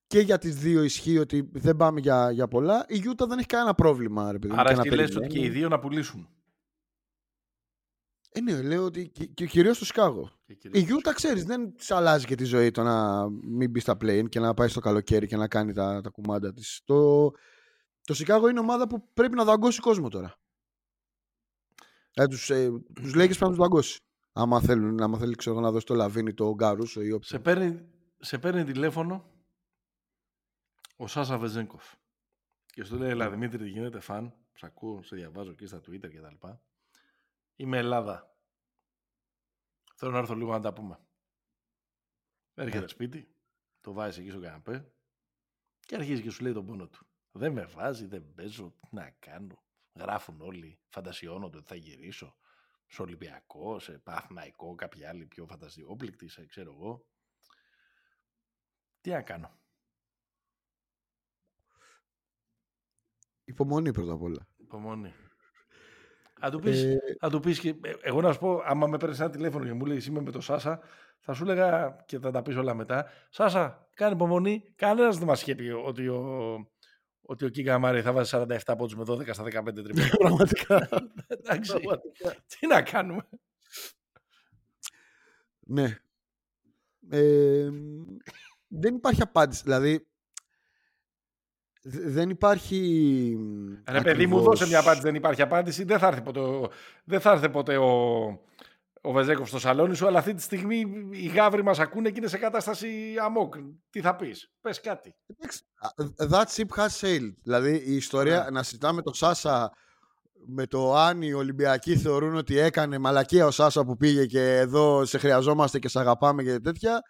[0.06, 2.84] και για τις δύο ισχύει ότι δεν πάμε για, για πολλά.
[2.88, 4.32] Η Γιούτα δεν έχει κανένα πρόβλημα.
[4.32, 5.40] Ρε, παιδί μου, Άρα και να εσύ λες ότι περιμένει.
[5.40, 6.28] και οι δύο να πουλήσουν.
[8.32, 10.30] Ε, ναι, λέω ότι και, και κυρίως στο Σικάγο.
[10.46, 13.80] Και Η κυρίως- Γιούτα, ξέρεις, δεν της αλλάζει και τη ζωή το να μην μπει
[13.80, 16.80] στα play και να πάει στο καλοκαίρι και να κάνει τα, τα κουμάντα της.
[16.84, 17.30] Το,
[18.02, 20.34] το Σικάγο είναι ομάδα που πρέπει να δαγκώσει κόσμο τώρα.
[22.18, 23.98] Ε, τους, ε, τους Lakers πρέπει να τους δαγκώσει.
[24.32, 27.40] Άμα, θέλουν, άμα θέλει ξέρω, εγώ, να δώσει το Λαβίνι, το Γκαρούσο ή Σε όποιο.
[27.40, 27.88] παίρνει,
[28.18, 29.30] σε παίρνει τηλέφωνο
[30.96, 31.94] ο Σάσα Βεζέγκοφ
[32.66, 36.10] και σου λέει Ελά Δημήτρη τι γίνεται φαν σε ακούω, σε διαβάζω και στα Twitter
[36.10, 36.62] και τα λοιπά
[37.56, 38.36] είμαι Ελλάδα
[39.94, 40.98] θέλω να έρθω λίγο να τα πούμε
[42.54, 42.88] έρχεται Ναι.
[42.88, 43.34] σπίτι
[43.80, 44.92] το βάζει εκεί στο καναπέ
[45.80, 49.10] και αρχίζει και σου λέει τον πόνο του δεν με βάζει, δεν παίζω, τι να
[49.18, 49.62] κάνω
[49.98, 52.36] γράφουν όλοι, φαντασιώνονται ότι θα γυρίσω
[52.86, 57.06] σε Ολυμπιακό, σε Παθηναϊκό, κάποια άλλη πιο φαντασιόπληκτη, σε ξέρω εγώ.
[59.00, 59.58] Τι να κάνω.
[63.44, 64.48] Υπομονή πρώτα απ' όλα.
[64.56, 65.14] Υπομονή.
[66.40, 68.96] Αν του πεις, Ε, αν του πεις και, ε, εγώ να σου πω, άμα με
[68.96, 70.80] παίρνεις ένα τηλέφωνο και μου λέει είμαι με τον Σάσα,
[71.20, 73.06] θα σου έλεγα και θα τα πεις όλα μετά.
[73.30, 74.72] Σάσα, κάνε υπομονή.
[74.76, 76.56] Κανένας δεν μας είχε πει ότι ο,
[77.22, 80.08] ότι ο Κίκα Μάρη θα βάζει 47 πόντους με 12 στα 15 τριπλά.
[80.18, 80.88] Πραγματικά.
[81.26, 81.72] Εντάξει,
[82.46, 83.28] τι να κάνουμε.
[85.60, 85.98] ναι.
[87.10, 87.68] Ε,
[88.68, 89.62] δεν υπάρχει απάντηση.
[89.64, 90.06] Δηλαδή,
[91.82, 92.76] δε- δεν υπάρχει.
[93.88, 95.02] Ρε παιδί μου, ακριβώς- δώσε μια απάντηση.
[95.02, 95.84] Δεν υπάρχει απάντηση.
[95.84, 96.70] Δεν θα έρθει ποτέ, ο,
[97.04, 98.47] δεν θα έρθει ποτέ ο,
[99.08, 102.28] ο Βεζέκοφ στο σαλόνι σου, αλλά αυτή τη στιγμή οι γάβροι μας ακούνε και είναι
[102.28, 102.88] σε κατάσταση
[103.22, 103.54] αμόκ.
[103.90, 105.14] Τι θα πεις; Πες κάτι.
[106.16, 107.34] Εντάξει, That ship has sailed.
[107.42, 108.50] Δηλαδή η ιστορία Ναι.
[108.50, 109.70] να συζητάμε το Σάσα
[110.46, 115.04] με το αν οι Ολυμπιακοί θεωρούν ότι έκανε μαλακία ο Σάσα που πήγε και εδώ
[115.04, 117.00] σε χρειαζόμαστε και σε αγαπάμε και τέτοια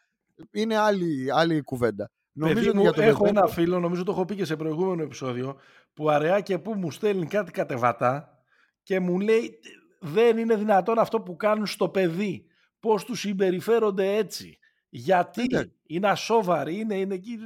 [0.51, 2.11] είναι άλλη, άλλη κουβέντα.
[2.32, 5.57] Νομίζω ότι για το έχω ένα φίλο, νομίζω το έχω πει και σε προηγούμενο επεισόδιο,
[5.94, 8.38] που αραιά και που μου στέλνει κάτι κατεβατά
[8.82, 9.59] και μου λέει
[10.01, 12.46] δεν είναι δυνατόν αυτό που κάνουν στο παιδί.
[12.80, 14.59] Πώς τους συμπεριφέρονται έτσι.
[14.88, 15.46] Γιατί
[15.86, 17.38] είναι ασόβαροι, είναι, είναι εκεί,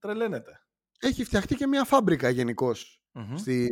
[0.00, 0.60] τρελαίνεται.
[1.00, 2.30] Έχει φτιαχτεί και μια φάμπρικα
[3.34, 3.70] στη,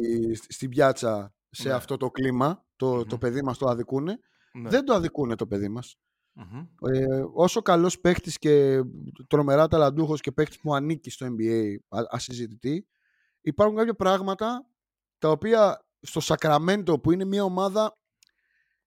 [0.49, 1.75] στην πιάτσα σε ναι.
[1.75, 2.65] αυτό το κλίμα.
[2.77, 4.19] Το, το παιδί μας το αδικούνε.
[4.53, 4.69] Ναι.
[4.69, 5.99] Δεν το αδικούνε το παιδί μας.
[6.93, 8.83] Ε, όσο καλός παίχτης και
[9.27, 11.75] τρομερά ταλαντούχος και παίχτης που ανήκει στο NBA
[12.11, 12.87] ασυζητητή,
[13.41, 14.67] υπάρχουν κάποια πράγματα
[15.19, 17.99] τα οποία στο Σακραμέντο που είναι μια ομάδα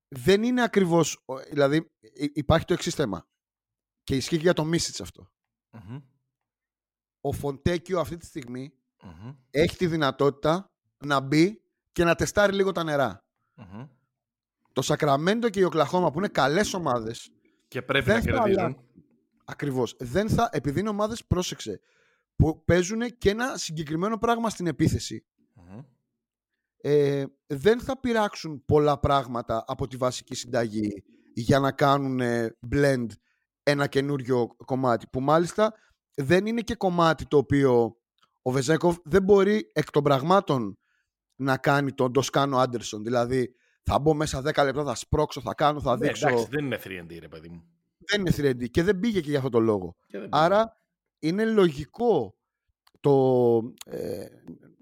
[0.09, 1.91] δεν είναι ακριβώς, δηλαδή
[2.33, 3.27] υπάρχει το εξής θέμα.
[4.03, 5.11] Και ισχύει και για το Μίσιτς
[7.21, 8.73] Ο Φοντέκιο αυτή τη στιγμη
[9.51, 13.23] έχει τη δυνατότητα να μπει και να τεστάρει λίγο τα νερα
[14.73, 17.31] Το Σακραμέντο και η Οκλαχώμα που είναι καλές ομάδες
[17.67, 18.83] και πρέπει να κερδίζουν.
[19.45, 19.95] Ακριβώς.
[19.99, 21.79] Δεν θα, επειδή είναι ομάδες, πρόσεξε,
[22.35, 25.25] που παίζουν και ένα συγκεκριμένο πράγμα στην επιθεση
[26.81, 31.03] Ε, δεν θα πειράξουν πολλά πράγματα από τη βασική συνταγή
[31.33, 32.19] για να κάνουν
[32.71, 33.07] blend
[33.63, 35.07] ένα καινούριο κομμάτι.
[35.11, 35.73] Που μάλιστα
[36.15, 37.97] δεν είναι και κομμάτι το οποίο
[38.41, 40.77] ο Βεζέκοφ δεν μπορεί εκ των πραγμάτων
[41.35, 43.03] να κάνει τον Ντοσκάνο Άντερσον.
[43.03, 43.53] Δηλαδή
[43.83, 46.27] θα μπω μέσα 10 λεπτά, θα σπρώξω, θα κάνω, θα ναι, δείξω.
[46.27, 47.63] εντάξει, δεν είναι 3&D, ρε παιδί μου.
[47.97, 49.95] Δεν είναι 3&D και δεν πήγε και για αυτόν τον λόγο.
[50.29, 50.77] Άρα
[51.19, 52.37] είναι λογικό
[52.99, 53.55] το,
[53.85, 54.25] ε,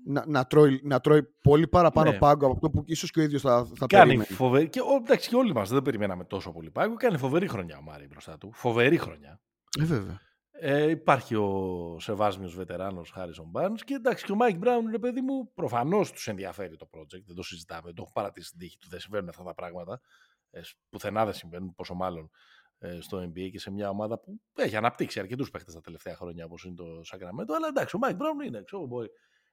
[0.08, 2.18] να, να, τρώει, να τρώει πολύ παραπάνω ναι.
[2.18, 4.36] πάγκο από αυτό που ίσως και ο ίδιος θα, θα Κάνει περίμενε.
[4.36, 4.70] φοβερή.
[4.70, 6.96] Και, εντάξει, και όλοι μας δεν περιμέναμε τόσο πολύ πάγκο.
[6.96, 8.52] Κάνει φοβερή χρονιά ο Μάρι μπροστά του.
[8.54, 9.42] Φοβερή χρονιά.
[9.80, 10.22] Ε, βέβαια.
[10.60, 15.22] Ε, υπάρχει ο σεβάσμιος βετεράνος Χάρισον Barnes και εντάξει και ο Μάικ Μπράουν είναι παιδί
[15.22, 18.88] μου προφανώς τους ενδιαφέρει το project, δεν το συζητάμε, το έχω παρατήσει στην τύχη του,
[18.90, 20.02] δεν συμβαίνουν αυτά τα πράγματα,
[20.50, 22.30] ε, πουθενά δεν συμβαίνουν, πόσο μάλλον
[22.78, 26.46] ε, στο NBA και σε μια ομάδα που έχει αναπτύξει αρκετούς παίχτες τα τελευταία χρόνια
[26.46, 29.10] όπως είναι το Sacramento, αλλά εντάξει ο Μάικ Μπράουν είναι, ξέρω, μπορεί,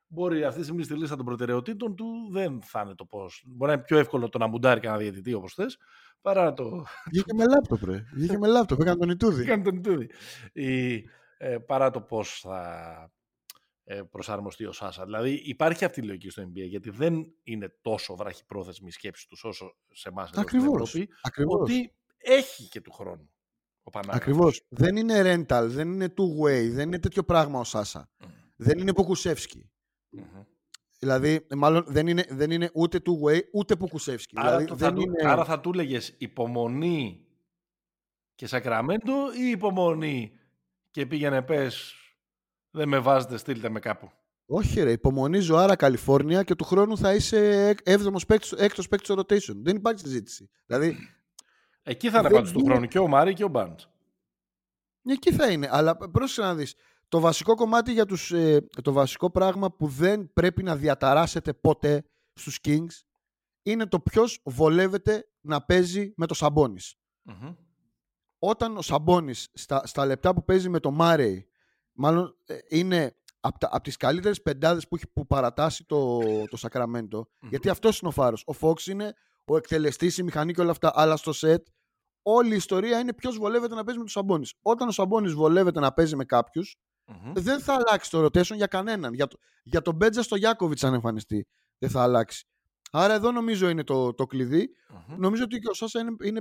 [0.07, 3.43] μπορεί αυτή τη στιγμή στη λίστα των προτεραιοτήτων του δεν θα είναι το πώς.
[3.47, 5.79] Μπορεί να είναι πιο εύκολο το να μουντάρει κάνα διαιτητή όπως θες,
[6.21, 6.85] παρά το.
[7.11, 8.05] Βγήκε με λάπτοπ, ρε.
[8.15, 9.43] Βγήκε με λάπτοπ, έκανε τον Ιτούδη.
[9.43, 10.11] Έκανε τον Ιτούδη.
[10.53, 11.03] Η,
[11.39, 13.13] ε, παρά το πώς θα
[13.85, 15.05] ε, προσαρμοστεί ο Σάσα.
[15.05, 19.45] Δηλαδή υπάρχει αυτή η λογική στο NBA γιατί δεν είναι τόσο βραχυπρόθεσμη η σκέψη τους
[19.45, 21.09] όσο σε εμάς εδώ στην Ευρώπη.
[21.23, 21.61] Ακριβώς.
[21.61, 23.29] Ότι έχει και του χρόνου.
[24.07, 24.67] Ακριβώς.
[24.69, 28.09] Δεν είναι rental, δεν είναι two way, δεν είναι τέτοιο πράγμα ο Σάσα.
[28.19, 28.27] Mm.
[28.57, 29.71] Δεν είναι Ποκουσεύσκι.
[30.19, 30.45] Mm-hmm.
[30.99, 34.35] Δηλαδή, μάλλον δεν είναι, δεν είναι ούτε two way ούτε Ποκουσεύσκι.
[34.39, 35.31] Άρα, δηλαδή, θα, είναι...
[35.31, 37.27] άρα θα του έλεγε υπομονή
[38.35, 40.33] και Σακραμέντο ή υπομονή
[40.91, 41.95] και πήγαινε πες
[42.71, 44.11] δεν με βάζετε, στείλτε με κάπου.
[44.47, 49.21] Όχι ρε, υπομονή ζωάρα Καλιφόρνια και του χρόνου θα είσαι έβδομος παίκτης, έκτος παίκτης στο
[49.21, 49.57] rotation.
[49.63, 50.51] Δεν υπάρχει συζήτηση.
[50.67, 50.97] Δηλαδή,
[51.83, 53.89] Εκεί θα είναι πάντως του χρόνου και ο Μάρι και ο Μπάντς.
[55.05, 56.75] Εκεί θα είναι, αλλά πρόσεχε να δεις.
[57.15, 62.05] Το βασικό κομμάτι για τους, ε, το βασικό πράγμα που δεν πρέπει να διαταράσετε ποτέ
[62.33, 63.03] στους Kings
[63.63, 66.95] είναι το ποιος βολεύεται να παίζει με το σαμπονις
[68.39, 71.49] Όταν ο Σαμπόνις στα, στα λεπτά που παίζει με το Μάρεϊ
[71.93, 76.57] μάλλον ε, είναι από, τα, από τις καλύτερες πεντάδες που έχει που παρατάσει το, το
[76.57, 78.43] σακραμεντο γιατί αυτός είναι ο φάρος.
[78.47, 81.67] Ο Φόξ είναι ο εκτελεστής, η μηχανή και όλα αυτά, αλλά στο σετ
[82.23, 84.47] όλη η ιστορία είναι ποιος βολεύεται να παίζει με του Σαμπόνι.
[84.63, 86.79] Όταν ο Σαμπόνι βολεύεται να παίζει με κάποιους,
[87.35, 89.15] δεν θα αλλάξει το rotation για κανέναν.
[89.15, 91.47] Για, το, για τον Μπέτζα στο Γιάκοβιτς, αν εμφανιστεί,
[91.79, 92.47] δεν θα αλλάξει.
[92.91, 94.69] Άρα εδώ νομίζω είναι το, το κλειδι
[95.17, 96.41] Νομίζω ότι και ο Σάσα είναι, είναι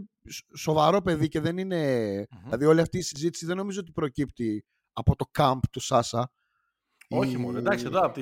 [0.55, 5.15] σοβαρό παιδί και δεν ειναι Δηλαδή όλη αυτή η συζήτηση δεν νομίζω ότι προκύπτει από
[5.15, 6.31] το camp του Σάσα.
[7.09, 7.57] Όχι μόνο.
[7.57, 8.21] Εντάξει, εδώ από,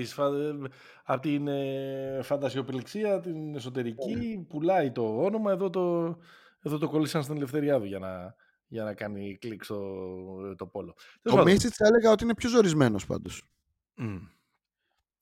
[1.04, 5.52] από την ε, φαντασιοπηλεξία, την εσωτερική, πουλάει το όνομα.
[5.52, 6.18] Εδώ το,
[6.62, 8.36] εδώ το κολλήσαν στην ελευθεριά του για να,
[8.72, 10.96] για να κάνει κλικ στο το πόλο.
[11.32, 13.44] Ο Μίσιτς θα έλεγα ότι είναι πιο ζορισμένος πάντως.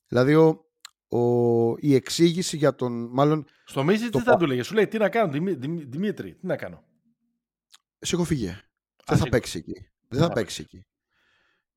[0.07, 0.65] Δηλαδή ο,
[1.07, 3.09] ο, η εξήγηση για τον.
[3.11, 5.31] Μάλλον, στο Μίσιτς τι θα του λέγε, σου λέει τι να κάνω,
[5.87, 6.83] Δημήτρη, τι να κάνω;
[7.99, 8.61] Σηκωφίγε.
[9.05, 9.89] Δεν θα παίξει εκεί.
[10.07, 10.85] Δεν θα παίξει εκεί.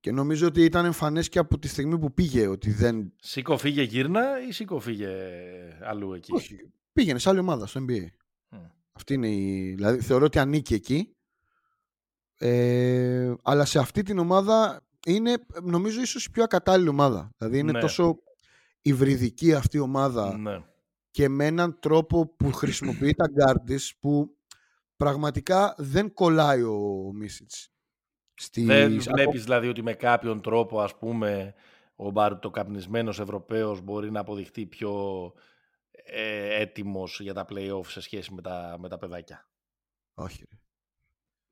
[0.00, 3.12] Και νομίζω ότι ήταν εμφανές και από τη στιγμή που πήγε ότι δεν.
[3.16, 5.10] Σήκω φύγε γύρνα ή σήκω φύγε
[5.82, 6.72] αλλού εκεί; Όχι.
[6.92, 8.06] Πήγαινε σε άλλη ομάδα στο NBA.
[8.92, 9.74] Αυτή είναι η...
[9.74, 11.16] Δηλαδή θεωρώ ότι ανήκει εκεί.
[12.44, 17.30] Ε, αλλά σε αυτή την ομάδα είναι νομίζω ίσως η πιο ακατάλληλη ομάδα.
[17.36, 17.80] Δηλαδή είναι ναι.
[17.80, 18.18] τόσο
[18.82, 20.64] υβριδική αυτή η ομάδα ναι.
[21.10, 24.36] και με έναν τρόπο που χρησιμοποιεί τα γκάρντις που
[24.96, 27.72] πραγματικά δεν κολλάει ο Μίσιτς.
[28.34, 28.64] Στη...
[28.64, 31.54] Δεν βλέπεις δηλαδή ότι με κάποιον τρόπο ας πούμε
[31.96, 35.22] ο μπαρτοκαπνισμένος Ευρωπαίος μπορεί να αποδειχτεί πιο
[35.90, 39.48] ε, έτοιμος για τα play-off σε σχέση με τα, με τα παιδάκια;
[40.14, 40.44] Όχι.
[40.50, 40.58] Ρε.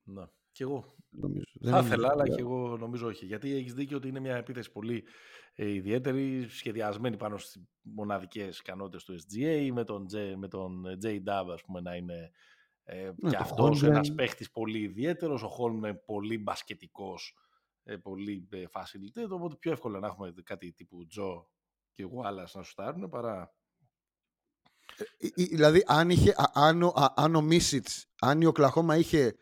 [0.03, 0.25] Ναι.
[0.53, 0.95] Κι εγώ.
[1.11, 1.45] Νομίζω.
[1.63, 2.35] Θα Δεν ήθελα, αλλά νομίζω.
[2.37, 3.27] και εγώ νομίζω όχι.
[3.27, 5.05] Γιατί έχεις δίκιο ότι είναι μια επίθεση πολύ
[5.55, 11.07] ε, ιδιαίτερη, σχεδιασμένη πάνω στις μοναδικές ικανότητες του SGA, με τον, J, με τον J
[11.07, 12.31] Dub, ας πούμε, να είναι
[12.85, 13.87] ε, Ναι, και το αυτός Holmgren.
[13.89, 15.43] ένας παίχτης πολύ ιδιαίτερος.
[15.43, 17.35] Ο Χόλμ είναι πολύ μπασκετικός,
[17.83, 19.29] ε, πολύ ε, facilitator.
[19.31, 21.51] Οπότε πιο εύκολο να έχουμε κάτι τύπου Τζο
[21.93, 23.55] και Wallace να σουτάρουν παρά.
[25.19, 28.97] Ε, ε, Δηλαδή, αν, είχε, α- αν, ο- α- αν ο Μίσιτς, αν η Οκλαχώμα
[28.97, 29.35] είχε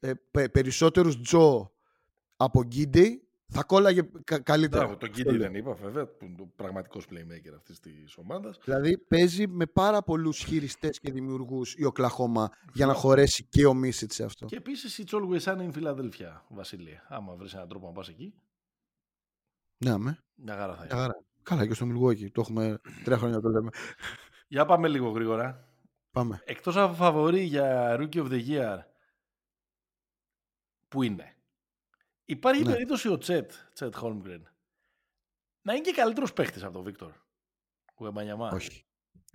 [0.00, 1.72] ε, πε- περισσότερους Τζο
[2.36, 4.82] από Γκίντι, θα κόλλαγε κα- καλύτερα.
[4.82, 8.58] Μπράβο, τον Κίντι δεν είπα, βέβαια, που είναι ο πραγματικός playmaker αυτής της ομάδας.
[8.64, 13.06] Δηλαδή, παίζει με πάρα πολλούς χειριστές και δημιουργούς η Οκλαχώμα για να Μπράβο.
[13.08, 14.46] χωρέσει και ο Μίσιτς σε αυτό.
[14.46, 17.06] Και επίσης η Always Sunny είναι Φιλαδέλφια, Βασίλεια.
[17.08, 18.34] Άμα βρεις έναν τρόπο να πας εκεί,
[19.78, 20.18] Ναι, με.
[20.34, 20.94] μια χαρά θα είναι.
[20.94, 21.14] Μια χαρά.
[21.42, 22.30] Καλά, και στο Μιλγόκι.
[22.30, 23.70] Το έχουμε τρία χρόνια το λέμε.
[24.48, 25.68] Για πάμε λίγο γρήγορα.
[26.10, 26.42] Πάμε.
[26.44, 28.78] Εκτός από φαβορή για Rookie of the Year,
[30.90, 31.34] που είναι.
[32.24, 32.72] Υπάρχει Ναι.
[32.72, 34.48] περίπτωση ο Τσέτ, Τσέτ Χόλμγκρεν,
[35.62, 37.12] να είναι και καλύτερος παίχτης από τον Βίκτορ.
[37.94, 38.48] Κουεμπανιαμά.
[38.52, 38.84] Όχι.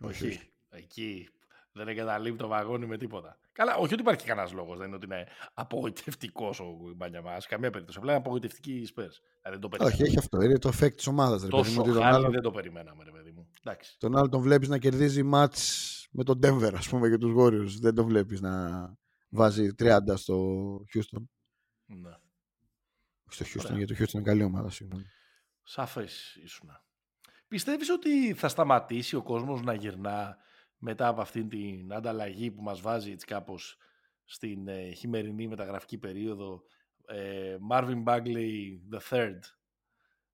[0.01, 0.27] Όχι, Όχι.
[0.27, 0.49] όχι.
[0.69, 1.29] Εκεί
[1.71, 3.39] δεν εγκαταλείπει το βαγόνι με τίποτα.
[3.51, 4.77] Καλά, όχι ότι υπάρχει κανένας λόγος.
[4.77, 7.39] Δεν είναι ότι είναι απογοητευτικός ο Κουεμπανιαμά.
[7.39, 7.97] Σε καμία περίπτωση.
[7.97, 9.15] Απλά είναι απογοητευτική η Spurs.
[9.41, 10.07] Δηλαδή δεν το Όχι, περιμέναμε.
[10.07, 10.41] έχει αυτό.
[10.41, 11.41] Είναι το effect της ομάδας.
[11.41, 13.49] Τόσο Τον χάλι άλλο, δεν το περιμέναμε, ρε παιδί μου.
[13.63, 13.95] Εντάξει.
[13.99, 17.79] τον άλλο τον βλέπεις να κερδίζει μάτς με τον Denver, ας πούμε, και τους Warriors.
[17.81, 18.93] Δεν τον βλέπεις να
[19.29, 20.45] βάζει 30 στο
[20.93, 21.23] Houston.
[21.85, 22.17] Ναι.
[23.27, 23.77] Στο Houston, Ωραία.
[23.77, 25.05] γιατί το Houston είναι καλή ομάδα, συγγνώμη.
[25.63, 26.83] Σαφές ήσουνα.
[27.47, 30.37] Πιστεύεις ότι θα σταματήσει ο κόσμος να γυρνά
[30.77, 33.77] μετά από αυτήν την ανταλλαγή που μας βάζει έτσι κάπως
[34.23, 36.63] στην ε, χειμερινή μεταγραφική περίοδο
[37.05, 39.39] ε, Marvin Bagley the third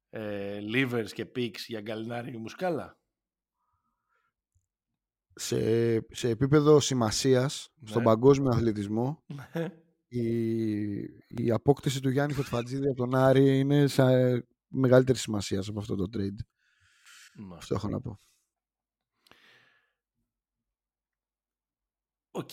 [0.09, 2.99] ε, Livers και Picks για Γκαλινάρη Μουσκάλα.
[5.35, 8.07] Σε, σε επίπεδο σημασίας στον Ναι.
[8.07, 9.23] παγκόσμιο αθλητισμό,
[10.11, 14.03] η, η απόκτηση του Γιάννη Φετφατζίδη από τον Άρη είναι σε
[14.67, 16.35] μεγαλύτερη σημασία από αυτό το trade.
[17.33, 17.55] Ναι.
[17.55, 18.19] Αυτό έχω να πω.
[22.31, 22.49] Οκ.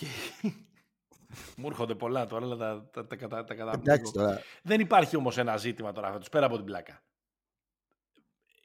[1.57, 3.91] Μου έρχονται πολλά τώρα, αλλά τα, τα, τα, κατα- τα καταπληκτώ.
[3.93, 4.41] Εντάξει τώρα.
[4.63, 7.03] Δεν υπάρχει όμως ένα ζήτημα τώρα φέτος, πέρα από την πλάκα.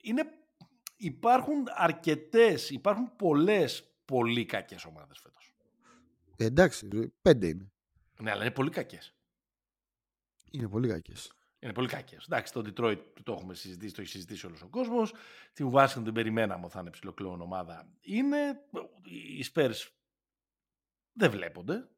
[0.01, 0.23] Είναι,
[0.95, 5.53] υπάρχουν αρκετές, υπάρχουν πολλές πολύ κακές ομάδες φέτος.
[6.37, 6.87] ε, Εντάξει,
[7.21, 7.72] πέντε είναι.
[8.23, 9.15] Ναι, αλλά είναι πολύ κακές.
[10.51, 11.33] Είναι πολύ κακές.
[11.59, 12.25] Είναι πολύ κακές.
[12.25, 15.13] Εντάξει, το Detroit το έχουμε συζητήσει, το έχει συζητήσει όλος ο κόσμος.
[15.53, 17.89] Την Washington την περιμέναμε ότι θα είναι ψιλοκλόουν ομάδα.
[18.01, 18.37] Είναι.
[19.37, 19.87] Οι Spurs
[21.13, 21.89] δεν βλέπονται.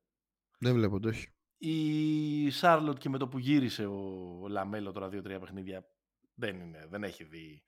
[0.60, 1.28] Δεν βλέπω το όχι.
[1.58, 5.86] Η Charlotte και με το που γύρισε ο Λαμέλο τώρα δύο-τρία παιχνίδια
[6.34, 7.64] δεν, είναι, δεν έχει δει.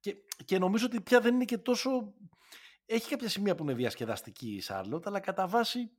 [0.00, 2.14] Και, και νομίζω ότι πια δεν είναι και τόσο.
[2.86, 5.90] Έχει κάποια σημεία που είναι διασκεδαστική η Charlotte, αλλά κατά βάση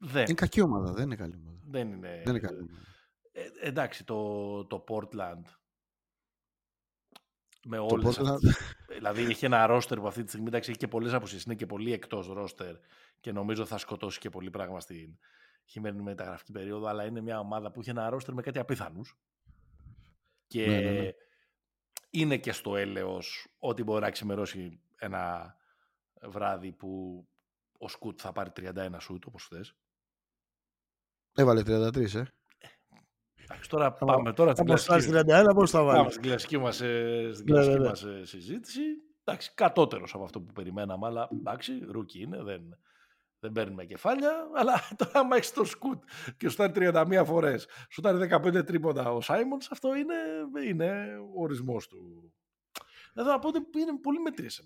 [0.00, 0.22] δεν.
[0.24, 1.58] Είναι κακή ομάδα, δεν είναι καλή ομάδα.
[1.66, 2.20] Δεν είναι.
[2.24, 2.78] Δεν είναι καλή ομάδα.
[3.32, 5.42] Ε, εντάξει, το, το Portland
[7.64, 10.78] με Το όλες Portland- αυτές- δηλαδή έχει ένα ρόστερ που αυτή τη στιγμή εντάξει, έχει
[10.78, 12.76] και πολλές απουσίες, είναι και πολύ εκτός ρόστερ
[13.20, 15.18] και νομίζω θα σκοτώσει και πολύ πράγμα στην
[15.64, 19.18] χειμερινή μεταγραφική περίοδο, αλλά είναι μια ομάδα που έχει ένα ρόστερ με κάτι απίθανους
[20.46, 21.10] και Ναι, ναι, ναι.
[22.10, 25.54] είναι και στο έλεος ότι μπορεί να ξημερώσει ένα
[26.22, 27.24] βράδυ που
[27.78, 29.76] ο Σκουτ θα πάρει 31 σουτ όπως χθες.
[31.34, 32.24] Έβαλε 33, ε.
[33.42, 36.22] Εντάξει, τώρα πάμε τώρα στην Θα μας κλασική- φτάσει 31, πώς θα Πάμε βάλεις; στην
[36.24, 37.88] κλασική μας, ε, στην Ναι, κλασική ναι, ναι.
[37.88, 38.80] μας ε, συζήτηση.
[39.24, 42.60] Εντάξει, κατώτερος από αυτό που περιμέναμε, αλλά εντάξει, rookie είναι, δεν,
[43.38, 44.32] δεν παίρνουμε κεφάλια.
[44.54, 46.02] Αλλά τώρα, άμα έχεις τον Σκουτ
[46.36, 50.14] και σουτάρει 31 φορές, σουτάρει 15 τρίποντα ο Σάιμονς, αυτό είναι,
[50.68, 52.32] είναι ο ορισμός του.
[53.14, 54.62] Εδώ να πω ότι είναι πολύ μέτριες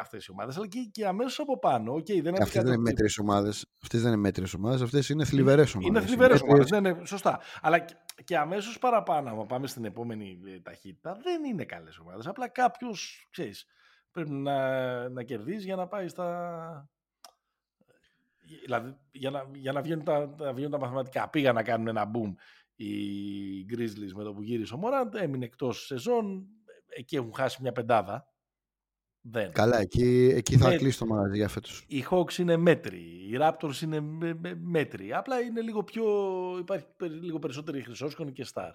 [0.00, 1.94] αυτές οι ομάδες, αλλά και, και αμέσως από πάνω.
[1.94, 3.66] Okay, δεν Αυτές δεν είναι αντικατοπτρι- μέτριε ομάδες.
[3.82, 4.82] Αυτές δεν είναι μέτριες ομάδες.
[4.82, 5.88] Αυτές είναι θλιβερές ομάδες.
[5.88, 6.80] είναι θλιβερές ομάδες.
[6.80, 7.40] Ναι, ναι, σωστά.
[7.60, 12.26] Αλλά και, και αμέσως παραπάνω, άμα πάμε στην επόμενη ε, ταχύτητα, δεν είναι καλές ομάδες.
[12.26, 13.66] Απλά κάποιος, ξέρεις,
[14.10, 16.88] πρέπει να, να κερδίσει για να πάει στα.
[18.64, 21.28] Δηλαδή, για να, για να, βγαίνουν τα, να βγαίνουν τα μαθηματικά.
[21.28, 22.34] Πήγαν να κάνουν ένα boom
[22.82, 26.46] οι Grizzlies με το που γύρισε ο Μωράντ, έμεινε εκτός σεζόν.
[26.96, 28.24] Εκεί έχουν χάσει μια πεντάδα.
[29.22, 29.52] Δεν.
[29.52, 30.76] Καλά, εκεί, εκεί θα Ναι.
[30.76, 31.84] κλείσει το μαγαζί για φέτος.
[31.88, 35.12] Οι Hawks είναι μέτροι, οι Raptors είναι με- με- μέτροι.
[35.12, 36.04] Απλά είναι λίγο πιο.
[36.58, 38.70] υπάρχει περι- λίγο περισσότερη χρυσόσκονη και star.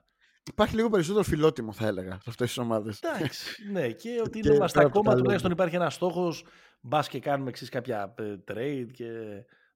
[0.50, 3.00] Υπάρχει λίγο περισσότερο φιλότιμο, θα έλεγα, σε αυτές τις ομάδες.
[3.00, 5.64] Εντάξει, ναι, και ότι Και είμαστε πέρα από ακόμα τα τουλάχιστον λόγια.
[5.66, 6.46] υπάρχει ένας στόχος.
[6.82, 9.08] Μπας και κάνουμε εξής κάποια ε, trade και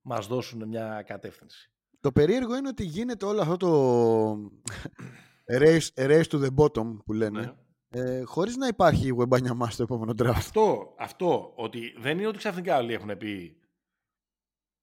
[0.01, 1.71] μας δώσουν μια κατεύθυνση.
[1.99, 4.51] Το περίεργο είναι ότι γίνεται όλο αυτό το
[5.61, 7.53] race, race to the bottom που λένε, Ναι.
[7.89, 10.33] Ε, χωρίς να υπάρχει Wembanyama στο επόμενο draft.
[10.35, 13.57] Αυτό, αυτό, ότι δεν είναι ότι ξαφνικά όλοι έχουν πει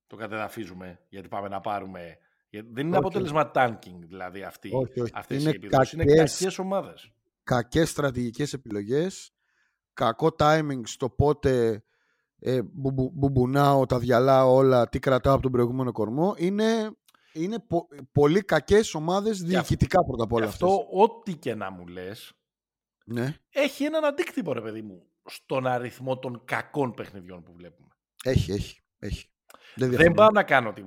[0.07, 2.19] το κατεδαφίζουμε γιατί πάμε να πάρουμε
[2.51, 3.07] Γιατί δεν είναι Όχι.
[3.07, 5.13] αποτέλεσμα tanking δηλαδή αυτή, Όχι, όχι.
[5.15, 5.93] αυτές Είναι οι επιδόσεις.
[5.93, 7.13] Είναι κακές- κακές ομάδες.
[7.43, 9.33] κακές στρατηγικές επιλογές,
[9.93, 11.83] κακό timing στο πότε
[12.39, 16.35] ε, μπου- μπου- μπουμπονάω, τα διαλάω όλα, τι κρατάω από τον προηγούμενο κορμό.
[16.39, 16.91] Είναι,
[17.33, 20.87] είναι πο- πολύ κακές ομάδες διοικητικά πρώτα απ' Γι' όλα αυτό αυτές.
[20.93, 22.33] ό,τι και να μου λες,
[23.09, 27.89] Ναι, έχει έναν αντίκτυπο ρε παιδί μου στον αριθμό των κακών παιχνιδιών που βλέπουμε.
[28.25, 28.81] έχει, έχει.
[28.99, 29.31] έχει.
[29.75, 30.15] Δεν, Δεν διαφωνώ.
[30.15, 30.85] πάω να κάνω, τι-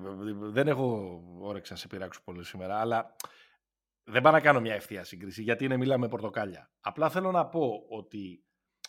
[0.52, 3.16] δεν έχω όρεξη να σε πειράξω πολύ σήμερα, αλλά
[4.04, 6.72] δεν πάω να κάνω μια ευθεία σύγκριση, γιατί είναι μιλάμε πορτοκάλια.
[6.80, 8.44] Απλά θέλω να πω ότι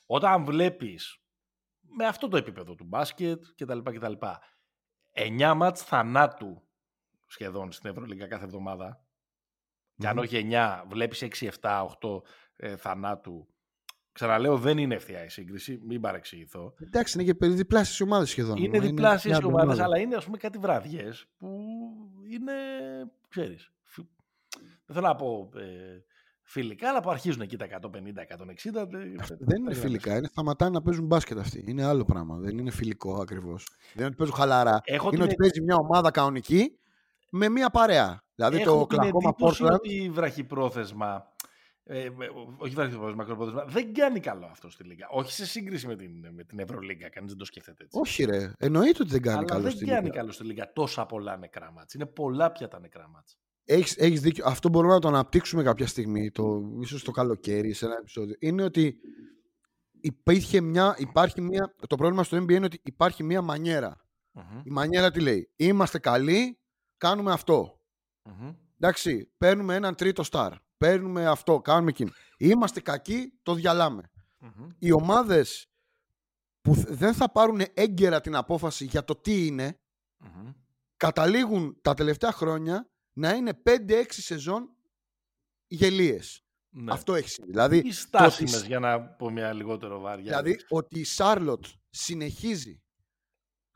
[0.06, 1.18] όταν βλέπεις
[1.80, 3.78] με αυτό το επίπεδο του μπάσκετ κτλ.
[3.78, 4.12] κτλ
[5.12, 6.62] 9 μάτς θανάτου
[7.26, 9.04] σχεδόν στην Ευρωλίγκα κάθε εβδομάδα,
[9.96, 10.22] και αν Μμμ.
[10.22, 12.22] όχι 9, βλέπεις 6, 7, 8
[12.62, 13.46] ε, θανάτου,
[14.12, 16.74] ξαναλέω δεν είναι ευθεία η σύγκριση, μην παρεξηγηθώ.
[16.80, 18.56] Εντάξει, είναι και περί διπλάσιες ομάδες σχεδόν.
[18.56, 19.84] Είναι Μα διπλάσιες μια οι ομάδες, εβδομάδα.
[19.94, 21.48] αλλά είναι ας πούμε κάτι βραδιές που
[22.30, 22.52] είναι,
[23.28, 24.06] ξέρεις, φι-
[24.86, 25.62] δεν θέλω να πω ε,
[26.42, 28.86] φιλικά, αλλά που αρχίζουν εκεί τα 150, 160.
[29.38, 31.64] Δεν είναι φιλικά, είναι σταματάνε να παίζουν μπάσκετ αυτοί.
[31.66, 32.36] Είναι άλλο πράγμα.
[32.38, 33.66] Δεν είναι φιλικό ακριβώς.
[33.80, 34.80] Δεν είναι ότι παίζουν χαλαρά.
[34.84, 36.78] Έχω είναι την, ότι παίζει μια ομάδα κανονική
[37.30, 38.24] με μια παρέα.
[38.34, 39.72] Δηλαδή έχω το την Κλακώμα εντύπωση Portland.
[39.72, 41.32] ότι βραχυπρόθεσμα,
[41.92, 42.10] ε, ε,
[42.56, 45.08] όχι βραχυπρόθεσμα, μακροπρόθεσμα, δεν κάνει καλό αυτό στη Λίγκα.
[45.10, 47.98] Όχι σε σύγκριση με την, με την Ευρωλίγκα, κανείς δεν το σκέφτεται έτσι.
[48.00, 48.52] Όχι, ρε.
[48.58, 50.16] Εννοείται ότι δεν κάνει Αλλά καλό δεν στη κάνει Λίγκα.
[50.18, 51.94] καλό στη Λίγκα τόσα πολλά νεκρά μάτς.
[51.94, 53.38] Είναι πολλά πια τα νεκρά μάτς.
[53.64, 54.44] Έχεις, έχεις δίκιο.
[54.46, 58.36] Αυτό μπορούμε να το αναπτύξουμε κάποια στιγμή, το, ίσως το καλοκαίρι, σε ένα επεισόδιο.
[58.38, 58.96] Είναι ότι
[60.00, 64.04] υπήρχε μια, υπάρχει μια, το πρόβλημα στο NBA είναι ότι υπάρχει μια μανιέρα.
[64.32, 66.58] Μμμ, Η μανιέρα τι λέει; Είμαστε καλοί,
[66.96, 67.80] κάνουμε αυτό.
[68.24, 68.52] μμμ.
[68.78, 70.52] Εντάξει, παίρνουμε έναν τρίτο στάρ.
[70.84, 72.10] Παίρνουμε αυτό, κάνουμε εκείνο.
[72.38, 74.10] Είμαστε κακοί, το διαλάμε.
[74.38, 74.68] Μμμ.
[74.78, 75.66] Οι ομάδες
[76.60, 79.78] που θ- δεν θα πάρουν έγκαιρα την απόφαση για το τι είναι,
[80.18, 80.50] Μμμ.
[80.96, 84.68] καταλήγουν τα τελευταία χρόνια να είναι 5-6 σεζόν
[85.66, 86.44] γελίες.
[86.70, 86.92] Ναι.
[86.92, 87.50] Αυτό έχει συμβεί.
[87.50, 90.24] Δηλαδή, Ή το ότι- στάσιμες για να πω μια λιγότερο βάρια.
[90.24, 92.82] δηλαδή ότι η Σάρλοτ συνεχίζει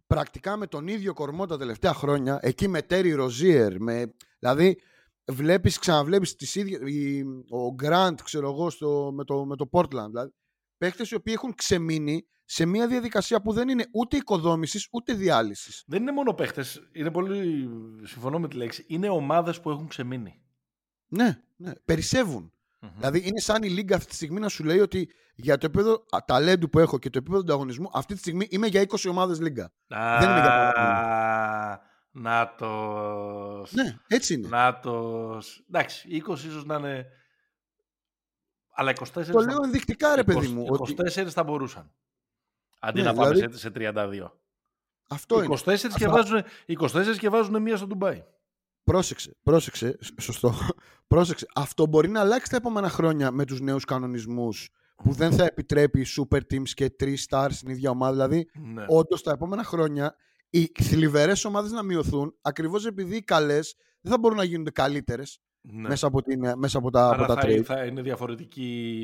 [0.07, 4.81] πρακτικά με τον ίδιο κορμό τα τελευταία χρόνια, εκεί με Τέρι Ροζίερ, με, δηλαδή
[5.27, 10.07] βλέπεις, ξαναβλέπεις τις ίδιες, η- ο Γκραντ, ξέρω εγώ, στο, με, το, με το Portland,
[10.09, 10.33] δηλαδή,
[10.79, 15.85] παίχτες οι οποίοι έχουν ξεμείνει σε μια διαδικασία που δεν είναι ούτε οικοδόμησης ούτε διάλυσης.
[15.87, 17.69] Δεν είναι μόνο παίχτες, είναι πολύ,
[18.03, 20.41] συμφωνώ με τη λέξη, είναι ομάδες που έχουν ξεμείνει.
[21.09, 22.53] Ναι, ναι, περισσεύουν.
[22.81, 22.91] Μμμ.
[22.97, 25.93] Δηλαδή είναι σαν η Λίγκα αυτή τη στιγμή να σου λέει ότι για το επίπεδο
[25.93, 29.41] α, ταλέντου που έχω και το επίπεδο ανταγωνισμού, αυτή τη στιγμή είμαι για 20 ομάδες
[29.41, 29.73] Λίγκα.
[29.89, 30.73] Δεν είναι για
[32.17, 33.73] Α, Νάτος.
[33.73, 34.49] Ναι, έτσι είναι.
[34.49, 35.65] Νάτος.
[35.69, 37.07] Εντάξει, 20 ίσως να είναι...
[38.77, 40.65] Αλλά 24, Το θα- λέω ενδεικτικά, ρε παιδί 20 μου.
[40.69, 41.93] Ότι 24 θα μπορούσαν.
[42.81, 44.31] Αντί Ναι, να πάμε δηλαδή- σε, σε 32.
[45.09, 45.55] αυτό είναι.
[45.65, 48.25] 24 και, Αυτά- βάζουν, 24 και βάζουν μία στο Ντουμπάι.
[48.85, 50.55] Πρόσεξε, πρόσεξε, σ- σωστό.
[51.09, 51.47] πρόσεξε.
[51.55, 56.07] Αυτό μπορεί να αλλάξει τα επόμενα χρόνια με τους νέους κανονισμούς που δεν θα επιτρέπει
[56.19, 58.13] super teams και 3 stars στην ίδια ομάδα.
[58.13, 58.85] Δηλαδή, Ναι.
[58.89, 60.17] όντως τα επόμενα χρόνια
[60.59, 65.41] οι θλιβερές ομάδες να μειωθούν ακριβώς επειδή οι καλές δεν θα μπορούν να γίνονται καλύτερες
[65.61, 65.89] ναι.
[65.89, 67.63] μέσα, από την, μέσα από τα, Άρα από τα θα, trade.
[67.63, 69.03] θα είναι διαφορετική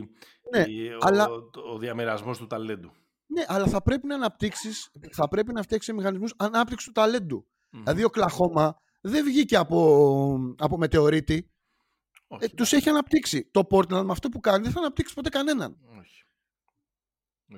[0.53, 1.29] Ναι, η- ο, αλλά-
[1.73, 2.93] ο, διαμερασμός του ταλέντου.
[3.27, 7.47] Ναι, αλλά θα πρέπει να αναπτύξεις, θα πρέπει να φτιάξεις μηχανισμούς ανάπτυξης του ταλέντου.
[7.71, 11.51] Δηλαδή ο Κλαχώμα δεν βγήκε από, από μετεωρίτη.
[12.27, 13.45] Όχι, Ε, τους έχει αναπτύξει.
[13.51, 15.77] Το Portland με αυτό που κάνει δεν θα αναπτύξει ποτέ κανέναν.
[15.99, 16.25] όχι.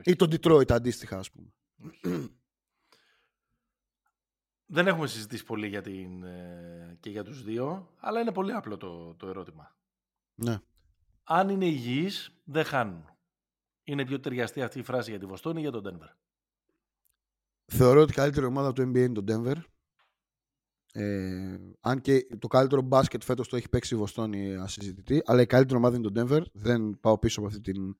[0.04, 1.52] Ή το Detroit αντίστοιχα, ας πούμε.
[4.72, 8.76] Δεν έχουμε συζητήσει πολύ για την, ε, και για τους δύο, αλλά είναι πολύ απλό
[8.76, 9.76] το, το ερώτημα.
[10.34, 10.58] Ναι.
[11.24, 13.04] Αν είναι υγιείς, δεν χάνουν.
[13.84, 16.16] Είναι πιο ταιριαστή αυτή η φράση για τη Βοστόνη ή για τον Denver;
[17.64, 19.56] Θεωρώ ότι η καλύτερη ομάδα του NBA είναι το Denver.
[20.92, 25.46] Ε, αν και το καλύτερο μπάσκετ φέτος το έχει παίξει η Βοστόνη ασυζητητή, αλλά η
[25.46, 26.42] καλύτερη ομάδα είναι το Denver.
[26.52, 27.96] Δεν πάω πίσω από αυτή, την,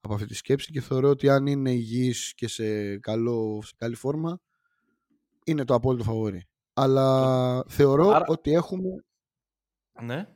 [0.00, 3.94] από αυτή τη σκέψη και θεωρώ ότι αν είναι υγιής και σε, καλό, σε καλή
[3.94, 4.40] φόρμα,
[5.44, 6.44] είναι το απόλυτο φαβορή.
[6.74, 9.04] Αλλά θεωρώ Άρα- ότι έχουμε
[10.02, 10.28] Ναι.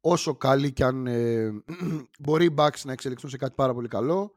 [0.00, 1.50] όσο καλή και αν ε,
[2.18, 4.32] μπορεί οι Bucks να εξελιχθούν σε κάτι πάρα πολύ καλό,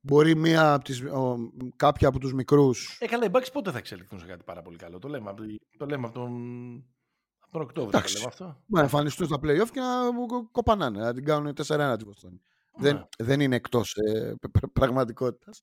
[0.00, 1.36] μπορεί μία από τις, ο,
[1.76, 4.76] κάποια από τους μικρούς Ε, καλά, οι Bucks πότε θα εξελιχθούν σε κάτι πάρα πολύ
[4.76, 5.42] καλό; Το λέμε, από,
[5.78, 6.32] το λέμε από τον,
[7.38, 7.90] από τον Οκτώβριο.
[7.92, 8.14] Το Εντάξει.
[8.16, 8.62] λέμε αυτό.
[8.66, 12.40] να εμφανιστούν στα playoff και να κο- κοπανάνε, να την κάνουν 4-1 τη Βοστόνη.
[12.76, 13.24] Δεν, Ναι.
[13.24, 15.62] δεν είναι εκτός ε, π- π- πραγματικότητας.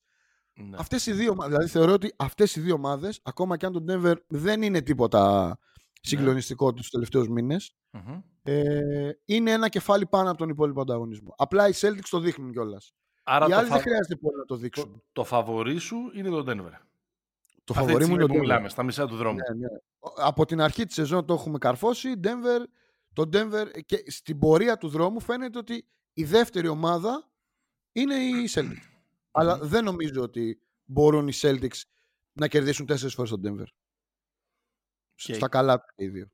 [0.62, 0.76] Ναι.
[0.78, 3.84] Αυτές οι δύο, ομάδες- δηλαδή θεωρώ ότι αυτές οι δύο ομάδες, ακόμα και αν το
[3.88, 5.58] Denver δεν είναι τίποτα
[6.00, 8.20] συγκλονιστικό τους τελευταίους μήνες, Μμμ.
[8.42, 11.34] ε, είναι ένα κεφάλι πάνω από τον υπόλοιπο ανταγωνισμό.
[11.36, 12.94] Απλά οι Celtics το δείχνουν κιόλας.
[13.22, 13.72] Άρα Οι το, άλλοι φα...
[13.74, 14.92] δεν χρειάζεται πολύ να το δείξουν.
[14.92, 16.72] το, το φαβορί σου είναι το Denver.
[17.64, 18.40] Το Αυτή φαβορή τη μου είναι στιγμή ο που Denver.
[18.40, 19.36] μιλάμε, στα μισά του δρόμου.
[19.36, 19.66] Ναι, ναι.
[20.16, 22.08] Από την αρχή της σεζόν το έχουμε καρφώσει.
[22.22, 22.62] Denver,
[23.12, 27.28] το Denver και στην πορεία του δρόμου φαίνεται ότι η δεύτερη ομάδα
[27.92, 28.97] είναι η Celtics.
[29.30, 31.80] Αλλά δεν νομίζω ότι μπορούν οι Celtics
[32.32, 33.66] να κερδίσουν τέσσερις φορές τον Denver.
[35.14, 36.30] Και- Στα καλά τους και οι δύο.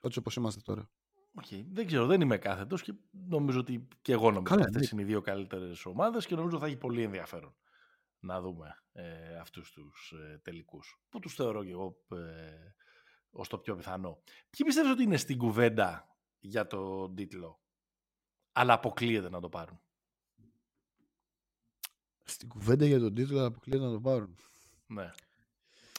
[0.00, 0.90] Έτσι όπως είμαστε τώρα.
[1.34, 4.92] Οκ, Δεν ξέρω, δεν είμαι κάθετος και νομίζω ότι και εγώ νομίζω Καλά, ότι αυτές
[4.92, 5.00] ναι.
[5.00, 7.56] είναι οι δύο καλύτερες ομάδες και νομίζω θα έχει πολύ ενδιαφέρον
[8.18, 11.02] να δούμε ε, αυτούς τους ε, τελικούς.
[11.08, 12.74] Που τους θεωρώ και εγώ ε,
[13.30, 14.22] ως το πιο πιθανό.
[14.24, 17.60] Ποιοι πιστεύεις ότι είναι στην κουβέντα για τον τίτλο,
[18.52, 19.80] αλλά αποκλείεται να το πάρουν.
[22.32, 24.36] Στην κουβέντα για τον τίτλο αποκλείεται να το πάρουν.
[24.86, 25.10] Ναι.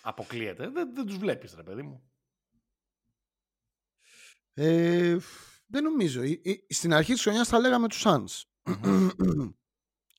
[0.02, 0.70] Αποκλείεται.
[0.70, 2.04] Δεν, δεν τους βλέπεις, ρε παιδί μου.
[4.54, 5.18] Ε,
[5.68, 6.22] δεν νομίζω.
[6.22, 8.42] Ε, ε, Στην αρχή της χρονιάς θα λέγαμε τους Suns.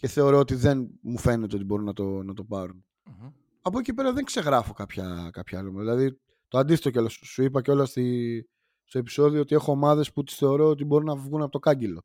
[0.01, 2.85] και θεωρώ ότι δεν μου φαίνεται ότι μπορούν να το, να το πάρουν.
[3.05, 3.31] Μμμ.
[3.63, 5.69] Από εκεί πέρα δεν ξεγράφω κάποια, κάποια άλλη.
[5.69, 5.95] ομάδα.
[5.95, 7.13] Δηλαδή το αντίθετο κιόλας.
[7.13, 8.49] Σου είπα κιόλας στη,
[8.85, 12.05] στο επεισόδιο ότι έχω ομάδες που τις θεωρώ ότι μπορούν να βγουν από το κάγκυλο.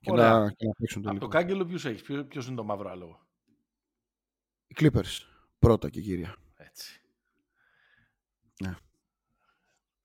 [0.00, 0.38] Και Ωραία.
[0.38, 1.38] να, και να παίξουν το Από το λίγο.
[1.38, 3.23] κάγκελο ποιους έχεις, ποιος είναι το μαύρο άλογο;
[4.76, 5.26] Οι Clippers.
[5.58, 6.36] Πρώτα και κύρια.
[6.56, 6.98] Έτσι.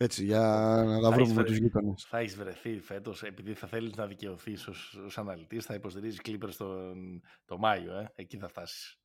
[0.01, 0.39] Έτσι, για
[0.85, 2.03] να τα Θα βρούμε έχεις με βρε- τους γείτονες.
[2.03, 7.21] Θα έχει βρεθεί φέτος, επειδή θα θέλεις να δικαιωθείς ως αναλυτής, θα υποστηρίζεις Clippers τον
[7.45, 7.93] το Μάιο.
[7.97, 8.11] Ε.
[8.15, 8.99] Εκεί θα φτάσεις.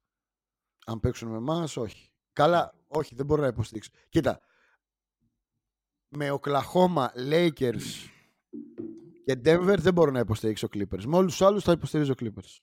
[0.86, 2.11] Αν παίξουν με εμάς, όχι.
[2.32, 3.91] Καλά, όχι, δεν μπορώ να υποστηρίξω.
[4.09, 4.41] Κοίτα.
[6.09, 7.82] Με Οκλαχώμα, Lakers
[9.24, 11.05] και Denver δεν μπορώ να υποστηρίξω Clippers.
[11.05, 12.59] Με όλους τους άλλους θα υποστηρίζω Clippers.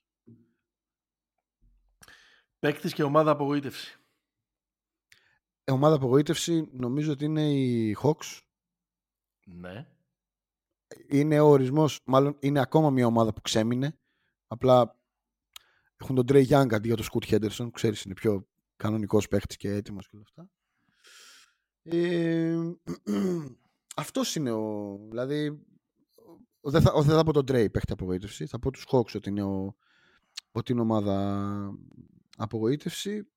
[2.61, 3.99] Παίκτης και ομάδα απογοήτευση.
[5.63, 8.39] Ε, ομάδα απογοήτευση νομίζω ότι είναι οι Hawks.
[9.45, 9.87] Ναι.
[11.07, 13.99] Είναι ο ορισμός, μάλλον είναι ακόμα μια ομάδα που ξέμεινε.
[14.47, 14.99] Απλά
[15.97, 17.69] έχουν τον Trey Young αντί για τον Scoot Henderson.
[17.71, 20.49] Ξέρεις, είναι πιο κανονικός παίχτης και έτοιμος και όλα αυτά.
[21.83, 22.57] Ε,
[23.95, 24.97] αυτός είναι ο...
[25.09, 25.47] Δηλαδή,
[26.61, 28.45] ο- δεν θα, ο- δεν θα πω τον Trey παίχτη απογοήτευση.
[28.45, 29.75] Θα πω τους Hawks ότι είναι, ο,
[30.51, 31.49] ότι είναι ομάδα
[32.37, 33.27] απογοήτευση.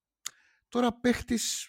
[0.69, 1.67] Τώρα παίχτης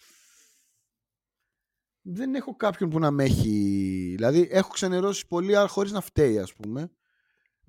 [2.01, 4.13] δεν έχω κάποιον που να με έχει...
[4.15, 6.91] Δηλαδή έχω ξενερώσει πολύ αλλά χωρίς να φταίει ας πούμε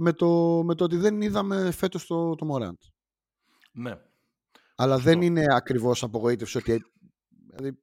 [0.01, 2.89] με το, με το ότι δεν είδαμε φέτος το, το Morant.
[3.72, 3.98] Ναι.
[4.74, 6.85] Αλλά δεν είναι ακριβώς απογοήτευση ότι
[7.51, 7.78] δηλαδή,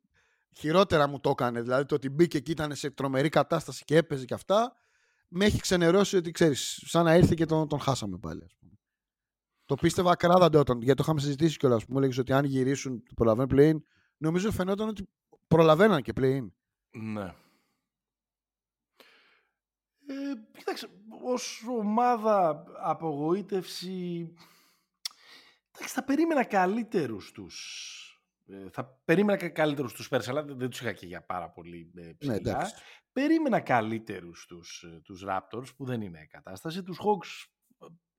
[0.57, 1.61] χειρότερα μου το έκανε.
[1.61, 4.75] Δηλαδή το ότι μπήκε και ήταν σε τρομερή κατάσταση και έπαιζε και αυτά
[5.27, 8.71] με έχει ξενερώσει ότι ξέρεις σαν να ήρθε και τον, τον χάσαμε πάλι ας πούμε.
[9.65, 11.85] Το πίστευα ακράδαντα όταν, γιατί το είχαμε συζητήσει κιόλας.
[11.85, 13.85] Μου έλεγες ότι αν γυρίσουν το προλαβαίνουν πλέον,
[14.17, 15.09] νομίζω φαινόταν ότι
[15.47, 16.55] προλαβαίναν και πλέον.
[16.91, 17.33] Ναι.
[20.07, 20.87] Ε, κοίταξε,
[21.23, 24.33] ως ομάδα απογοήτευση,
[25.75, 27.55] εντάξει, θα περίμενα καλύτερους τους.
[28.47, 31.49] Ε, θα περίμενα κα- καλύτερους τους πέρσι, αλλά δεν, δεν τους είχα και για πάρα
[31.49, 32.33] πολύ ε, ψηλά.
[32.33, 32.73] Ναι, εντάξει.
[33.11, 36.83] περίμενα καλύτερους τους, ε, τους Raptors, που δεν είναι κατάσταση.
[36.83, 37.54] Τους Hawks ε,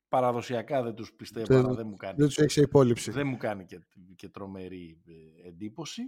[0.09, 3.11] παραδοσιακά δεν τους πιστεύω, Δεν- αλλά δεν μου κάνει Δεν τους έχεις σε υπόλοιψη.
[3.11, 3.81] δεν μου κάνει και,
[4.17, 6.03] και τρομερή ε, εντύπωση.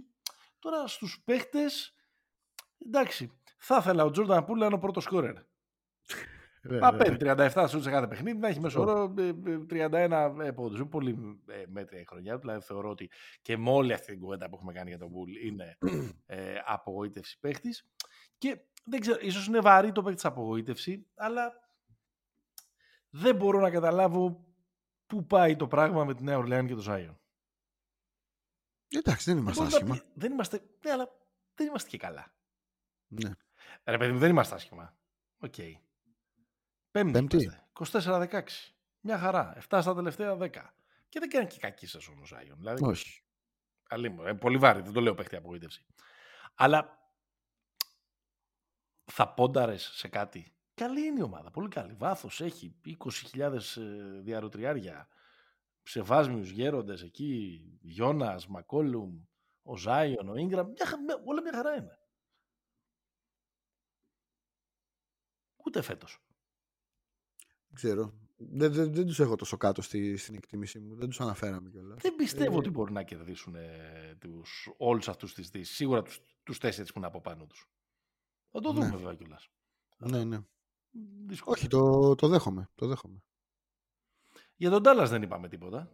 [0.59, 1.95] Τώρα στους παίχτες,
[2.85, 5.33] εντάξει, θα ήθελα ο Τζόρνταν Πούλ να είναι ο πρώτος σκόρερ.
[6.61, 6.97] Ναι, Να ναι.
[6.97, 7.17] παίρνει
[7.53, 9.33] 37 σούτ σε κάθε παιχνίδι, να έχει μέσο όρο ε, ε,
[9.69, 10.79] 31 ε, πόντους.
[10.79, 12.39] Είναι πολύ ε, μέτρια η χρονιά του.
[12.39, 13.09] Δηλαδή θεωρώ ότι
[13.41, 15.77] και με όλη αυτή την κουβέντα που έχουμε κάνει για τον Πούλ είναι
[16.25, 17.85] ε, απογοήτευση παίχτης.
[18.37, 21.51] Και δεν ξέρω, ίσως είναι βαρύ το παίχτη απογοήτευση, αλλά
[23.09, 24.45] δεν μπορώ να καταλάβω
[25.07, 27.19] πού πάει το πράγμα με τη Νέα Ορλεάνη και το Ζάιον.
[28.87, 30.11] Εντάξει, δεν είμαστε Δεν, μπορούμε να άσχημα.
[30.13, 31.09] πει- δεν είμαστε, ναι, αλλά
[31.55, 32.33] δεν είμαστε και καλά.
[33.07, 33.31] Ναι.
[33.83, 34.97] Ρε παιδί μου, δεν είμαστε άσχημα.
[35.39, 35.53] Οκ.
[36.91, 37.11] Πέμπτη.
[37.11, 37.37] Πέμπτη.
[37.37, 37.67] είμαστε.
[37.73, 38.43] 24-16.
[38.99, 39.53] Μια χαρά.
[39.69, 40.49] 7 στα τελευταία 10.
[41.09, 42.57] Και δεν κάνει και κακή σεζόν ο Ζάιον.
[42.57, 43.23] Δηλαδή, Όχι.
[43.89, 44.81] αλίμονο, είναι πολύ βαρύ.
[44.81, 45.85] Δεν το λέω παίχτη απογοήτευση.
[46.55, 46.99] Αλλά
[49.05, 50.53] θα πόνταρες σε κάτι.
[50.79, 51.51] Καλή είναι η ομάδα.
[51.51, 51.93] Πολύ καλή.
[51.93, 52.75] Βάθος έχει
[53.33, 53.39] 20.000
[53.77, 55.07] ε, διαρροτριάρια.
[55.83, 57.61] Ψεβάσμιου γέροντες εκεί.
[57.81, 59.21] Γιώνας, Μακόλουμ,
[59.61, 60.67] ο Ζάιον, ο Ίγκραμ.
[60.69, 61.99] Μια, χα- μια- όλα μια χαρά είναι.
[65.65, 66.19] Ούτε φέτος.
[67.67, 68.13] Δεν ξέρω.
[68.37, 70.95] Δεν, δεν, δεν τους έχω τόσο κάτω στη, στην εκτίμησή μου.
[70.95, 72.01] Δεν τους αναφέραμε κιόλας.
[72.01, 75.75] Δεν πιστεύω Ε, ότι μπορεί να κερδίσουν ε, τους, όλους αυτούς τις δύσεις.
[75.75, 77.69] Σίγουρα τους, τους τέσσερις που είναι από πάνω τους.
[78.51, 78.95] Θα το δούμε Ναι.
[78.95, 79.49] βέβαια κιόλας.
[79.97, 80.39] Ναι, ναι.
[81.27, 81.55] Δύσκολο.
[81.57, 82.69] Όχι, το, το δέχομαι.
[82.75, 83.23] Το δέχομαι.
[84.55, 85.91] Για τον Τάλλας δεν είπαμε τίποτα.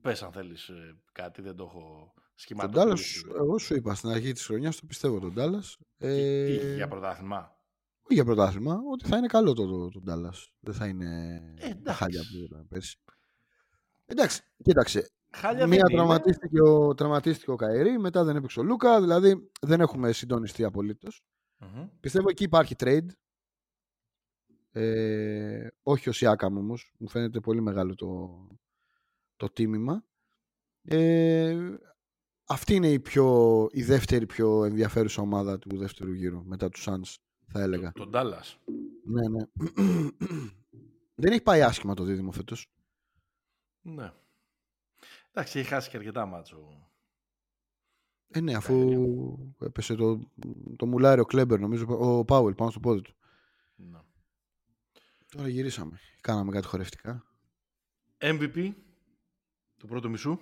[0.00, 3.22] Πες αν θέλεις ε, κάτι, δεν το έχω Τον σχηματίσει.
[3.28, 5.74] Dallas, εγώ σου είπα στην αρχή της χρονιάς, το πιστεύω τον Dallas.
[5.98, 7.56] Ε, Τι, τι, για πρωτάθλημα;
[8.02, 10.46] όχι για πρωτάθλημα, ότι θα είναι καλό το, το, το Dallas.
[10.60, 12.38] Δεν θα είναι Ε, τα χάλια εντάξει.
[12.38, 12.98] που ήταν πέρσι.
[14.06, 15.10] Εντάξει, κοίταξε.
[15.30, 15.98] Χάλια Μία δεν είναι.
[15.98, 19.00] τραυματίστηκε ο, τραυματίστηκε ο Καηρή, μετά δεν έπαιξε ο Λούκα.
[19.00, 21.22] Δηλαδή δεν έχουμε συντονιστεί απολύτως.
[21.58, 21.88] Μμμ.
[22.00, 23.06] Πιστεύω εκεί υπάρχει trade.
[24.80, 26.92] Ε, όχι ο Σιάκαμ όμως.
[26.98, 28.46] Μου φαίνεται πολύ μεγάλο το,
[29.36, 30.04] το τίμημα.
[30.82, 31.76] Ε,
[32.44, 37.16] αυτή είναι η, πιο, η δεύτερη πιο ενδιαφέρουσα ομάδα του δεύτερου γύρου μετά τους Suns
[37.46, 37.92] θα έλεγα.
[37.92, 38.56] Τον Dallas.
[39.04, 39.44] Ναι, ναι.
[41.14, 42.72] Δεν έχει πάει άσχημα το δίδυμο φέτος.
[43.80, 44.12] Ναι.
[45.30, 46.90] Εντάξει, έχει χάσει και αρκετά μάτσο.
[48.28, 48.98] Ε, ναι, αφού
[49.60, 50.30] έπεσε το,
[50.76, 53.14] το μουλάρι ο Κλέμπερ, νομίζω, ο Πάουελ πάνω στο πόδι του.
[53.74, 53.98] Ναι.
[55.30, 55.98] Τώρα γυρίσαμε.
[56.20, 57.26] Κάναμε κάτι χορευτικά.
[58.18, 58.72] MVP
[59.76, 60.38] του πρώτου μισού.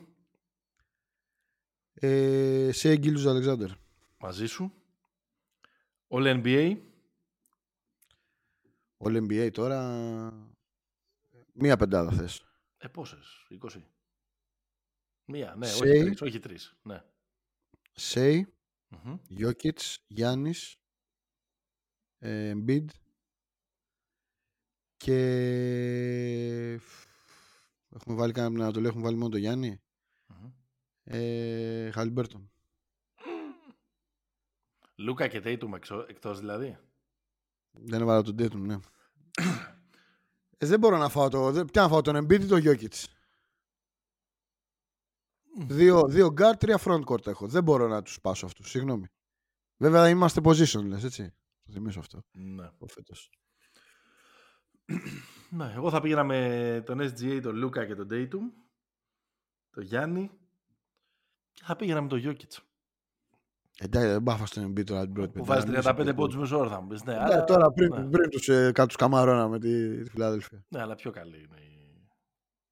[1.95, 3.71] Ε, σε Γκίλους Αλεξάνδερ.
[4.19, 4.73] Μαζί σου.
[6.09, 6.79] All NBA.
[8.99, 10.51] All NBA τώρα.
[11.53, 12.45] Μία πεντάδα θες.
[12.79, 13.83] Ε, πόσες, 20.
[15.25, 15.81] Μία, ναι, Shea.
[15.83, 16.77] όχι τρεις, όχι τρεις.
[16.83, 17.03] Ναι.
[17.93, 18.55] Σέι,
[18.89, 19.17] Μμμ.
[19.29, 20.77] Γιώκητς, Γιάννης,
[22.19, 22.87] ε, Embiid
[24.97, 26.73] και
[27.89, 29.81] έχουμε βάλει κανένα να το έχουμε βάλει μόνο το Γιάννη.
[30.27, 30.51] Μμμ.
[31.05, 32.51] Ε, Χαλιμπέρτον.
[34.97, 36.79] Λούκα και Τέιτουμ εξω- εκτός δηλαδή.
[37.71, 38.75] Δεν έβαλα τον Tatum, ναι.
[40.59, 41.51] ε, δεν μπορώ να φάω το...
[41.53, 43.09] δεν- Τι να φάω, τον Embiid ή τον Γιώκητς.
[45.67, 47.47] Δύο, δύο guard, τρία front court έχω.
[47.47, 48.71] Δεν μπορώ να τους πάσω αυτούς.
[48.71, 49.07] Συγγνώμη.
[49.77, 51.35] Βέβαια είμαστε position, λες, έτσι.
[51.67, 52.23] Το θυμίσω αυτό.
[52.33, 52.67] Ναι.
[52.67, 53.31] Από φέτος.
[55.51, 55.73] Ναι.
[55.75, 58.51] Εγώ θα πήγαινα με τον SGA, τον Λούκα και τον Τέιτουμ.
[59.71, 60.31] Το Γιάννη.
[61.53, 62.61] Και θα πήγαινα με τον Γιώκητς.
[63.79, 66.37] Εντάξει, δεν πάω στον Embiid τώρα την πρώτη Που πεντάδα, βάζεις μην 35 είσαι πόντους
[66.37, 67.05] μεσόωρο θα μου πεις.
[67.05, 68.09] Ναι, Ναι, αλλά, τώρα πριν, ναι.
[68.09, 70.65] πριν τους, ε, κάτω τους καμαρώναμε τη, τη Φιλάδελφια.
[70.69, 72.09] ναι, αλλά πιο καλή είναι η...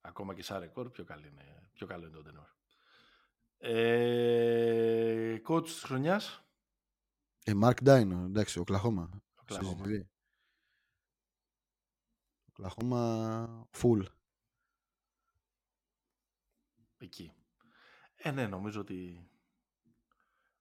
[0.01, 1.69] Ακόμα και σαν ρεκόρ, πιο, καλή είναι...
[1.73, 2.53] πιο καλό είναι το Denver.
[3.59, 6.45] Ε, coach της χρονιάς.
[7.45, 9.11] Ε, Mark Dino, εντάξει, ο Κλαχώμα.
[9.41, 9.71] Οκλαχώμα.
[9.71, 10.07] Ο Κλαχώμα
[13.83, 14.03] full.
[16.99, 17.33] Εκεί.
[18.15, 19.29] Ε, ναι, νομίζω ότι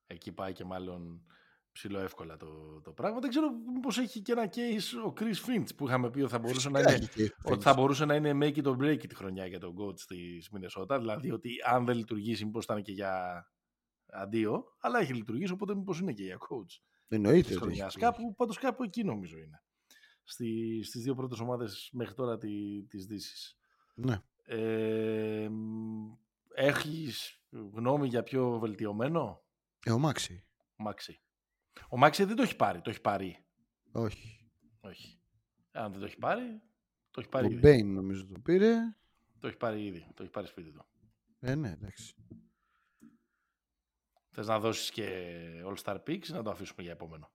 [0.08, 1.26] εκεί πάει και μάλλον
[1.72, 3.20] ψηλό εύκολα το, το πράγμα.
[3.20, 6.40] Δεν ξέρω μήπως έχει και ένα case ο Chris Finch που είχαμε πει ότι θα
[6.40, 7.62] μπορούσε, να Φυσικά είναι, έχει και ότι Finch.
[7.62, 10.50] θα μπορούσε να είναι make it or break it τη χρονιά για τον coach της
[10.50, 11.00] Μινεσότα.
[11.00, 13.46] Δηλαδή ότι αν δεν λειτουργήσει μήπως θα είναι και για
[14.06, 17.42] αντίο, αλλά έχει λειτουργήσει οπότε μήπως είναι και για coach Εννοείται.
[17.42, 17.96] της ότι χρονιάς.
[17.96, 18.06] έχει.
[18.06, 19.64] Κάπου, πάντως κάπου εκεί νομίζω είναι.
[20.24, 23.58] Στη, στις δύο πρώτες ομάδες μέχρι τώρα τη, της Δύσης.
[23.96, 24.22] Ναι.
[24.44, 26.12] Ε, μ,
[26.54, 29.44] έχεις γνώμη για πιο βελτιωμένο;
[29.86, 30.46] Ε, ο Μάξι.
[30.76, 31.22] Μάξι.
[31.90, 33.46] Ο Μάξι δεν το έχει πάρει, το έχει πάρει.
[33.92, 34.52] Όχι.
[34.82, 35.22] Όχι.
[35.72, 36.62] Αν δεν το έχει πάρει,
[37.12, 37.60] το έχει πάρει Ο ήδη.
[37.60, 38.76] Μπέιν νομίζω το πήρε.
[39.40, 40.86] Το έχει πάρει ήδη, το έχει πάρει σπίτι του.
[41.40, 42.16] Ε, ναι, εντάξει.
[44.30, 45.30] Θες να δώσεις και
[45.66, 47.33] All-Star Picks ή να το αφήσουμε για επόμενο;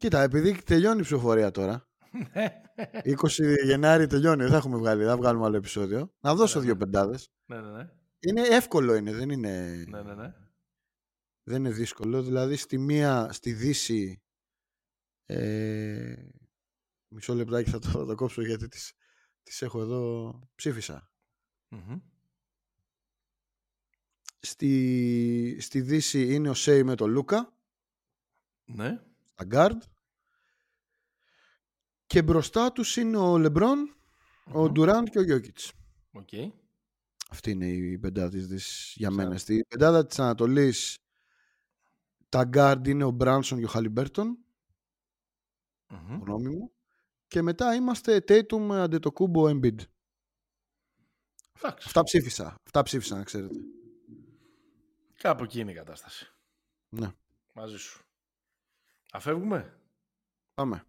[0.00, 1.88] Κοίτα, επειδή τελειώνει η ψηφοφορία τώρα.
[2.92, 6.12] 20 Γενάρη τελειώνει, δεν θα έχουμε βγάλει, δεν θα βγάλουμε άλλο επεισόδιο.
[6.20, 6.78] Να δώσω Ναι, δύο ναι.
[6.78, 7.30] πεντάδες.
[7.46, 7.90] ναι, ναι, ναι.
[8.18, 10.34] Είναι εύκολο είναι, δεν είναι, ναι, ναι, ναι.
[11.42, 12.22] δεν είναι δύσκολο.
[12.22, 14.22] Δηλαδή στη μία, στη Δύση,
[15.26, 16.14] ε,
[17.08, 18.92] μισό λεπτάκι θα το, θα το κόψω γιατί τις,
[19.42, 21.10] τις έχω εδώ, ψήφισα.
[21.68, 22.00] Μμμ.
[24.40, 27.52] Στη, στη Δύση είναι ο Σέι με τον Λούκα,
[28.64, 29.04] Ναι.
[29.40, 29.78] Στα guard.
[32.06, 33.96] Και μπροστά τους είναι ο Λεμπρόν,
[34.52, 34.72] ο Μμμ.
[34.72, 35.72] Ντουράντ και ο Γιόκιτς.
[36.12, 36.28] Οκ.
[37.30, 39.22] Αυτή είναι η πεντάδα της Δύσης για Ξέρω.
[39.22, 39.38] μένα.
[39.38, 40.98] Στη πεντάδα της Ανατολής
[42.28, 44.38] τα guard είναι ο Μπράνσον και ο Χαλιμπέρτον,
[45.88, 46.22] Μμμ.
[46.22, 46.72] γνώμη μου.
[47.26, 49.78] Και μετά είμαστε Tatum, Αντετοκούμπο, Embiid.
[51.56, 51.84] Εντάξει.
[51.86, 52.54] Αυτά ψήφισα.
[52.64, 53.58] Αυτά ψήφισα, να ξέρετε.
[55.14, 56.32] Κάπου εκεί είναι η κατάσταση.
[56.88, 57.12] Ναι.
[57.54, 58.04] Μαζί σου.
[59.12, 59.80] Αφεύγουμε.
[60.54, 60.84] Πάμε.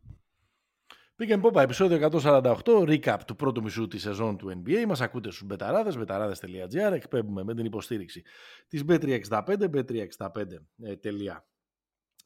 [1.17, 4.85] Pick and Pop, επεισόδιο 148, recap του πρώτου μισού της σεζόν του NBA.
[4.85, 8.23] Μας ακούτε στους μπεταράδες, μπεταράδες.gr, εκπέμπουμε με την υποστήριξη
[8.67, 11.41] της B365, b365.gr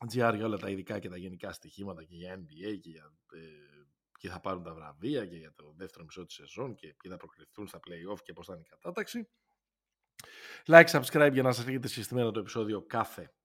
[0.07, 3.39] για όλα τα ειδικά και τα γενικά στοιχήματα και για NBA και για ε,
[4.19, 7.17] ποιοι θα πάρουν τα βραβεία και για το δεύτερο μισό της σεζόν και ποιοι θα
[7.17, 9.29] προκριθούν στα play-off και πώς θα είναι η κατάταξη.
[10.65, 13.44] Like, subscribe για να σας έρχεται συστημένο το επεισόδιο κάθε ε,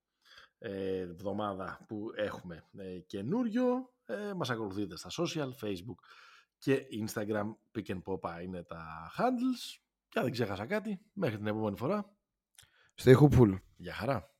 [0.61, 3.93] εβδομάδα που έχουμε ε, καινούριο.
[4.05, 5.99] Ε, μας ακολουθείτε στα social, facebook
[6.57, 7.55] και instagram.
[7.75, 9.79] Pick and Popa είναι τα handles.
[10.09, 12.15] Και αν δεν ξέχασα κάτι, μέχρι την επόμενη φορά.
[13.03, 13.57] Stay hopeful.
[13.75, 14.30] Γεια χαρά.